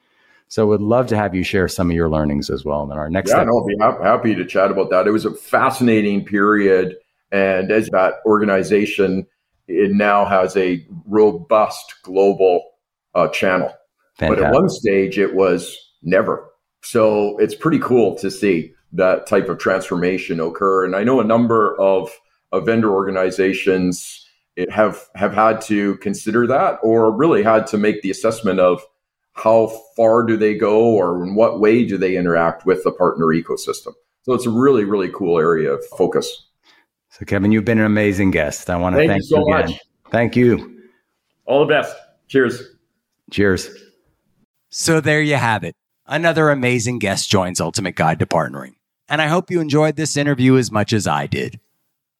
So, 0.48 0.66
would 0.66 0.82
love 0.82 1.06
to 1.08 1.16
have 1.16 1.34
you 1.34 1.44
share 1.44 1.66
some 1.66 1.90
of 1.90 1.96
your 1.96 2.10
learnings 2.10 2.50
as 2.50 2.64
well 2.64 2.82
in 2.82 2.92
our 2.92 3.08
next. 3.08 3.30
Yeah, 3.30 3.44
no, 3.44 3.58
I'll 3.58 3.66
be 3.66 3.76
hap- 3.80 4.02
happy 4.02 4.34
to 4.34 4.44
chat 4.44 4.70
about 4.70 4.90
that. 4.90 5.06
It 5.06 5.10
was 5.10 5.24
a 5.24 5.34
fascinating 5.34 6.24
period. 6.24 6.96
And 7.30 7.72
as 7.72 7.88
that 7.88 8.16
organization, 8.26 9.26
it 9.66 9.92
now 9.92 10.26
has 10.26 10.54
a 10.56 10.86
robust 11.06 11.94
global 12.02 12.62
uh, 13.14 13.28
channel. 13.28 13.72
But 14.18 14.38
at 14.40 14.52
one 14.52 14.68
stage, 14.68 15.18
it 15.18 15.34
was 15.34 15.76
never. 16.02 16.46
So 16.82 17.38
it's 17.38 17.54
pretty 17.54 17.78
cool 17.78 18.16
to 18.16 18.30
see 18.30 18.74
that 18.92 19.26
type 19.26 19.48
of 19.48 19.58
transformation 19.58 20.40
occur. 20.40 20.84
And 20.84 20.94
I 20.94 21.04
know 21.04 21.20
a 21.20 21.24
number 21.24 21.78
of, 21.80 22.10
of 22.52 22.66
vendor 22.66 22.92
organizations 22.92 24.26
eh, 24.56 24.66
have 24.70 25.08
have 25.14 25.32
had 25.32 25.60
to 25.62 25.96
consider 25.96 26.46
that, 26.46 26.78
or 26.82 27.10
really 27.10 27.42
had 27.42 27.66
to 27.68 27.78
make 27.78 28.02
the 28.02 28.10
assessment 28.10 28.60
of 28.60 28.82
how 29.34 29.72
far 29.96 30.22
do 30.22 30.36
they 30.36 30.54
go, 30.54 30.84
or 30.84 31.24
in 31.24 31.34
what 31.34 31.60
way 31.60 31.84
do 31.86 31.96
they 31.96 32.16
interact 32.16 32.66
with 32.66 32.84
the 32.84 32.92
partner 32.92 33.26
ecosystem. 33.26 33.92
So 34.22 34.34
it's 34.34 34.46
a 34.46 34.50
really 34.50 34.84
really 34.84 35.08
cool 35.08 35.38
area 35.38 35.72
of 35.72 35.84
focus. 35.96 36.48
So, 37.10 37.26
Kevin, 37.26 37.52
you've 37.52 37.64
been 37.64 37.78
an 37.78 37.84
amazing 37.84 38.30
guest. 38.30 38.70
I 38.70 38.76
want 38.76 38.94
to 38.94 38.98
Thank 38.98 39.10
thank, 39.10 39.22
you 39.22 39.28
so 39.28 39.42
again. 39.42 39.70
much. 39.70 39.80
Thank 40.10 40.36
you. 40.36 40.80
All 41.44 41.60
the 41.60 41.66
best. 41.66 41.94
Cheers. 42.28 42.62
Cheers. 43.30 43.68
So 44.70 45.00
there 45.00 45.20
you 45.20 45.36
have 45.36 45.64
it. 45.64 45.74
Another 46.06 46.48
amazing 46.48 46.98
guest 46.98 47.30
joins 47.30 47.60
Ultimate 47.60 47.94
Guide 47.96 48.18
to 48.20 48.26
Partnering. 48.26 48.72
And 49.08 49.20
I 49.20 49.26
hope 49.26 49.50
you 49.50 49.60
enjoyed 49.60 49.96
this 49.96 50.16
interview 50.16 50.56
as 50.56 50.70
much 50.70 50.92
as 50.92 51.06
I 51.06 51.26
did. 51.26 51.60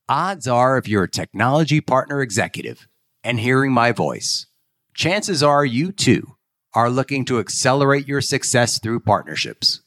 Odds 0.09 0.47
are, 0.49 0.76
if 0.76 0.89
you're 0.89 1.05
a 1.05 1.11
technology 1.11 1.80
partner 1.80 2.20
executive 2.20 2.87
and 3.24 3.41
hearing 3.41 3.72
my 3.72 3.93
voice, 3.93 4.47
chances 4.95 5.43
are 5.43 5.64
you 5.64 5.93
too 5.93 6.37
are 6.74 6.91
looking 6.91 7.24
to 7.26 7.39
accelerate 7.39 8.09
your 8.09 8.20
success 8.20 8.78
through 8.78 9.01
partnerships. 9.01 9.83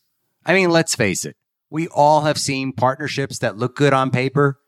I 0.46 0.54
mean, 0.54 0.70
let's 0.70 0.96
face 0.96 1.26
it, 1.26 1.36
we 1.70 1.88
all 1.88 2.22
have 2.22 2.38
seen 2.38 2.72
partnerships 2.72 3.40
that 3.40 3.58
look 3.58 3.76
good 3.76 3.94
on 3.94 4.12
paper, 4.12 4.60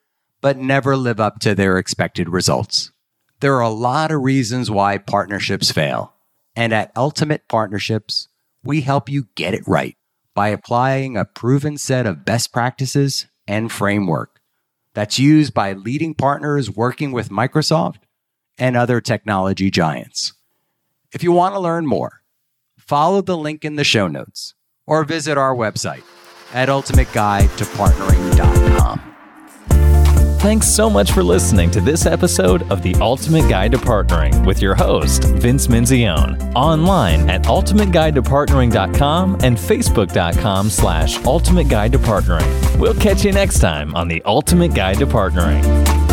but 0.42 0.58
never 0.58 0.98
live 0.98 1.20
up 1.20 1.40
to 1.40 1.54
their 1.54 1.78
expected 1.78 2.30
results. 2.30 2.92
There 3.40 3.56
are 3.56 3.62
a 3.62 3.70
lot 3.70 4.12
of 4.12 4.22
reasons 4.22 4.72
why 4.72 4.98
partnerships 4.98 5.72
fail. 5.72 6.14
And 6.56 6.74
at 6.74 6.92
Ultimate 6.96 7.48
Partnerships, 7.48 8.30
we 8.64 8.82
help 8.82 9.10
you 9.10 9.28
get 9.36 9.54
it 9.54 9.68
right 9.68 9.96
by 10.38 10.48
applying 10.50 11.18
a 11.18 11.26
proven 11.26 11.80
set 11.80 12.06
of 12.06 12.24
best 12.24 12.54
practices 12.54 13.26
and 13.48 13.72
framework 13.72 14.40
that's 14.94 15.18
used 15.18 15.52
by 15.52 15.74
leading 15.74 16.14
partners 16.14 16.70
working 16.70 17.12
with 17.12 17.30
Microsoft 17.30 18.02
and 18.56 18.78
other 18.78 19.02
technology 19.02 19.72
giants. 19.72 20.34
If 21.12 21.24
you 21.24 21.32
want 21.32 21.56
to 21.56 21.60
learn 21.60 21.88
more, 21.88 22.22
follow 22.78 23.24
the 23.24 23.36
link 23.36 23.66
in 23.66 23.78
the 23.78 23.84
show 23.84 24.08
notes 24.08 24.54
or 24.86 25.04
visit 25.04 25.40
our 25.40 25.56
website 25.56 26.04
at 26.54 26.70
ultimateguidetopartnering.com. 26.70 29.17
Thanks 30.40 30.68
so 30.68 30.90
much 30.90 31.12
for 31.12 31.24
listening 31.24 31.72
to 31.72 31.82
this 31.82 32.06
episode 32.06 32.72
of 32.72 32.82
The 32.84 32.94
Ultimate 32.96 33.50
Guide 33.50 33.72
to 33.72 33.78
Partnering 33.78 34.46
with 34.46 34.62
your 34.62 34.76
host, 34.76 35.24
Vince 35.24 35.68
Menzione. 35.68 36.54
Online 36.56 37.28
at 37.30 37.44
ultimateguidetopartnering.com 37.44 39.40
and 39.42 39.58
facebook.com 39.58 40.70
slash 40.70 41.18
ultimate 41.26 41.68
guide 41.70 41.92
to 41.94 42.00
partnering. 42.00 42.78
We'll 42.80 42.94
catch 42.94 43.26
you 43.26 43.32
next 43.32 43.60
time 43.60 43.96
on 43.96 44.08
The 44.08 44.22
Ultimate 44.26 44.74
Guide 44.76 45.00
to 45.00 45.08
Partnering. 45.08 46.07